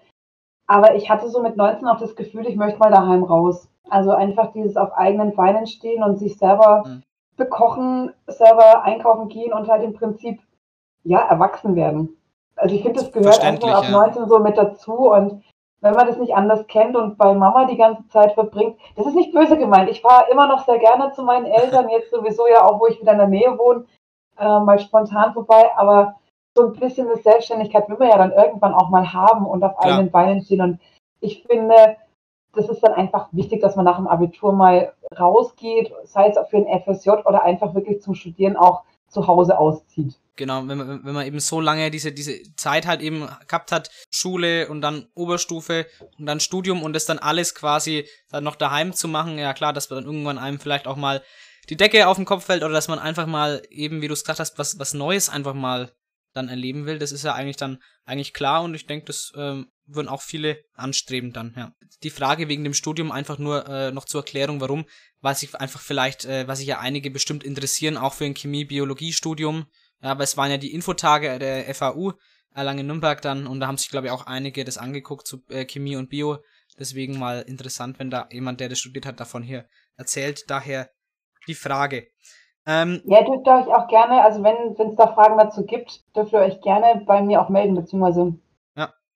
Aber 0.67 0.95
ich 0.95 1.09
hatte 1.09 1.29
so 1.29 1.41
mit 1.41 1.55
19 1.55 1.87
auch 1.87 1.97
das 1.97 2.17
Gefühl, 2.17 2.45
ich 2.45 2.57
möchte 2.57 2.79
mal 2.79 2.91
daheim 2.91 3.23
raus. 3.23 3.69
Also 3.89 4.11
einfach 4.11 4.51
dieses 4.51 4.75
auf 4.75 4.91
eigenen 4.91 5.33
Beinen 5.33 5.65
stehen 5.65 6.03
und 6.03 6.17
sich 6.17 6.37
selber 6.37 6.83
mhm. 6.85 7.03
bekochen, 7.37 8.11
selber 8.27 8.83
einkaufen 8.83 9.29
gehen 9.29 9.53
und 9.53 9.69
halt 9.69 9.83
im 9.83 9.93
Prinzip 9.93 10.41
ja, 11.05 11.19
erwachsen 11.19 11.75
werden. 11.75 12.17
Also 12.57 12.75
ich 12.75 12.81
finde, 12.81 12.99
das 12.99 13.11
gehört 13.11 13.41
einfach 13.41 13.73
ab 13.73 13.83
ja. 13.85 13.91
19 13.91 14.27
so 14.27 14.39
mit 14.39 14.57
dazu 14.57 15.11
und 15.11 15.43
wenn 15.81 15.93
man 15.93 16.07
das 16.07 16.17
nicht 16.17 16.33
anders 16.33 16.65
kennt 16.67 16.95
und 16.95 17.17
bei 17.17 17.33
Mama 17.33 17.65
die 17.65 17.77
ganze 17.77 18.07
Zeit 18.07 18.33
verbringt, 18.33 18.77
das 18.95 19.05
ist 19.05 19.15
nicht 19.15 19.33
böse 19.33 19.57
gemeint. 19.57 19.89
Ich 19.89 20.01
fahre 20.01 20.31
immer 20.31 20.47
noch 20.47 20.65
sehr 20.65 20.79
gerne 20.79 21.11
zu 21.11 21.21
meinen 21.21 21.45
Eltern, 21.45 21.89
jetzt 21.89 22.11
sowieso 22.11 22.47
ja 22.47 22.65
auch, 22.65 22.79
wo 22.79 22.87
ich 22.87 22.99
wieder 22.99 23.11
in 23.11 23.19
der 23.19 23.27
Nähe 23.27 23.57
wohne, 23.57 23.85
äh, 24.39 24.59
mal 24.59 24.79
spontan 24.79 25.33
vorbei, 25.33 25.69
aber 25.75 26.15
so 26.57 26.67
ein 26.67 26.73
bisschen 26.73 27.07
eine 27.07 27.17
Selbstständigkeit 27.17 27.87
will 27.89 27.97
man 27.97 28.09
ja 28.09 28.17
dann 28.17 28.31
irgendwann 28.31 28.73
auch 28.73 28.89
mal 28.89 29.13
haben 29.13 29.45
und 29.45 29.63
auf 29.63 29.77
eigenen 29.77 30.09
Beinen 30.09 30.41
stehen. 30.41 30.61
Und 30.61 30.79
ich 31.19 31.43
finde, 31.43 31.97
das 32.53 32.69
ist 32.69 32.81
dann 32.81 32.93
einfach 32.93 33.27
wichtig, 33.31 33.61
dass 33.61 33.75
man 33.75 33.85
nach 33.85 33.97
dem 33.97 34.07
Abitur 34.07 34.53
mal 34.53 34.93
rausgeht, 35.19 35.93
sei 36.05 36.29
es 36.29 36.37
auch 36.37 36.47
für 36.47 36.57
ein 36.57 36.81
FSJ 36.81 37.09
oder 37.25 37.43
einfach 37.43 37.75
wirklich 37.75 38.01
zum 38.01 38.15
Studieren 38.15 38.55
auch 38.55 38.83
zu 39.15 39.25
Hause 39.25 39.57
auszieht. 39.57 40.13
Genau, 40.35 40.67
wenn 40.67 40.77
man, 40.77 41.05
wenn 41.05 41.13
man 41.13 41.25
eben 41.25 41.39
so 41.39 41.61
lange 41.61 41.89
diese, 41.89 42.11
diese 42.11 42.37
Zeit 42.55 42.85
halt 42.85 43.01
eben 43.01 43.27
gehabt 43.47 43.71
hat, 43.71 43.89
Schule 44.11 44.67
und 44.67 44.81
dann 44.81 45.07
Oberstufe 45.15 45.87
und 46.19 46.25
dann 46.25 46.41
Studium 46.41 46.83
und 46.83 46.93
das 46.93 47.05
dann 47.05 47.19
alles 47.19 47.55
quasi 47.55 48.07
dann 48.29 48.43
noch 48.43 48.57
daheim 48.57 48.93
zu 48.93 49.07
machen, 49.07 49.39
ja 49.39 49.53
klar, 49.53 49.71
dass 49.71 49.89
man 49.89 49.99
dann 49.99 50.05
irgendwann 50.05 50.37
einem 50.37 50.59
vielleicht 50.59 50.87
auch 50.87 50.97
mal 50.97 51.23
die 51.69 51.77
Decke 51.77 52.07
auf 52.07 52.17
den 52.17 52.25
Kopf 52.25 52.45
fällt 52.45 52.63
oder 52.63 52.73
dass 52.73 52.89
man 52.89 52.99
einfach 52.99 53.25
mal 53.25 53.63
eben, 53.69 54.01
wie 54.01 54.07
du 54.07 54.13
es 54.13 54.23
gesagt 54.23 54.41
hast, 54.41 54.59
was, 54.59 54.77
was 54.77 54.93
Neues 54.93 55.29
einfach 55.29 55.53
mal 55.53 55.91
dann 56.33 56.49
erleben 56.49 56.85
will, 56.85 56.99
das 56.99 57.13
ist 57.13 57.23
ja 57.23 57.33
eigentlich 57.33 57.55
dann 57.55 57.81
eigentlich 58.03 58.33
klar 58.33 58.61
und 58.61 58.75
ich 58.75 58.87
denke, 58.87 59.05
das 59.05 59.31
ähm, 59.37 59.71
würden 59.87 60.07
auch 60.07 60.21
viele 60.21 60.63
anstreben 60.73 61.33
dann, 61.33 61.53
ja. 61.55 61.71
Die 62.03 62.09
Frage 62.09 62.47
wegen 62.47 62.63
dem 62.63 62.73
Studium 62.73 63.11
einfach 63.11 63.37
nur 63.37 63.67
äh, 63.67 63.91
noch 63.91 64.05
zur 64.05 64.21
Erklärung, 64.21 64.59
warum, 64.61 64.85
weil 65.21 65.35
sich 65.35 65.55
einfach 65.55 65.79
vielleicht, 65.79 66.25
äh, 66.25 66.47
was 66.47 66.59
sich 66.59 66.67
ja 66.67 66.79
einige 66.79 67.11
bestimmt 67.11 67.43
interessieren, 67.43 67.97
auch 67.97 68.13
für 68.13 68.25
ein 68.25 68.33
Chemie-Biologie-Studium, 68.33 69.65
ja, 70.01 70.11
aber 70.11 70.23
es 70.23 70.37
waren 70.37 70.51
ja 70.51 70.57
die 70.57 70.73
Infotage 70.73 71.39
der 71.39 71.73
FAU, 71.73 72.13
Erlangen-Nürnberg 72.53 73.21
dann, 73.21 73.47
und 73.47 73.59
da 73.59 73.67
haben 73.67 73.77
sich, 73.77 73.89
glaube 73.89 74.07
ich, 74.07 74.13
auch 74.13 74.25
einige 74.25 74.63
das 74.63 74.77
angeguckt 74.77 75.27
zu 75.27 75.43
äh, 75.49 75.65
Chemie 75.65 75.95
und 75.97 76.09
Bio, 76.09 76.37
deswegen 76.79 77.19
mal 77.19 77.41
interessant, 77.41 77.99
wenn 77.99 78.09
da 78.09 78.27
jemand, 78.31 78.59
der 78.59 78.69
das 78.69 78.79
studiert 78.79 79.05
hat, 79.05 79.19
davon 79.19 79.43
hier 79.43 79.65
erzählt, 79.97 80.49
daher 80.49 80.89
die 81.47 81.55
Frage. 81.55 82.07
Ähm, 82.67 83.01
ja, 83.05 83.23
dürft 83.23 83.45
ihr 83.45 83.53
euch 83.53 83.67
auch 83.67 83.87
gerne, 83.87 84.23
also 84.23 84.41
wenn 84.43 84.89
es 84.89 84.95
da 84.95 85.13
Fragen 85.13 85.37
dazu 85.37 85.65
gibt, 85.65 86.03
dürft 86.15 86.33
ihr 86.33 86.39
euch 86.39 86.59
gerne 86.61 87.03
bei 87.05 87.21
mir 87.21 87.41
auch 87.41 87.49
melden, 87.49 87.75
beziehungsweise. 87.75 88.39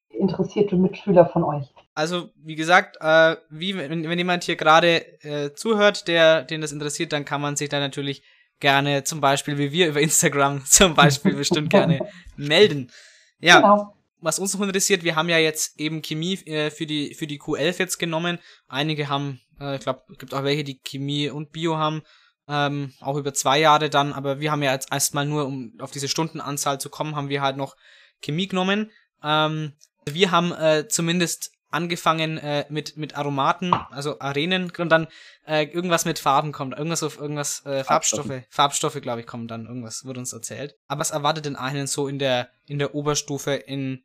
Interessierte 0.09 0.75
Mitschüler 0.75 1.27
von 1.27 1.43
euch. 1.43 1.65
Also, 1.93 2.29
wie 2.35 2.55
gesagt, 2.55 2.97
äh, 3.01 3.35
wie, 3.49 3.75
wenn, 3.75 4.07
wenn 4.07 4.17
jemand 4.17 4.43
hier 4.43 4.55
gerade 4.55 5.21
äh, 5.23 5.53
zuhört, 5.53 6.07
der, 6.07 6.43
den 6.43 6.61
das 6.61 6.71
interessiert, 6.71 7.13
dann 7.13 7.25
kann 7.25 7.41
man 7.41 7.55
sich 7.55 7.69
da 7.69 7.79
natürlich 7.79 8.23
gerne, 8.59 9.03
zum 9.03 9.21
Beispiel 9.21 9.57
wie 9.57 9.71
wir 9.71 9.87
über 9.87 10.01
Instagram 10.01 10.65
zum 10.65 10.93
Beispiel 10.95 11.35
bestimmt 11.35 11.69
gerne 11.69 12.07
melden. 12.35 12.91
Ja. 13.39 13.59
Genau. 13.59 13.95
Was 14.21 14.37
uns 14.37 14.53
noch 14.53 14.61
interessiert, 14.61 15.03
wir 15.03 15.15
haben 15.15 15.29
ja 15.29 15.37
jetzt 15.37 15.79
eben 15.79 16.01
Chemie 16.01 16.33
äh, 16.45 16.71
für 16.71 16.85
die 16.85 17.13
für 17.13 17.25
die 17.25 17.39
Q11 17.39 17.79
jetzt 17.79 17.99
genommen. 17.99 18.39
Einige 18.67 19.07
haben, 19.07 19.39
äh, 19.61 19.75
ich 19.75 19.81
glaube, 19.81 20.03
es 20.11 20.17
gibt 20.17 20.33
auch 20.33 20.43
welche, 20.43 20.65
die 20.65 20.81
Chemie 20.83 21.29
und 21.29 21.53
Bio 21.53 21.77
haben 21.77 22.01
ähm, 22.49 22.91
auch 22.99 23.15
über 23.15 23.33
zwei 23.33 23.59
Jahre 23.59 23.89
dann, 23.89 24.11
aber 24.11 24.41
wir 24.41 24.51
haben 24.51 24.63
ja 24.63 24.73
jetzt 24.73 24.91
erstmal 24.91 25.25
nur, 25.25 25.45
um 25.45 25.73
auf 25.79 25.91
diese 25.91 26.09
Stundenanzahl 26.09 26.81
zu 26.81 26.89
kommen, 26.89 27.15
haben 27.15 27.29
wir 27.29 27.41
halt 27.41 27.55
noch 27.55 27.77
Chemie 28.21 28.47
genommen. 28.47 28.91
Ähm, 29.23 29.73
wir 30.05 30.31
haben 30.31 30.51
äh, 30.51 30.87
zumindest 30.87 31.51
angefangen 31.71 32.37
äh, 32.37 32.65
mit 32.69 32.97
mit 32.97 33.15
Aromaten, 33.15 33.73
also 33.73 34.19
Arenen 34.19 34.71
und 34.77 34.89
dann 34.89 35.07
äh, 35.45 35.65
irgendwas 35.65 36.05
mit 36.05 36.19
Farben 36.19 36.51
kommt, 36.51 36.75
irgendwas 36.77 37.03
auf 37.03 37.19
irgendwas 37.19 37.65
äh, 37.65 37.83
Farbstoffe, 37.83 38.25
Farbstoffe, 38.25 38.45
Farbstoffe 38.49 39.01
glaube 39.01 39.21
ich 39.21 39.27
kommen 39.27 39.47
dann 39.47 39.67
irgendwas 39.67 40.05
wird 40.05 40.17
uns 40.17 40.33
erzählt. 40.33 40.75
Aber 40.87 41.01
was 41.01 41.11
erwartet 41.11 41.45
denn 41.45 41.55
einen 41.55 41.87
so 41.87 42.07
in 42.07 42.19
der 42.19 42.49
in 42.65 42.79
der 42.79 42.95
Oberstufe 42.95 43.53
in 43.53 44.03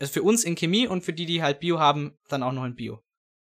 also 0.00 0.12
für 0.12 0.22
uns 0.22 0.44
in 0.44 0.54
Chemie 0.54 0.86
und 0.86 1.02
für 1.02 1.12
die 1.12 1.26
die 1.26 1.42
halt 1.42 1.60
Bio 1.60 1.80
haben, 1.80 2.16
dann 2.28 2.42
auch 2.42 2.52
noch 2.52 2.64
in 2.64 2.76
Bio. 2.76 3.00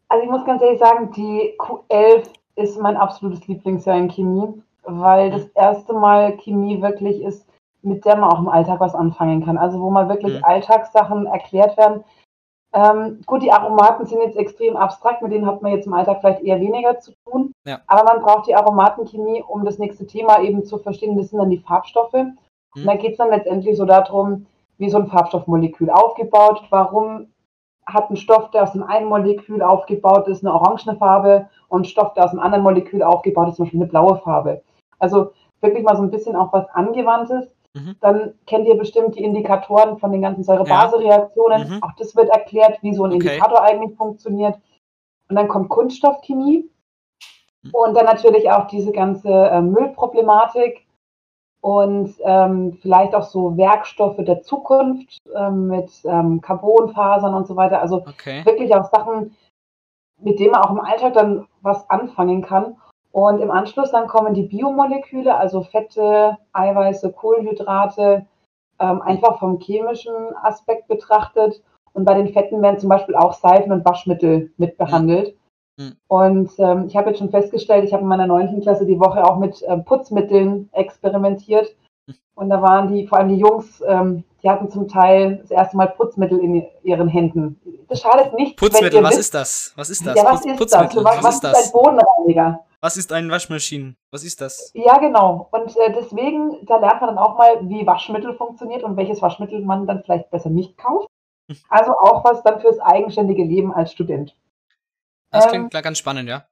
Also 0.08 0.24
ich 0.24 0.30
muss 0.30 0.46
ganz 0.46 0.62
ehrlich 0.62 0.80
sagen, 0.80 1.12
die 1.12 1.56
Q11 1.58 2.28
ist 2.56 2.80
mein 2.80 2.96
absolutes 2.96 3.48
Lieblingsjahr 3.48 3.98
in 3.98 4.08
Chemie, 4.08 4.62
weil 4.84 5.32
das 5.32 5.48
erste 5.56 5.94
Mal 5.94 6.38
Chemie 6.38 6.82
wirklich 6.82 7.22
ist, 7.22 7.46
mit 7.82 8.06
der 8.06 8.18
man 8.18 8.32
auch 8.32 8.40
im 8.40 8.50
Alltag 8.50 8.80
was 8.80 8.96
anfangen 8.96 9.46
kann. 9.46 9.58
Also 9.58 9.80
wo 9.80 9.90
mal 9.90 10.10
wirklich 10.10 10.38
mhm. 10.38 10.44
Alltagssachen 10.44 11.26
erklärt 11.26 11.78
werden. 11.78 12.04
Ähm, 12.74 13.22
gut, 13.26 13.42
die 13.42 13.52
Aromaten 13.52 14.06
sind 14.06 14.22
jetzt 14.22 14.38
extrem 14.38 14.76
abstrakt, 14.76 15.22
mit 15.22 15.32
denen 15.32 15.46
hat 15.46 15.62
man 15.62 15.72
jetzt 15.72 15.88
im 15.88 15.94
Alltag 15.94 16.20
vielleicht 16.20 16.42
eher 16.42 16.60
weniger 16.60 17.00
zu 17.00 17.14
tun. 17.26 17.54
Ja. 17.66 17.80
Aber 17.88 18.04
man 18.04 18.22
braucht 18.22 18.48
die 18.48 18.56
Aromatenchemie, 18.56 19.44
um 19.48 19.64
das 19.64 19.80
nächste 19.80 20.06
Thema 20.06 20.42
eben 20.42 20.66
zu 20.66 20.78
verstehen. 20.78 21.18
Das 21.18 21.30
sind 21.30 21.40
dann 21.40 21.50
die 21.50 21.60
Farbstoffe. 21.60 22.14
Mhm. 22.14 22.36
Und 22.76 22.86
da 22.86 22.96
geht 22.96 23.12
es 23.14 23.18
dann 23.18 23.30
letztendlich 23.30 23.78
so 23.78 23.86
darum, 23.86 24.48
wie 24.78 24.90
so 24.90 24.98
ein 24.98 25.08
Farbstoffmolekül 25.08 25.90
aufgebaut, 25.90 26.64
warum 26.70 27.28
hat 27.88 28.10
ein 28.10 28.18
Stoff, 28.18 28.52
der 28.52 28.64
aus 28.64 28.74
dem 28.74 28.84
einen 28.84 29.08
Molekül 29.08 29.64
aufgebaut 29.64 30.28
ist, 30.28 30.44
eine 30.44 30.54
orangene 30.54 30.98
Farbe 30.98 31.50
und 31.70 31.82
ein 31.82 31.86
Stoff, 31.86 32.14
der 32.14 32.26
aus 32.26 32.32
einem 32.32 32.42
anderen 32.42 32.64
Molekül 32.64 33.02
aufgebaut 33.02 33.50
ist, 33.50 33.56
zum 33.56 33.66
Beispiel 33.66 33.80
eine 33.80 33.90
blaue 33.90 34.18
Farbe. 34.18 34.62
Also 35.00 35.32
wirklich 35.62 35.84
mal 35.84 35.96
so 35.96 36.04
ein 36.04 36.12
bisschen 36.12 36.36
auch 36.36 36.52
was 36.52 36.70
Angewandtes. 36.70 37.56
Mhm. 37.78 37.96
Dann 38.02 38.34
kennt 38.46 38.68
ihr 38.68 38.78
bestimmt 38.78 39.16
die 39.16 39.24
Indikatoren 39.24 39.98
von 39.98 40.12
den 40.12 40.22
ganzen 40.22 40.44
Säure-Base-Reaktionen. 40.44 41.70
Mhm. 41.70 41.84
Auch 41.84 41.94
das 41.98 42.16
wird 42.16 42.30
erklärt, 42.30 42.82
wie 42.82 42.94
so 42.94 43.04
ein 43.04 43.14
okay. 43.14 43.28
Indikator 43.28 43.64
eigentlich 43.64 43.96
funktioniert. 43.98 44.56
Und 45.30 45.36
dann 45.36 45.48
kommt 45.48 45.70
Kunststoffchemie. 45.70 46.70
Mhm. 47.64 47.72
Und 47.72 47.96
dann 47.96 48.06
natürlich 48.06 48.50
auch 48.50 48.68
diese 48.68 48.92
ganze 48.92 49.30
äh, 49.30 49.62
Müllproblematik 49.62 50.88
und 51.62 52.16
ähm, 52.24 52.78
vielleicht 52.82 53.16
auch 53.16 53.24
so 53.24 53.58
Werkstoffe 53.58 54.24
der 54.24 54.42
Zukunft 54.42 55.18
ähm, 55.36 55.68
mit 55.68 55.92
ähm, 56.06 56.40
Carbonfasern 56.42 57.34
und 57.34 57.48
so 57.48 57.56
weiter. 57.56 57.82
Also 57.82 57.98
okay. 58.08 58.46
wirklich 58.46 58.74
auch 58.76 58.86
Sachen, 58.86 59.36
mit 60.22 60.40
denen 60.40 60.52
man 60.52 60.62
auch 60.62 60.72
im 60.72 60.80
Alltag 60.80 61.14
dann 61.14 61.48
was 61.62 61.90
anfangen 61.90 62.42
kann. 62.42 62.78
Und 63.18 63.42
im 63.42 63.50
Anschluss 63.50 63.90
dann 63.90 64.06
kommen 64.06 64.36
die 64.36 64.44
Biomoleküle, 64.44 65.36
also 65.36 65.64
Fette, 65.64 66.38
Eiweiße, 66.54 67.12
Kohlenhydrate, 67.14 68.28
ähm, 68.80 69.02
einfach 69.02 69.40
vom 69.40 69.58
chemischen 69.60 70.14
Aspekt 70.44 70.88
betrachtet. 70.88 71.64
Und 71.94 72.06
bei 72.06 72.14
den 72.14 72.32
Fetten 72.32 72.62
werden 72.62 72.78
zum 72.78 72.90
Beispiel 72.90 73.16
auch 73.16 73.34
Seifen 73.34 73.72
und 73.72 73.84
Waschmittel 73.86 74.52
mit 74.58 74.78
behandelt. 74.78 75.36
Mhm. 75.78 75.94
Und 76.08 76.52
ähm, 76.60 76.86
ich 76.86 76.96
habe 76.96 77.10
jetzt 77.10 77.18
schon 77.18 77.32
festgestellt, 77.32 77.86
ich 77.86 77.92
habe 77.92 78.04
in 78.04 78.08
meiner 78.08 78.28
neunten 78.28 78.62
Klasse 78.62 78.86
die 78.86 79.00
Woche 79.00 79.24
auch 79.24 79.38
mit 79.38 79.64
äh, 79.64 79.78
Putzmitteln 79.78 80.70
experimentiert. 80.74 81.76
Hm. 82.08 82.16
Und 82.36 82.52
da 82.52 82.62
waren 82.62 82.94
die, 82.94 83.08
vor 83.08 83.18
allem 83.18 83.30
die 83.30 83.40
Jungs, 83.40 83.82
ähm, 83.88 84.26
die 84.44 84.50
hatten 84.50 84.70
zum 84.70 84.88
Teil 84.88 85.38
das 85.38 85.50
erste 85.50 85.76
Mal 85.76 85.88
Putzmittel 85.88 86.38
in 86.38 86.68
ihren 86.84 87.08
Händen. 87.08 87.60
Das 87.90 88.00
schadet 88.00 88.36
nicht. 88.36 88.58
Putzmittel, 88.58 89.02
was 89.02 89.18
ist 89.18 89.34
das? 89.34 89.74
Was 89.76 89.90
ist 89.90 90.06
das? 90.06 90.16
Ja, 90.16 90.24
was 90.24 90.46
ist 90.46 90.56
Putzmittel, 90.56 91.04
das? 91.04 91.16
Was, 91.16 91.24
was 91.24 91.36
ist, 91.36 91.44
das? 91.44 91.66
ein 91.66 91.72
Bodenreiniger? 91.72 92.64
Was 92.82 92.96
ist 92.96 93.12
ein 93.12 93.32
Waschmaschinen? 93.32 93.98
Was 94.12 94.24
ist 94.24 94.40
das? 94.40 94.72
Ja, 94.76 95.00
genau. 95.00 95.50
Und 95.52 95.76
äh, 95.78 95.94
deswegen, 95.94 96.66
da 96.66 96.78
lernt 96.78 97.02
man 97.02 97.16
dann 97.16 97.18
auch 97.18 97.38
mal, 97.38 97.68
wie 97.70 97.88
Waschmittel 97.88 98.36
funktioniert 98.36 98.84
und 98.84 98.98
welches 98.98 99.22
Waschmittel 99.22 99.66
man 99.66 99.88
dann 99.88 100.04
vielleicht 100.04 100.30
besser 100.30 100.50
nicht 100.50 100.78
kauft. 100.78 101.08
Hm. 101.50 101.58
Also 101.70 101.92
auch 101.92 102.24
was 102.24 102.44
dann 102.44 102.62
fürs 102.62 102.80
eigenständige 102.80 103.44
Leben 103.44 103.74
als 103.74 103.92
Student. 103.92 104.36
Das 105.32 105.46
ähm, 105.46 105.70
klingt 105.70 105.84
ganz 105.84 105.98
spannend, 105.98 106.30
ja. 106.30 106.46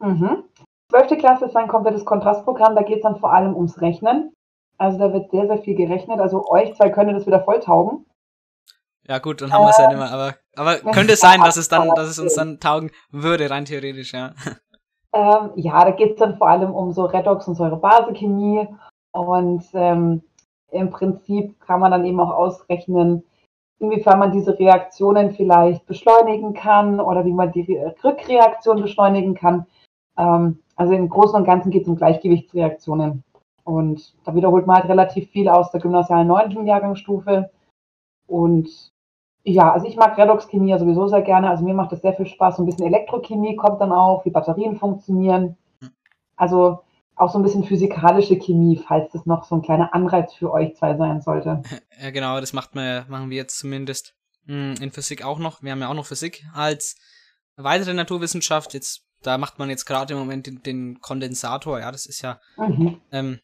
Mhm. 0.00 0.44
Zwölfte 0.90 1.16
Klasse 1.16 1.46
ist 1.46 1.56
ein 1.56 1.68
komplettes 1.68 2.04
Kontrastprogramm, 2.04 2.74
da 2.74 2.82
geht 2.82 2.96
es 2.96 3.02
dann 3.02 3.20
vor 3.20 3.32
allem 3.32 3.54
ums 3.54 3.80
Rechnen. 3.80 4.32
Also 4.76 4.98
da 4.98 5.12
wird 5.12 5.30
sehr, 5.30 5.46
sehr 5.46 5.58
viel 5.58 5.76
gerechnet. 5.76 6.20
Also 6.20 6.48
euch 6.48 6.74
zwei 6.74 6.90
könnte 6.90 7.12
das 7.12 7.26
wieder 7.26 7.44
voll 7.44 7.60
taugen. 7.60 8.06
Ja 9.06 9.18
gut, 9.18 9.40
dann 9.40 9.52
haben 9.52 9.64
wir 9.64 9.70
es 9.70 9.78
ja 9.78 9.88
nicht 9.88 9.98
mehr. 9.98 10.10
Aber, 10.10 10.36
aber 10.56 10.78
könnte 10.92 11.14
es 11.14 11.20
sein, 11.20 11.40
dass 11.40 11.56
es 11.56 11.68
dann, 11.68 11.88
dass 11.94 12.08
es 12.08 12.18
uns 12.18 12.34
dann 12.34 12.60
taugen 12.60 12.90
würde, 13.10 13.50
rein 13.50 13.64
theoretisch, 13.64 14.12
ja. 14.12 14.34
Ähm, 15.12 15.50
ja, 15.56 15.84
da 15.84 15.90
geht 15.90 16.12
es 16.12 16.18
dann 16.18 16.36
vor 16.36 16.48
allem 16.48 16.72
um 16.72 16.92
so 16.92 17.04
Redox- 17.04 17.48
und 17.48 17.54
Säurebasenchemie. 17.54 18.68
Und 19.12 19.64
ähm, 19.74 20.22
im 20.70 20.90
Prinzip 20.90 21.58
kann 21.60 21.80
man 21.80 21.90
dann 21.90 22.04
eben 22.04 22.20
auch 22.20 22.30
ausrechnen, 22.30 23.24
inwiefern 23.80 24.18
man 24.18 24.32
diese 24.32 24.58
Reaktionen 24.58 25.32
vielleicht 25.32 25.86
beschleunigen 25.86 26.54
kann 26.54 27.00
oder 27.00 27.24
wie 27.24 27.32
man 27.32 27.50
die 27.50 27.76
Rückreaktion 28.04 28.82
beschleunigen 28.82 29.34
kann. 29.34 29.66
Ähm, 30.16 30.58
also 30.76 30.92
im 30.92 31.08
Großen 31.08 31.36
und 31.36 31.44
Ganzen 31.44 31.70
geht 31.70 31.82
es 31.82 31.88
um 31.88 31.96
Gleichgewichtsreaktionen. 31.96 33.24
Und 33.64 34.14
da 34.24 34.34
wiederholt 34.34 34.66
man 34.66 34.76
halt 34.76 34.88
relativ 34.88 35.30
viel 35.30 35.48
aus 35.48 35.70
der 35.70 35.80
gymnasialen 35.80 36.28
neunten 36.28 36.66
Jahrgangsstufe. 36.66 37.50
Und 38.26 38.89
ja, 39.42 39.72
also 39.72 39.86
ich 39.86 39.96
mag 39.96 40.18
Redoxchemie 40.18 40.70
ja 40.70 40.78
sowieso 40.78 41.08
sehr 41.08 41.22
gerne. 41.22 41.48
Also 41.48 41.64
mir 41.64 41.74
macht 41.74 41.92
das 41.92 42.02
sehr 42.02 42.14
viel 42.14 42.26
Spaß. 42.26 42.56
So 42.56 42.62
ein 42.62 42.66
bisschen 42.66 42.86
Elektrochemie 42.86 43.56
kommt 43.56 43.80
dann 43.80 43.92
auch, 43.92 44.24
wie 44.24 44.30
Batterien 44.30 44.76
funktionieren. 44.76 45.56
Also 46.36 46.80
auch 47.20 47.30
so 47.30 47.38
ein 47.38 47.42
bisschen 47.42 47.64
physikalische 47.64 48.38
Chemie, 48.38 48.82
falls 48.86 49.12
das 49.12 49.26
noch 49.26 49.44
so 49.44 49.54
ein 49.54 49.62
kleiner 49.62 49.94
Anreiz 49.94 50.32
für 50.32 50.50
euch 50.50 50.74
zwei 50.76 50.96
sein 50.96 51.20
sollte. 51.20 51.62
Ja, 52.02 52.10
genau, 52.10 52.40
das 52.40 52.54
macht 52.54 52.74
man, 52.74 53.04
machen 53.10 53.28
wir 53.28 53.36
jetzt 53.36 53.58
zumindest 53.58 54.14
hm, 54.46 54.76
in 54.80 54.90
Physik 54.90 55.22
auch 55.22 55.38
noch. 55.38 55.62
Wir 55.62 55.72
haben 55.72 55.82
ja 55.82 55.88
auch 55.88 55.94
noch 55.94 56.06
Physik 56.06 56.46
als 56.54 56.96
weitere 57.56 57.92
Naturwissenschaft. 57.92 58.72
Jetzt, 58.72 59.02
da 59.20 59.36
macht 59.36 59.58
man 59.58 59.68
jetzt 59.68 59.84
gerade 59.84 60.14
im 60.14 60.18
Moment 60.18 60.46
den, 60.46 60.62
den, 60.62 61.00
Kondensator, 61.02 61.78
ja, 61.78 61.92
das 61.92 62.06
ist 62.06 62.22
ja 62.22 62.40
mhm. 62.56 63.02
ähm, 63.12 63.40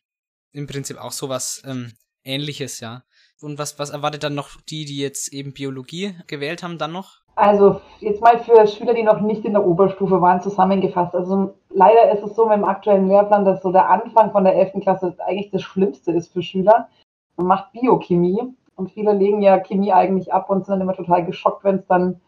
im 0.53 0.67
Prinzip 0.67 0.97
auch 0.97 1.13
sowas 1.13 1.63
ähm, 1.67 1.93
ähnliches, 2.25 2.81
ja. 2.81 3.03
Und 3.43 3.59
was, 3.59 3.79
was 3.79 3.91
erwartet 3.91 4.25
dann 4.25 4.35
noch 4.35 4.61
die, 4.69 4.85
die 4.85 4.99
jetzt 4.99 5.33
eben 5.33 5.53
Biologie 5.53 6.15
gewählt 6.27 6.63
haben, 6.63 6.79
dann 6.79 6.93
noch? 6.93 7.21
Also 7.35 7.83
jetzt 8.01 8.23
mal 8.23 8.39
für 8.39 8.67
Schüler, 8.67 8.95
die 8.95 9.03
noch 9.03 9.21
nicht 9.21 9.45
in 9.45 9.53
der 9.53 9.67
Oberstufe 9.67 10.23
waren, 10.23 10.41
zusammengefasst. 10.41 11.15
Also 11.15 11.55
leider 11.69 12.11
ist 12.13 12.25
es 12.25 12.35
so 12.35 12.47
mit 12.47 12.57
dem 12.57 12.65
aktuellen 12.65 13.09
Lehrplan, 13.09 13.45
dass 13.45 13.63
so 13.63 13.71
der 13.71 13.91
Anfang 13.91 14.33
von 14.33 14.45
der 14.45 14.55
11. 14.55 14.81
Klasse 14.81 15.15
eigentlich 15.19 15.51
das 15.51 15.63
Schlimmste 15.63 16.13
ist 16.13 16.33
für 16.33 16.43
Schüler. 16.43 16.89
Man 17.37 17.47
macht 17.47 17.73
Biochemie 17.73 18.55
und 18.75 18.91
viele 18.91 19.13
legen 19.13 19.43
ja 19.43 19.59
Chemie 19.59 19.93
eigentlich 19.93 20.33
ab 20.33 20.49
und 20.49 20.65
sind 20.65 20.73
dann 20.73 20.81
immer 20.81 20.97
total 20.97 21.27
geschockt, 21.27 21.63
wenn 21.63 21.77
es 21.77 21.87
dann 21.87 22.23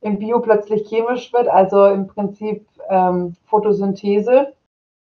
im 0.00 0.20
Bio 0.20 0.38
plötzlich 0.38 0.88
chemisch 0.88 1.32
wird. 1.32 1.48
Also 1.48 1.86
im 1.86 2.06
Prinzip 2.06 2.68
ähm, 2.88 3.34
Photosynthese. 3.46 4.52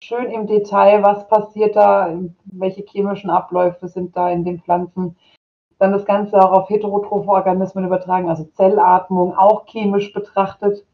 Schön 0.03 0.31
im 0.31 0.47
Detail, 0.47 1.03
was 1.03 1.27
passiert 1.29 1.75
da, 1.75 2.17
welche 2.45 2.83
chemischen 2.83 3.31
Abläufe 3.31 3.89
sind 3.89 4.17
da 4.17 4.31
in 4.31 4.45
den 4.45 4.61
Pflanzen 4.61 5.17
dann 5.79 5.93
das 5.93 6.05
Ganze 6.05 6.39
auch 6.39 6.53
auf 6.53 6.71
heterotrophe 6.71 7.29
Organismen 7.29 7.85
übertragen, 7.85 8.29
also 8.29 8.45
Zellatmung, 8.45 9.37
auch 9.37 9.67
chemisch 9.67 10.13
betrachtet. 10.13 10.85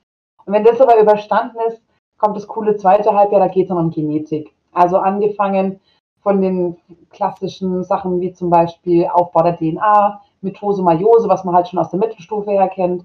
Und 0.45 0.55
wenn 0.55 0.65
das 0.65 0.81
aber 0.81 0.99
überstanden 0.99 1.59
ist, 1.69 1.83
kommt 2.19 2.37
das 2.37 2.49
coole 2.49 2.77
zweite 2.77 3.15
Halbjahr, 3.15 3.41
da 3.41 3.49
geht 3.49 3.65
es 3.65 3.69
dann 3.69 3.79
um 3.79 3.91
Genetik. 3.91 4.53
Also 4.73 4.99
angefangen 4.99 5.81
von 6.21 6.41
den 6.41 6.77
klassischen 7.11 7.85
Sachen 7.85 8.21
wie 8.21 8.33
zum 8.33 8.51
Beispiel 8.51 9.07
Aufbau 9.07 9.43
der 9.43 9.57
DNA, 9.57 10.23
Mitose, 10.41 10.83
Meiose, 10.83 11.29
was 11.29 11.45
man 11.45 11.55
halt 11.55 11.69
schon 11.69 11.79
aus 11.79 11.91
der 11.91 12.01
Mittelstufe 12.01 12.51
her 12.51 12.69
kennt. 12.69 13.05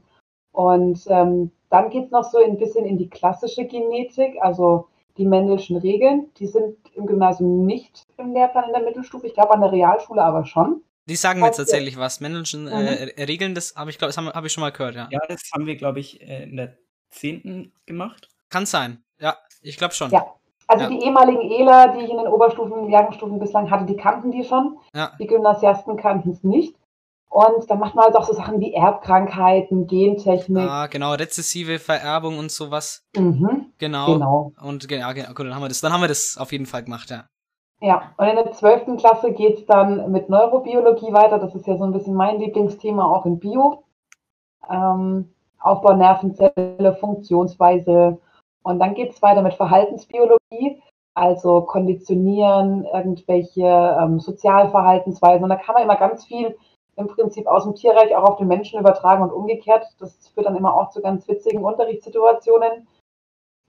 Und 0.52 1.06
ähm, 1.10 1.52
dann 1.70 1.90
geht 1.90 2.06
es 2.06 2.12
noch 2.12 2.24
so 2.24 2.40
ein 2.40 2.58
bisschen 2.58 2.86
in 2.86 2.98
die 2.98 3.10
klassische 3.10 3.66
Genetik, 3.66 4.38
also 4.42 4.88
die 5.18 5.26
Mendelschen 5.26 5.78
Regeln. 5.78 6.30
Die 6.38 6.48
sind 6.48 6.76
im 6.94 7.06
Gymnasium 7.06 7.66
nicht 7.66 8.04
im 8.18 8.34
Lehrplan 8.34 8.66
in 8.66 8.74
der 8.74 8.84
Mittelstufe, 8.84 9.28
ich 9.28 9.34
glaube 9.34 9.54
an 9.54 9.62
der 9.62 9.72
Realschule 9.72 10.22
aber 10.22 10.46
schon. 10.46 10.82
Die 11.08 11.16
sagen 11.16 11.40
mir 11.40 11.48
jetzt 11.48 11.58
tatsächlich 11.58 11.98
was. 11.98 12.20
Mendelschen 12.20 12.68
äh, 12.68 13.06
mhm. 13.06 13.24
Regeln, 13.24 13.56
das 13.56 13.76
habe 13.76 13.90
ich, 13.90 13.98
glaube 13.98 14.10
das 14.10 14.18
habe 14.18 14.30
hab 14.30 14.46
ich 14.46 14.52
schon 14.52 14.62
mal 14.62 14.72
gehört, 14.72 14.96
ja. 14.96 15.08
Ja, 15.10 15.20
das 15.30 15.42
haben 15.54 15.66
wir, 15.66 15.76
glaube 15.76 16.00
ich, 16.00 16.22
äh, 16.22 16.44
in 16.44 16.58
der 16.58 16.78
10. 17.12 17.72
gemacht. 17.86 18.30
Kann 18.50 18.66
sein, 18.66 19.04
ja, 19.20 19.38
ich 19.62 19.78
glaube 19.78 19.94
schon. 19.94 20.12
Ja, 20.12 20.26
also 20.68 20.84
ja. 20.84 20.90
die 20.90 21.06
ehemaligen 21.06 21.42
ELA, 21.42 21.88
die 21.88 22.04
ich 22.04 22.10
in 22.10 22.18
den 22.18 22.28
Oberstufen, 22.28 22.90
Jahrgangsstufen 22.90 23.40
bislang 23.40 23.72
hatte, 23.72 23.86
die 23.86 23.96
kannten 23.96 24.32
die 24.32 24.44
schon. 24.44 24.78
Ja. 24.94 25.12
Die 25.20 25.28
Gymnasiasten 25.28 25.96
kannten 25.96 26.32
es 26.32 26.44
nicht. 26.44 26.76
Und 27.30 27.70
dann 27.70 27.80
macht 27.80 27.94
man 27.94 28.06
halt 28.06 28.16
auch 28.16 28.26
so 28.26 28.34
Sachen 28.34 28.60
wie 28.60 28.74
Erbkrankheiten, 28.74 29.86
Gentechnik. 29.86 30.70
Ah, 30.70 30.88
genau, 30.88 31.14
rezessive 31.14 31.78
Vererbung 31.78 32.40
und 32.40 32.52
sowas. 32.52 33.06
Mhm, 33.16 33.74
genau. 33.78 34.14
genau. 34.14 34.54
Und 34.62 34.90
ja, 34.90 35.12
genau, 35.12 35.34
dann 35.34 35.56
haben 35.56 35.62
wir 35.62 35.68
das, 35.68 35.82
dann 35.82 35.94
haben 35.94 36.02
wir 36.02 36.08
das 36.08 36.38
auf 36.40 36.52
jeden 36.52 36.66
Fall 36.66 36.84
gemacht, 36.84 37.10
ja. 37.10 37.26
Ja, 37.80 38.14
und 38.18 38.28
in 38.28 38.36
der 38.36 38.52
zwölften 38.54 38.98
Klasse 38.98 39.34
geht 39.34 39.60
es 39.60 39.66
dann 39.68 40.12
mit 40.12 40.30
Neurobiologie 40.30 41.14
weiter. 41.14 41.38
Das 41.38 41.54
ist 41.54 41.68
ja 41.68 41.78
so 41.78 41.84
ein 41.84 41.92
bisschen 41.92 42.16
mein 42.16 42.40
Lieblingsthema, 42.40 43.06
auch 43.06 43.26
in 43.26 43.40
Bio. 43.40 43.84
Ähm, 44.70 45.32
Aufbau 45.60 45.94
Nervenzelle, 45.94 46.98
Funktionsweise. 47.00 48.20
Und 48.64 48.80
dann 48.80 48.96
geht 48.96 49.12
es 49.12 49.22
weiter 49.22 49.44
mit 49.44 49.54
Verhaltensbiologie, 49.54 50.82
also 51.14 51.62
Konditionieren, 51.62 52.86
irgendwelche 52.86 53.98
ähm, 54.02 54.20
Sozialverhaltensweisen. 54.20 55.44
Und 55.44 55.50
da 55.50 55.56
kann 55.56 55.74
man 55.74 55.84
immer 55.84 55.98
ganz 55.98 56.26
viel 56.26 56.58
im 56.98 57.08
Prinzip 57.08 57.48
aus 57.48 57.64
dem 57.64 57.76
Tierreich 57.76 58.16
auch 58.16 58.24
auf 58.24 58.38
den 58.38 58.48
Menschen 58.48 58.80
übertragen 58.80 59.24
und 59.24 59.32
umgekehrt. 59.32 59.86
Das 60.00 60.28
führt 60.30 60.46
dann 60.46 60.56
immer 60.56 60.74
auch 60.74 60.90
zu 60.90 61.02
ganz 61.02 61.28
witzigen 61.28 61.64
Unterrichtssituationen. 61.64 62.88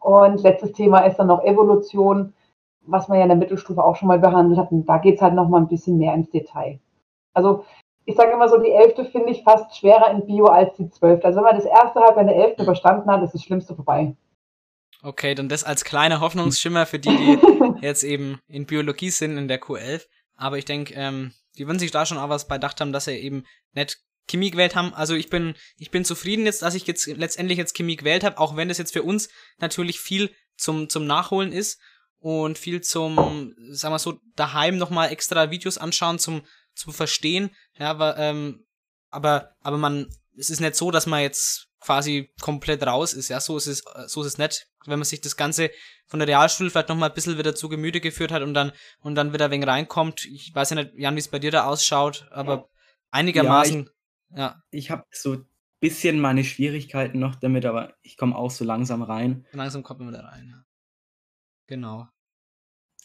Und 0.00 0.42
letztes 0.42 0.72
Thema 0.72 1.00
ist 1.00 1.18
dann 1.18 1.26
noch 1.26 1.44
Evolution 1.44 2.34
was 2.88 3.08
man 3.08 3.18
ja 3.18 3.24
in 3.24 3.28
der 3.28 3.38
Mittelstufe 3.38 3.84
auch 3.84 3.96
schon 3.96 4.08
mal 4.08 4.18
behandelt 4.18 4.58
hat. 4.58 4.72
Und 4.72 4.86
da 4.86 4.98
geht 4.98 5.16
es 5.16 5.22
halt 5.22 5.34
noch 5.34 5.48
mal 5.48 5.60
ein 5.60 5.68
bisschen 5.68 5.98
mehr 5.98 6.14
ins 6.14 6.30
Detail. 6.30 6.80
Also 7.34 7.64
ich 8.04 8.16
sage 8.16 8.32
immer 8.32 8.48
so, 8.48 8.58
die 8.58 8.70
Elfte 8.70 9.04
finde 9.04 9.30
ich 9.30 9.44
fast 9.44 9.76
schwerer 9.76 10.10
in 10.10 10.26
Bio 10.26 10.46
als 10.46 10.74
die 10.76 10.90
Zwölfte. 10.90 11.26
Also 11.26 11.38
wenn 11.38 11.44
man 11.44 11.56
das 11.56 11.66
erste 11.66 12.00
Halb 12.00 12.16
in 12.16 12.26
der 12.26 12.36
Elfte 12.36 12.62
überstanden 12.62 13.10
hat, 13.10 13.22
ist 13.22 13.34
das 13.34 13.42
Schlimmste 13.42 13.74
vorbei. 13.74 14.16
Okay, 15.02 15.34
dann 15.34 15.48
das 15.48 15.62
als 15.62 15.84
kleiner 15.84 16.20
Hoffnungsschimmer 16.20 16.86
für 16.86 16.98
die, 16.98 17.10
die 17.10 17.38
jetzt 17.82 18.02
eben 18.02 18.40
in 18.48 18.66
Biologie 18.66 19.10
sind 19.10 19.36
in 19.36 19.46
der 19.46 19.60
Q11. 19.60 20.06
Aber 20.36 20.58
ich 20.58 20.64
denke, 20.64 20.94
ähm, 20.94 21.32
die 21.58 21.66
würden 21.66 21.78
sich 21.78 21.90
da 21.90 22.06
schon 22.06 22.18
auch 22.18 22.28
was 22.28 22.48
beidacht 22.48 22.80
haben, 22.80 22.92
dass 22.92 23.06
sie 23.06 23.16
eben 23.16 23.44
nicht 23.72 23.98
Chemie 24.28 24.50
gewählt 24.50 24.76
haben. 24.76 24.94
Also 24.94 25.14
ich 25.14 25.30
bin, 25.30 25.54
ich 25.76 25.90
bin 25.90 26.04
zufrieden 26.04 26.44
jetzt, 26.44 26.62
dass 26.62 26.74
ich 26.74 26.86
jetzt 26.86 27.06
letztendlich 27.06 27.58
jetzt 27.58 27.74
Chemie 27.74 27.96
gewählt 27.96 28.24
habe, 28.24 28.38
auch 28.38 28.56
wenn 28.56 28.68
das 28.68 28.78
jetzt 28.78 28.92
für 28.92 29.02
uns 29.02 29.28
natürlich 29.58 30.00
viel 30.00 30.30
zum, 30.56 30.88
zum 30.88 31.06
Nachholen 31.06 31.52
ist 31.52 31.80
und 32.18 32.58
viel 32.58 32.80
zum, 32.80 33.54
sagen 33.70 33.94
wir 33.94 33.98
so, 33.98 34.20
daheim 34.36 34.76
nochmal 34.76 35.10
extra 35.10 35.50
Videos 35.50 35.78
anschauen 35.78 36.18
zum, 36.18 36.42
zum 36.74 36.92
Verstehen. 36.92 37.50
Ja, 37.78 37.90
aber, 37.90 38.16
ähm, 38.18 38.66
aber, 39.10 39.54
aber 39.60 39.78
man, 39.78 40.08
es 40.36 40.50
ist 40.50 40.60
nicht 40.60 40.76
so, 40.76 40.90
dass 40.90 41.06
man 41.06 41.22
jetzt 41.22 41.67
quasi 41.80 42.30
komplett 42.40 42.82
raus 42.84 43.12
ist. 43.12 43.28
Ja, 43.28 43.40
so 43.40 43.56
ist 43.56 43.66
es, 43.66 43.84
so 44.06 44.22
ist 44.22 44.26
es 44.26 44.38
nicht. 44.38 44.68
Wenn 44.86 44.98
man 44.98 45.04
sich 45.04 45.20
das 45.20 45.36
Ganze 45.36 45.70
von 46.06 46.18
der 46.18 46.28
Realschule 46.28 46.70
vielleicht 46.70 46.88
nochmal 46.88 47.10
ein 47.10 47.14
bisschen 47.14 47.38
wieder 47.38 47.54
zu 47.54 47.68
Gemüte 47.68 48.00
geführt 48.00 48.32
hat 48.32 48.42
und 48.42 48.54
dann, 48.54 48.72
und 49.00 49.14
dann 49.14 49.32
wieder 49.32 49.50
wenig 49.50 49.66
reinkommt. 49.66 50.26
Ich 50.26 50.54
weiß 50.54 50.70
ja 50.70 50.76
nicht, 50.76 50.92
Jan, 50.96 51.14
wie 51.14 51.20
es 51.20 51.28
bei 51.28 51.38
dir 51.38 51.50
da 51.50 51.66
ausschaut, 51.66 52.26
aber 52.30 52.68
einigermaßen, 53.10 53.84
ja. 53.84 53.90
Ich, 54.30 54.38
ja. 54.38 54.62
ich 54.70 54.90
habe 54.90 55.04
so 55.10 55.34
ein 55.34 55.46
bisschen 55.80 56.20
meine 56.20 56.44
Schwierigkeiten 56.44 57.18
noch 57.18 57.36
damit, 57.36 57.64
aber 57.64 57.94
ich 58.02 58.16
komme 58.16 58.36
auch 58.36 58.50
so 58.50 58.64
langsam 58.64 59.02
rein. 59.02 59.46
Langsam 59.52 59.82
kommt 59.82 60.00
man 60.00 60.12
da 60.12 60.20
rein, 60.20 60.48
ja. 60.48 60.64
Genau. 61.66 62.08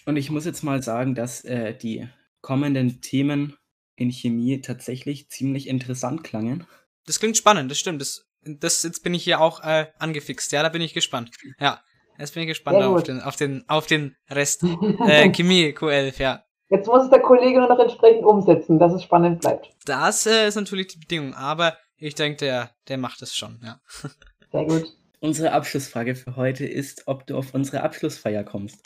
Und 0.05 0.17
ich 0.17 0.29
muss 0.29 0.45
jetzt 0.45 0.63
mal 0.63 0.81
sagen, 0.81 1.15
dass 1.15 1.43
äh, 1.45 1.77
die 1.77 2.07
kommenden 2.41 3.01
Themen 3.01 3.57
in 3.95 4.11
Chemie 4.11 4.61
tatsächlich 4.61 5.29
ziemlich 5.29 5.67
interessant 5.67 6.23
klangen. 6.23 6.65
Das 7.05 7.19
klingt 7.19 7.37
spannend, 7.37 7.69
das 7.69 7.79
stimmt. 7.79 8.01
Das, 8.01 8.25
das 8.45 8.83
jetzt 8.83 9.03
bin 9.03 9.13
ich 9.13 9.23
hier 9.23 9.41
auch 9.41 9.63
äh, 9.63 9.87
angefixt. 9.99 10.51
Ja, 10.51 10.63
da 10.63 10.69
bin 10.69 10.81
ich 10.81 10.93
gespannt. 10.93 11.31
Ja, 11.59 11.79
jetzt 12.17 12.33
bin 12.33 12.43
ich 12.43 12.49
gespannt 12.49 12.77
auf 12.77 13.03
den, 13.03 13.21
auf 13.21 13.35
den, 13.35 13.63
auf 13.67 13.87
den 13.87 14.15
Rest. 14.29 14.63
äh, 15.07 15.29
Chemie 15.31 15.69
Q11, 15.69 16.21
ja. 16.21 16.43
Jetzt 16.69 16.87
muss 16.87 17.03
es 17.03 17.09
der 17.09 17.19
Kollege 17.19 17.59
nur 17.59 17.69
noch 17.69 17.79
entsprechend 17.79 18.25
umsetzen, 18.25 18.79
dass 18.79 18.93
es 18.93 19.03
spannend 19.03 19.41
bleibt. 19.41 19.69
Das 19.85 20.25
äh, 20.25 20.47
ist 20.47 20.55
natürlich 20.55 20.87
die 20.87 20.99
Bedingung, 20.99 21.33
aber 21.35 21.77
ich 21.97 22.15
denke, 22.15 22.37
der, 22.37 22.71
der 22.87 22.97
macht 22.97 23.21
es 23.21 23.35
schon, 23.35 23.59
ja. 23.63 23.79
Sehr 24.51 24.65
gut. 24.65 24.85
Unsere 25.19 25.51
Abschlussfrage 25.51 26.15
für 26.15 26.35
heute 26.35 26.65
ist, 26.65 27.07
ob 27.07 27.25
du 27.27 27.37
auf 27.37 27.53
unsere 27.53 27.81
Abschlussfeier 27.83 28.43
kommst. 28.43 28.83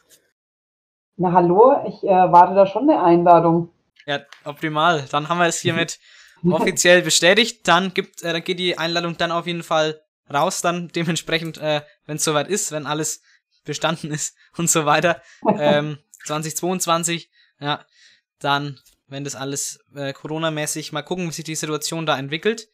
Na 1.15 1.31
hallo, 1.31 1.83
ich 1.87 2.03
äh, 2.03 2.31
warte 2.31 2.53
da 2.53 2.67
schon 2.67 2.89
eine 2.89 3.01
Einladung. 3.01 3.71
Ja, 4.05 4.19
optimal. 4.45 5.03
Dann 5.11 5.29
haben 5.29 5.39
wir 5.39 5.47
es 5.47 5.59
hiermit 5.59 5.99
offiziell 6.49 7.01
bestätigt. 7.01 7.67
Dann 7.67 7.93
gibt, 7.93 8.21
äh, 8.23 8.33
dann 8.33 8.43
geht 8.43 8.59
die 8.59 8.77
Einladung 8.77 9.17
dann 9.17 9.31
auf 9.31 9.47
jeden 9.47 9.63
Fall 9.63 10.01
raus, 10.31 10.61
dann 10.61 10.89
dementsprechend, 10.89 11.57
äh, 11.57 11.81
wenn 12.05 12.17
es 12.17 12.23
soweit 12.23 12.47
ist, 12.47 12.71
wenn 12.71 12.85
alles 12.85 13.21
bestanden 13.63 14.11
ist 14.11 14.35
und 14.57 14.69
so 14.69 14.85
weiter. 14.85 15.21
Ähm, 15.57 15.99
2022, 16.25 17.29
ja, 17.59 17.85
dann, 18.39 18.79
wenn 19.07 19.23
das 19.23 19.35
alles 19.35 19.79
äh, 19.95 20.13
Corona-mäßig, 20.13 20.91
mal 20.91 21.01
gucken, 21.01 21.27
wie 21.27 21.31
sich 21.31 21.45
die 21.45 21.55
Situation 21.55 22.05
da 22.05 22.17
entwickelt. 22.17 22.67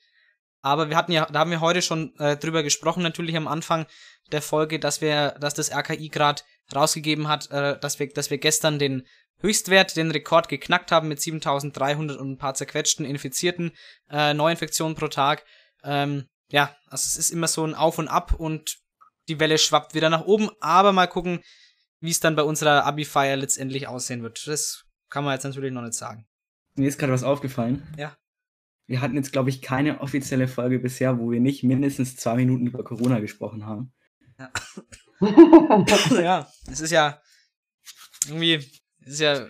Aber 0.62 0.90
wir 0.90 0.96
hatten 0.96 1.12
ja, 1.12 1.26
da 1.26 1.40
haben 1.40 1.52
wir 1.52 1.62
heute 1.62 1.82
schon 1.82 2.16
äh, 2.20 2.38
drüber 2.38 2.64
gesprochen, 2.64 3.04
natürlich 3.04 3.36
am 3.36 3.48
Anfang 3.48 3.86
der 4.32 4.42
Folge, 4.42 4.80
dass 4.80 5.02
wir, 5.02 5.32
dass 5.40 5.54
das 5.54 5.72
RKI 5.72 6.10
gerade 6.10 6.42
rausgegeben 6.74 7.28
hat, 7.28 7.52
äh, 7.52 7.78
dass 7.80 8.00
wir, 8.00 8.08
dass 8.08 8.32
wir 8.32 8.38
gestern 8.38 8.80
den 8.80 9.06
Höchstwert, 9.40 9.96
den 9.96 10.12
Rekord 10.12 10.48
geknackt 10.48 10.92
haben 10.92 11.08
mit 11.08 11.22
7300 11.22 12.18
und 12.18 12.32
ein 12.32 12.38
paar 12.38 12.54
zerquetschten 12.54 13.06
Infizierten, 13.06 13.72
äh, 14.10 14.34
Neuinfektionen 14.34 14.96
pro 14.96 15.08
Tag. 15.08 15.46
Ähm, 15.84 16.28
ja, 16.50 16.76
also 16.88 17.08
es 17.08 17.18
ist 17.18 17.32
immer 17.32 17.48
so 17.48 17.66
ein 17.66 17.76
Auf 17.76 18.00
und 18.00 18.08
Ab 18.08 18.34
und 18.34 18.78
die 19.28 19.40
Welle 19.40 19.58
schwappt 19.58 19.96
wieder 19.96 20.10
nach 20.10 20.26
oben, 20.26 20.50
aber 20.60 20.94
mal 20.94 21.08
gucken, 21.08 21.42
wie 22.00 22.12
es 22.12 22.20
dann 22.20 22.36
bei 22.36 22.44
unserer 22.44 22.86
Abi-Feier 22.86 23.36
letztendlich 23.38 23.88
aussehen 23.88 24.24
wird. 24.24 24.46
Das 24.48 24.86
kann 25.10 25.24
man 25.24 25.34
jetzt 25.34 25.44
natürlich 25.44 25.72
noch 25.72 25.82
nicht 25.82 25.94
sagen. 25.94 26.26
Mir 26.76 26.88
ist 26.88 26.98
gerade 26.98 27.14
was 27.14 27.24
aufgefallen. 27.24 27.88
Ja 27.98 28.18
wir 28.88 29.02
hatten 29.02 29.16
jetzt, 29.16 29.32
glaube 29.32 29.50
ich, 29.50 29.62
keine 29.62 30.02
offizielle 30.02 30.48
Folge 30.48 30.80
bisher, 30.80 31.20
wo 31.20 31.32
wir 31.32 31.40
nicht 31.40 31.64
mindestens 31.64 32.16
zwei 32.16 32.36
Minuten 32.36 32.68
über 32.68 32.84
Corona 32.84 33.20
gesprochen 33.20 33.66
haben. 33.66 33.94
Ja, 34.38 34.52
ja 36.22 36.48
es 36.68 36.82
ist 36.82 36.92
ja 36.92 37.22
irgendwie, 38.28 38.60
ist 39.06 39.20
ja 39.20 39.48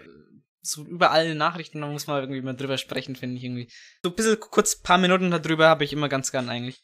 so 0.62 0.84
überall 0.84 1.24
in 1.24 1.30
den 1.30 1.38
Nachrichten, 1.38 1.82
da 1.82 1.88
muss 1.88 2.08
man 2.08 2.22
irgendwie 2.22 2.42
mal 2.42 2.56
drüber 2.56 2.78
sprechen, 2.78 3.16
finde 3.16 3.38
ich 3.38 3.44
irgendwie. 3.44 3.70
So 4.02 4.10
ein 4.10 4.16
bisschen 4.16 4.40
kurz, 4.40 4.82
paar 4.82 4.98
Minuten 4.98 5.30
darüber 5.30 5.68
habe 5.68 5.84
ich 5.84 5.94
immer 5.94 6.10
ganz 6.10 6.32
gern 6.32 6.50
eigentlich. 6.50 6.84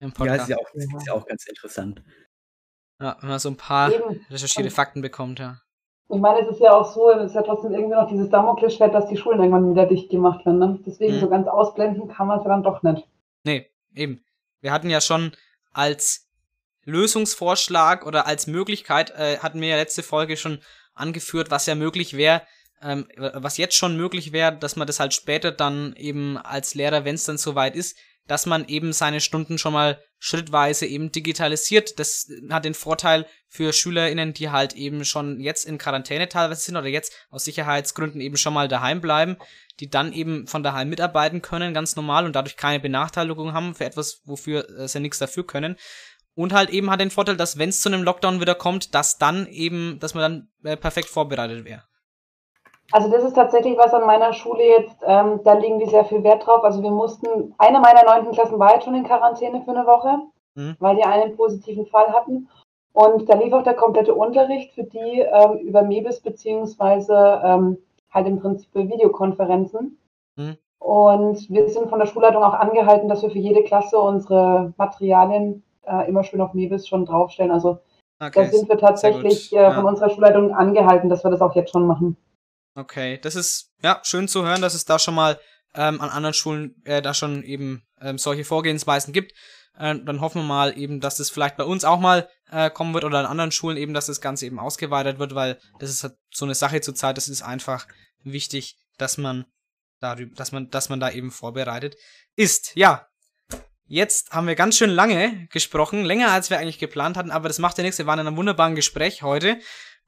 Im 0.00 0.12
Podcast. 0.12 0.36
Ja, 0.36 0.42
ist 0.42 0.48
ja 0.50 0.56
auch, 0.58 0.74
ist 0.74 1.06
ja 1.06 1.12
auch 1.14 1.26
ganz 1.26 1.46
interessant. 1.46 2.02
Ja, 3.00 3.16
wenn 3.20 3.30
man 3.30 3.38
so 3.38 3.48
ein 3.48 3.56
paar 3.56 3.92
Eben. 3.92 4.24
recherchierte 4.30 4.70
Fakten 4.70 5.00
bekommt, 5.00 5.38
ja. 5.38 5.60
Ich 6.08 6.20
meine, 6.20 6.40
es 6.40 6.48
ist 6.48 6.60
ja 6.60 6.72
auch 6.72 6.92
so, 6.92 7.10
es 7.10 7.30
ist 7.30 7.34
ja 7.34 7.42
trotzdem 7.42 7.72
irgendwie 7.72 7.96
noch 7.96 8.08
dieses 8.08 8.30
Damoklesschwert, 8.30 8.94
dass 8.94 9.08
die 9.08 9.16
Schulen 9.16 9.40
irgendwann 9.40 9.70
wieder 9.70 9.86
dicht 9.86 10.08
gemacht 10.08 10.46
werden. 10.46 10.58
Ne? 10.58 10.78
Deswegen 10.86 11.16
mhm. 11.16 11.20
so 11.20 11.28
ganz 11.28 11.48
ausblenden 11.48 12.08
kann 12.08 12.28
man 12.28 12.38
es 12.38 12.44
ja 12.44 12.50
dann 12.50 12.62
doch 12.62 12.82
nicht. 12.82 13.08
Nee, 13.42 13.70
eben. 13.94 14.24
Wir 14.60 14.72
hatten 14.72 14.88
ja 14.88 15.00
schon 15.00 15.32
als 15.72 16.28
Lösungsvorschlag 16.84 18.06
oder 18.06 18.26
als 18.26 18.46
Möglichkeit, 18.46 19.10
äh, 19.10 19.38
hatten 19.38 19.60
wir 19.60 19.68
ja 19.68 19.76
letzte 19.76 20.04
Folge 20.04 20.36
schon 20.36 20.60
angeführt, 20.96 21.50
was 21.50 21.66
ja 21.66 21.74
möglich 21.74 22.16
wäre, 22.16 22.42
ähm, 22.82 23.06
was 23.16 23.56
jetzt 23.56 23.76
schon 23.76 23.96
möglich 23.96 24.32
wäre, 24.32 24.56
dass 24.56 24.76
man 24.76 24.86
das 24.86 25.00
halt 25.00 25.14
später 25.14 25.52
dann 25.52 25.94
eben 25.96 26.36
als 26.36 26.74
Lehrer, 26.74 27.04
wenn 27.04 27.14
es 27.14 27.24
dann 27.24 27.38
soweit 27.38 27.76
ist, 27.76 27.96
dass 28.26 28.46
man 28.46 28.66
eben 28.66 28.92
seine 28.92 29.20
Stunden 29.20 29.56
schon 29.56 29.72
mal 29.72 30.02
schrittweise 30.18 30.86
eben 30.86 31.12
digitalisiert. 31.12 31.98
Das 31.98 32.28
hat 32.50 32.64
den 32.64 32.74
Vorteil 32.74 33.26
für 33.48 33.72
SchülerInnen, 33.72 34.32
die 34.32 34.50
halt 34.50 34.72
eben 34.74 35.04
schon 35.04 35.40
jetzt 35.40 35.64
in 35.64 35.78
Quarantäne 35.78 36.28
teilweise 36.28 36.62
sind 36.62 36.76
oder 36.76 36.88
jetzt 36.88 37.12
aus 37.30 37.44
Sicherheitsgründen 37.44 38.20
eben 38.20 38.36
schon 38.36 38.54
mal 38.54 38.66
daheim 38.66 39.00
bleiben, 39.00 39.36
die 39.78 39.88
dann 39.88 40.12
eben 40.12 40.46
von 40.46 40.62
daheim 40.62 40.88
mitarbeiten 40.88 41.42
können, 41.42 41.74
ganz 41.74 41.96
normal 41.96 42.24
und 42.24 42.34
dadurch 42.34 42.56
keine 42.56 42.80
Benachteiligung 42.80 43.52
haben 43.52 43.74
für 43.74 43.84
etwas, 43.84 44.22
wofür 44.24 44.68
äh, 44.70 44.88
sie 44.88 45.00
nichts 45.00 45.18
dafür 45.18 45.46
können. 45.46 45.76
Und 46.36 46.52
halt 46.52 46.70
eben 46.70 46.90
hat 46.90 47.00
den 47.00 47.10
Vorteil, 47.10 47.36
dass 47.36 47.58
wenn 47.58 47.70
es 47.70 47.80
zu 47.80 47.88
einem 47.88 48.02
Lockdown 48.02 48.40
wieder 48.40 48.54
kommt, 48.54 48.94
dass 48.94 49.18
dann 49.18 49.46
eben, 49.46 49.98
dass 50.00 50.14
man 50.14 50.22
dann 50.22 50.70
äh, 50.70 50.76
perfekt 50.76 51.08
vorbereitet 51.08 51.64
wäre. 51.64 51.82
Also 52.92 53.10
das 53.10 53.24
ist 53.24 53.34
tatsächlich 53.34 53.76
was 53.76 53.92
an 53.92 54.06
meiner 54.06 54.32
Schule 54.32 54.62
jetzt, 54.62 54.96
ähm, 55.04 55.40
da 55.42 55.54
legen 55.54 55.80
die 55.80 55.86
sehr 55.86 56.04
viel 56.04 56.22
Wert 56.22 56.46
drauf. 56.46 56.62
Also 56.62 56.82
wir 56.82 56.90
mussten, 56.90 57.54
eine 57.58 57.80
meiner 57.80 58.04
neunten 58.04 58.32
Klassen 58.32 58.58
war 58.58 58.74
jetzt 58.74 58.84
schon 58.84 58.94
in 58.94 59.04
Quarantäne 59.04 59.62
für 59.62 59.72
eine 59.72 59.86
Woche, 59.86 60.18
mhm. 60.54 60.76
weil 60.78 60.96
die 60.96 61.04
einen 61.04 61.36
positiven 61.36 61.86
Fall 61.86 62.12
hatten. 62.12 62.48
Und 62.92 63.28
da 63.28 63.34
lief 63.34 63.52
auch 63.52 63.64
der 63.64 63.74
komplette 63.74 64.14
Unterricht 64.14 64.72
für 64.74 64.84
die 64.84 65.20
ähm, 65.20 65.58
über 65.58 65.82
Mebis 65.82 66.20
beziehungsweise 66.20 67.42
ähm, 67.44 67.78
halt 68.10 68.26
im 68.26 68.40
Prinzip 68.40 68.74
Videokonferenzen. 68.74 69.98
Mhm. 70.36 70.56
Und 70.78 71.50
wir 71.50 71.68
sind 71.68 71.88
von 71.88 71.98
der 71.98 72.06
Schulleitung 72.06 72.42
auch 72.44 72.54
angehalten, 72.54 73.08
dass 73.08 73.22
wir 73.22 73.30
für 73.30 73.38
jede 73.38 73.64
Klasse 73.64 73.98
unsere 73.98 74.72
Materialien 74.76 75.64
äh, 75.86 76.08
immer 76.08 76.24
schön 76.24 76.40
auf 76.40 76.54
Mebis 76.54 76.88
schon 76.88 77.04
draufstellen. 77.04 77.50
Also 77.50 77.78
okay, 78.20 78.32
da 78.34 78.46
sind 78.46 78.68
wir 78.68 78.78
tatsächlich 78.78 79.52
äh, 79.52 79.72
von 79.72 79.84
ja. 79.84 79.90
unserer 79.90 80.10
Schulleitung 80.10 80.54
angehalten, 80.54 81.08
dass 81.08 81.24
wir 81.24 81.30
das 81.30 81.40
auch 81.40 81.54
jetzt 81.54 81.72
schon 81.72 81.86
machen. 81.86 82.16
Okay, 82.74 83.18
das 83.18 83.36
ist 83.36 83.72
ja 83.82 84.00
schön 84.02 84.28
zu 84.28 84.44
hören, 84.44 84.60
dass 84.60 84.74
es 84.74 84.84
da 84.84 84.98
schon 84.98 85.14
mal 85.14 85.38
ähm, 85.74 86.00
an 86.00 86.10
anderen 86.10 86.34
Schulen 86.34 86.74
äh, 86.84 87.00
da 87.00 87.14
schon 87.14 87.42
eben 87.42 87.82
ähm, 88.00 88.18
solche 88.18 88.44
Vorgehensweisen 88.44 89.12
gibt. 89.12 89.32
Äh, 89.78 89.96
dann 90.04 90.20
hoffen 90.20 90.42
wir 90.42 90.46
mal 90.46 90.76
eben, 90.76 91.00
dass 91.00 91.16
das 91.16 91.30
vielleicht 91.30 91.56
bei 91.56 91.64
uns 91.64 91.84
auch 91.84 92.00
mal 92.00 92.28
äh, 92.50 92.70
kommen 92.70 92.94
wird 92.94 93.04
oder 93.04 93.18
an 93.18 93.26
anderen 93.26 93.52
Schulen 93.52 93.76
eben, 93.76 93.94
dass 93.94 94.06
das 94.06 94.20
Ganze 94.20 94.46
eben 94.46 94.58
ausgeweitet 94.58 95.18
wird, 95.18 95.34
weil 95.34 95.58
das 95.78 95.90
ist 95.90 96.02
halt 96.02 96.14
so 96.32 96.44
eine 96.44 96.54
Sache 96.54 96.80
zur 96.80 96.94
Zeit. 96.94 97.16
Das 97.16 97.28
ist 97.28 97.42
einfach 97.42 97.86
wichtig, 98.22 98.76
dass 98.98 99.18
man 99.18 99.46
darüber, 100.00 100.34
dass 100.34 100.52
man, 100.52 100.70
dass 100.70 100.88
man 100.88 101.00
da 101.00 101.10
eben 101.10 101.30
vorbereitet 101.30 101.96
ist. 102.36 102.74
Ja, 102.74 103.06
Jetzt 103.88 104.32
haben 104.32 104.48
wir 104.48 104.56
ganz 104.56 104.76
schön 104.76 104.90
lange 104.90 105.46
gesprochen, 105.52 106.04
länger 106.04 106.32
als 106.32 106.50
wir 106.50 106.58
eigentlich 106.58 106.80
geplant 106.80 107.16
hatten, 107.16 107.30
aber 107.30 107.46
das 107.46 107.60
macht 107.60 107.78
ja 107.78 107.84
nichts. 107.84 107.98
Wir 107.98 108.06
waren 108.06 108.18
in 108.18 108.26
einem 108.26 108.36
wunderbaren 108.36 108.74
Gespräch 108.74 109.22
heute. 109.22 109.58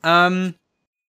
Ähm, 0.03 0.55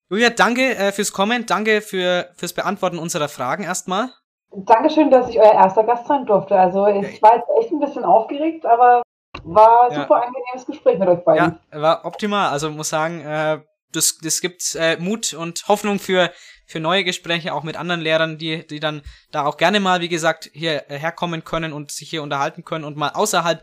Julia, 0.09 0.31
danke 0.31 0.77
äh, 0.77 0.93
fürs 0.93 1.13
Kommen, 1.13 1.47
danke 1.47 1.81
für, 1.81 2.29
fürs 2.37 2.53
Beantworten 2.53 2.99
unserer 2.99 3.29
Fragen 3.29 3.65
erstmal. 3.65 4.11
Dankeschön, 4.55 5.11
dass 5.11 5.29
ich 5.29 5.41
euer 5.41 5.55
erster 5.55 5.83
Gast 5.83 6.07
sein 6.07 6.25
durfte. 6.27 6.57
Also 6.57 6.87
ich 6.87 7.21
war 7.21 7.37
jetzt 7.37 7.49
echt 7.59 7.73
ein 7.73 7.81
bisschen 7.81 8.05
aufgeregt, 8.05 8.65
aber 8.65 9.03
war 9.43 9.91
ja. 9.91 10.03
super 10.03 10.23
angenehmes 10.23 10.67
Gespräch 10.67 10.99
mit 10.99 11.09
euch 11.09 11.25
beiden. 11.25 11.59
Ja, 11.73 11.83
war 11.83 12.05
optimal. 12.05 12.51
Also 12.51 12.71
muss 12.71 12.91
sagen, 12.91 13.23
äh, 13.23 13.61
das, 13.93 14.19
das 14.23 14.41
gibt 14.41 14.77
äh, 14.77 14.97
Mut 14.99 15.35
und 15.35 15.67
Hoffnung 15.69 15.99
für, 15.99 16.31
für 16.67 16.81
neue 16.81 17.05
Gespräche, 17.05 17.55
auch 17.55 17.63
mit 17.63 17.77
anderen 17.77 18.01
Lehrern, 18.01 18.39
die, 18.39 18.67
die 18.67 18.81
dann 18.81 19.03
da 19.31 19.45
auch 19.45 19.57
gerne 19.57 19.81
mal, 19.81 20.01
wie 20.01 20.09
gesagt, 20.09 20.51
hier 20.53 20.91
äh, 20.91 20.99
herkommen 20.99 21.45
können 21.45 21.73
und 21.73 21.91
sich 21.91 22.11
hier 22.11 22.23
unterhalten 22.23 22.65
können 22.65 22.85
und 22.85 22.97
mal 22.97 23.11
außerhalb 23.11 23.63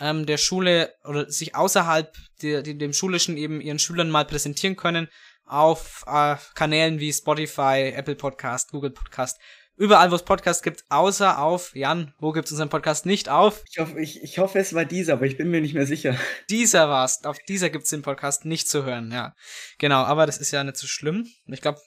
ähm, 0.00 0.26
der 0.26 0.38
Schule 0.38 0.94
oder 1.04 1.30
sich 1.30 1.54
außerhalb 1.54 2.14
der, 2.42 2.62
dem 2.62 2.92
Schulischen 2.92 3.36
eben 3.36 3.60
ihren 3.60 3.78
Schülern 3.78 4.10
mal 4.10 4.24
präsentieren 4.24 4.76
können 4.76 5.08
auf 5.44 6.04
äh, 6.06 6.36
Kanälen 6.54 7.00
wie 7.00 7.12
Spotify, 7.12 7.92
Apple 7.94 8.16
Podcast, 8.16 8.70
Google 8.70 8.90
Podcast, 8.90 9.38
überall, 9.76 10.10
wo 10.10 10.14
es 10.14 10.24
Podcasts 10.24 10.62
gibt, 10.62 10.84
außer 10.90 11.38
auf, 11.38 11.74
Jan, 11.74 12.12
wo 12.18 12.32
gibt 12.32 12.46
es 12.46 12.52
unseren 12.52 12.68
Podcast 12.68 13.06
nicht 13.06 13.28
auf? 13.28 13.62
Ich 13.70 13.78
hoffe, 13.78 14.00
ich, 14.00 14.22
ich 14.22 14.38
hoffe, 14.38 14.58
es 14.58 14.74
war 14.74 14.84
dieser, 14.84 15.14
aber 15.14 15.26
ich 15.26 15.36
bin 15.36 15.50
mir 15.50 15.60
nicht 15.60 15.74
mehr 15.74 15.86
sicher. 15.86 16.16
Dieser 16.50 16.88
war's. 16.88 17.24
Auf 17.24 17.38
dieser 17.48 17.70
gibt 17.70 17.84
es 17.84 17.90
den 17.90 18.02
Podcast 18.02 18.44
nicht 18.44 18.68
zu 18.68 18.84
hören, 18.84 19.10
ja. 19.10 19.34
Genau, 19.78 20.02
aber 20.02 20.26
das 20.26 20.38
ist 20.38 20.50
ja 20.50 20.62
nicht 20.64 20.76
so 20.76 20.86
schlimm. 20.86 21.26
Ich 21.46 21.60
glaube, 21.60 21.80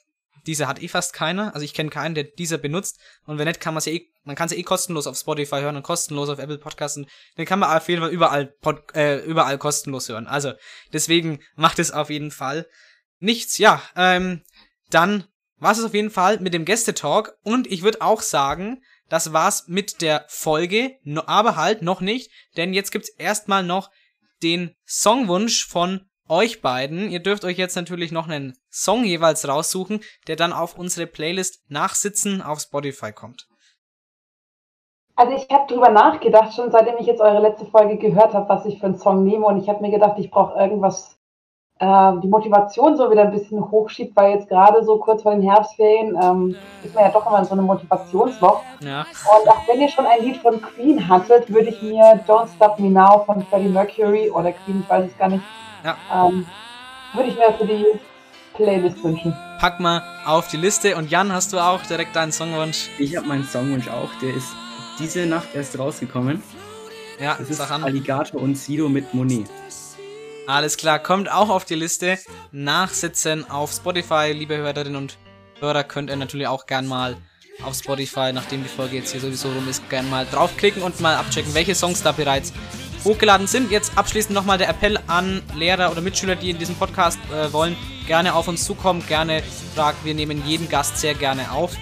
dieser 0.46 0.68
hat 0.68 0.82
eh 0.82 0.88
fast 0.88 1.12
keiner. 1.12 1.54
Also 1.54 1.64
ich 1.64 1.74
kenne 1.74 1.90
keinen, 1.90 2.14
der 2.14 2.24
dieser 2.24 2.58
benutzt. 2.58 2.98
Und 3.26 3.38
wenn 3.38 3.46
nicht, 3.46 3.60
kann 3.60 3.74
man 3.74 3.78
es 3.78 3.86
ja 3.86 3.92
eh, 3.92 4.08
man 4.24 4.36
kann 4.36 4.46
es 4.46 4.52
ja 4.52 4.58
eh 4.58 4.62
kostenlos 4.62 5.06
auf 5.06 5.16
Spotify 5.16 5.60
hören 5.60 5.76
und 5.76 5.82
kostenlos 5.82 6.28
auf 6.28 6.38
Apple 6.38 6.58
Podcasts. 6.58 6.96
Und 6.96 7.08
den 7.38 7.46
kann 7.46 7.58
man 7.58 7.76
auf 7.76 7.88
jeden 7.88 8.02
Fall 8.02 8.10
überall, 8.10 8.46
Pod, 8.46 8.94
äh, 8.94 9.18
überall 9.24 9.58
kostenlos 9.58 10.08
hören. 10.08 10.26
Also 10.26 10.52
deswegen 10.92 11.40
macht 11.56 11.78
es 11.78 11.90
auf 11.90 12.10
jeden 12.10 12.30
Fall 12.30 12.66
nichts, 13.22 13.58
ja, 13.58 13.82
ähm, 13.96 14.42
dann 14.90 15.24
war 15.58 15.72
es 15.72 15.82
auf 15.82 15.94
jeden 15.94 16.10
Fall 16.10 16.40
mit 16.40 16.52
dem 16.52 16.64
Gästetalk 16.64 17.38
und 17.44 17.70
ich 17.70 17.82
würde 17.82 18.02
auch 18.02 18.20
sagen, 18.20 18.82
das 19.08 19.32
war's 19.32 19.68
mit 19.68 20.02
der 20.02 20.24
Folge, 20.28 20.98
aber 21.26 21.56
halt 21.56 21.82
noch 21.82 22.00
nicht, 22.00 22.30
denn 22.56 22.74
jetzt 22.74 22.90
gibt's 22.90 23.08
erstmal 23.10 23.62
noch 23.62 23.90
den 24.42 24.74
Songwunsch 24.86 25.66
von 25.66 26.08
euch 26.32 26.62
beiden. 26.62 27.10
Ihr 27.10 27.20
dürft 27.20 27.44
euch 27.44 27.58
jetzt 27.58 27.76
natürlich 27.76 28.10
noch 28.10 28.26
einen 28.26 28.54
Song 28.70 29.04
jeweils 29.04 29.46
raussuchen, 29.46 30.00
der 30.26 30.36
dann 30.36 30.52
auf 30.52 30.78
unsere 30.78 31.06
Playlist 31.06 31.60
Nachsitzen 31.68 32.40
auf 32.40 32.60
Spotify 32.60 33.12
kommt. 33.12 33.46
Also 35.14 35.34
ich 35.34 35.46
habe 35.50 35.72
drüber 35.72 35.90
nachgedacht, 35.90 36.54
schon 36.54 36.70
seitdem 36.70 36.96
ich 36.98 37.06
jetzt 37.06 37.20
eure 37.20 37.40
letzte 37.40 37.66
Folge 37.66 37.98
gehört 37.98 38.32
habe, 38.32 38.48
was 38.48 38.64
ich 38.64 38.80
für 38.80 38.86
einen 38.86 38.96
Song 38.96 39.24
nehme 39.24 39.44
und 39.44 39.62
ich 39.62 39.68
habe 39.68 39.82
mir 39.82 39.90
gedacht, 39.90 40.14
ich 40.18 40.30
brauche 40.30 40.58
irgendwas 40.58 41.18
äh, 41.78 42.12
die 42.22 42.28
Motivation 42.28 42.96
so 42.96 43.10
wieder 43.10 43.22
ein 43.22 43.30
bisschen 43.30 43.70
hochschiebt, 43.70 44.16
weil 44.16 44.32
jetzt 44.32 44.48
gerade 44.48 44.82
so 44.82 44.96
kurz 44.98 45.22
vor 45.22 45.34
den 45.34 45.42
Herbstferien 45.42 46.18
ähm, 46.20 46.56
ist 46.82 46.94
man 46.94 47.04
ja 47.04 47.10
doch 47.10 47.26
immer 47.26 47.40
in 47.40 47.44
so 47.44 47.52
einem 47.52 47.66
Motivationsloch. 47.66 48.62
Ja. 48.80 49.00
Und 49.00 49.48
auch 49.50 49.68
wenn 49.68 49.82
ihr 49.82 49.88
schon 49.88 50.06
ein 50.06 50.22
Lied 50.22 50.38
von 50.38 50.62
Queen 50.62 51.06
hattet, 51.06 51.52
würde 51.52 51.68
ich 51.68 51.82
mir 51.82 52.20
Don't 52.26 52.48
Stop 52.56 52.78
Me 52.78 52.88
Now 52.88 53.24
von 53.26 53.44
Freddie 53.46 53.68
Mercury 53.68 54.30
oder 54.30 54.52
Queen, 54.52 54.80
ich 54.82 54.88
weiß 54.88 55.10
es 55.10 55.18
gar 55.18 55.28
nicht, 55.28 55.42
ja. 55.84 55.96
ähm, 56.12 56.46
würde 57.14 57.28
ich 57.28 57.36
mir 57.36 57.52
für 57.58 57.66
die 57.66 57.84
Playlist 58.54 59.02
wünschen. 59.02 59.34
Pack 59.58 59.80
mal 59.80 60.02
auf 60.26 60.48
die 60.48 60.56
Liste 60.56 60.96
und 60.96 61.10
Jan, 61.10 61.32
hast 61.32 61.52
du 61.52 61.58
auch 61.58 61.82
direkt 61.82 62.16
deinen 62.16 62.32
Songwunsch? 62.32 62.88
Ich 62.98 63.16
habe 63.16 63.26
meinen 63.26 63.44
Songwunsch 63.44 63.88
auch, 63.88 64.10
der 64.20 64.34
ist 64.34 64.48
diese 64.98 65.26
Nacht 65.26 65.48
erst 65.54 65.78
rausgekommen. 65.78 66.42
Ja, 67.20 67.36
das 67.38 67.50
ist 67.50 67.60
Alligator 67.60 68.40
und 68.40 68.56
Sido 68.56 68.88
mit 68.88 69.14
Monet. 69.14 69.48
Alles 70.46 70.76
klar, 70.76 70.98
kommt 70.98 71.30
auch 71.30 71.48
auf 71.48 71.64
die 71.64 71.76
Liste. 71.76 72.18
Nachsitzen 72.50 73.48
auf 73.48 73.72
Spotify, 73.72 74.32
liebe 74.32 74.56
Hörerinnen 74.56 74.96
und 74.96 75.18
Hörer, 75.60 75.84
könnt 75.84 76.10
ihr 76.10 76.16
natürlich 76.16 76.48
auch 76.48 76.66
gern 76.66 76.86
mal 76.86 77.16
auf 77.64 77.74
Spotify, 77.74 78.32
nachdem 78.32 78.62
die 78.64 78.68
Folge 78.68 78.96
jetzt 78.96 79.12
hier 79.12 79.20
sowieso 79.20 79.48
rum 79.52 79.68
ist, 79.68 79.88
gern 79.88 80.10
mal 80.10 80.26
draufklicken 80.26 80.82
und 80.82 81.00
mal 81.00 81.14
abchecken, 81.14 81.54
welche 81.54 81.74
Songs 81.74 82.02
da 82.02 82.10
bereits 82.10 82.52
hochgeladen 83.04 83.46
sind. 83.46 83.70
Jetzt 83.70 83.92
abschließend 83.96 84.34
nochmal 84.34 84.58
der 84.58 84.68
Appell 84.68 84.98
an 85.06 85.42
Lehrer 85.54 85.90
oder 85.90 86.00
Mitschüler, 86.00 86.36
die 86.36 86.50
in 86.50 86.58
diesem 86.58 86.74
Podcast 86.76 87.18
äh, 87.32 87.52
wollen, 87.52 87.76
gerne 88.06 88.34
auf 88.34 88.48
uns 88.48 88.64
zukommen, 88.64 89.04
gerne 89.06 89.42
fragen. 89.74 89.98
Wir 90.04 90.14
nehmen 90.14 90.42
jeden 90.46 90.68
Gast 90.68 90.98
sehr 90.98 91.14
gerne 91.14 91.52
auf. 91.52 91.76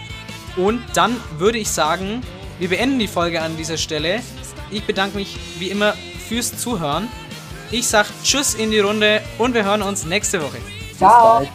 Und 0.56 0.82
dann 0.94 1.16
würde 1.38 1.58
ich 1.58 1.70
sagen, 1.70 2.22
wir 2.58 2.68
beenden 2.68 2.98
die 2.98 3.08
Folge 3.08 3.40
an 3.40 3.56
dieser 3.56 3.76
Stelle. 3.76 4.20
Ich 4.70 4.84
bedanke 4.84 5.16
mich 5.16 5.38
wie 5.58 5.70
immer 5.70 5.94
fürs 6.28 6.56
Zuhören. 6.56 7.08
Ich 7.70 7.86
sag 7.86 8.06
Tschüss 8.24 8.54
in 8.54 8.70
die 8.70 8.80
Runde 8.80 9.22
und 9.38 9.54
wir 9.54 9.64
hören 9.64 9.82
uns 9.82 10.04
nächste 10.04 10.42
Woche. 10.42 10.58
Ciao. 10.96 11.46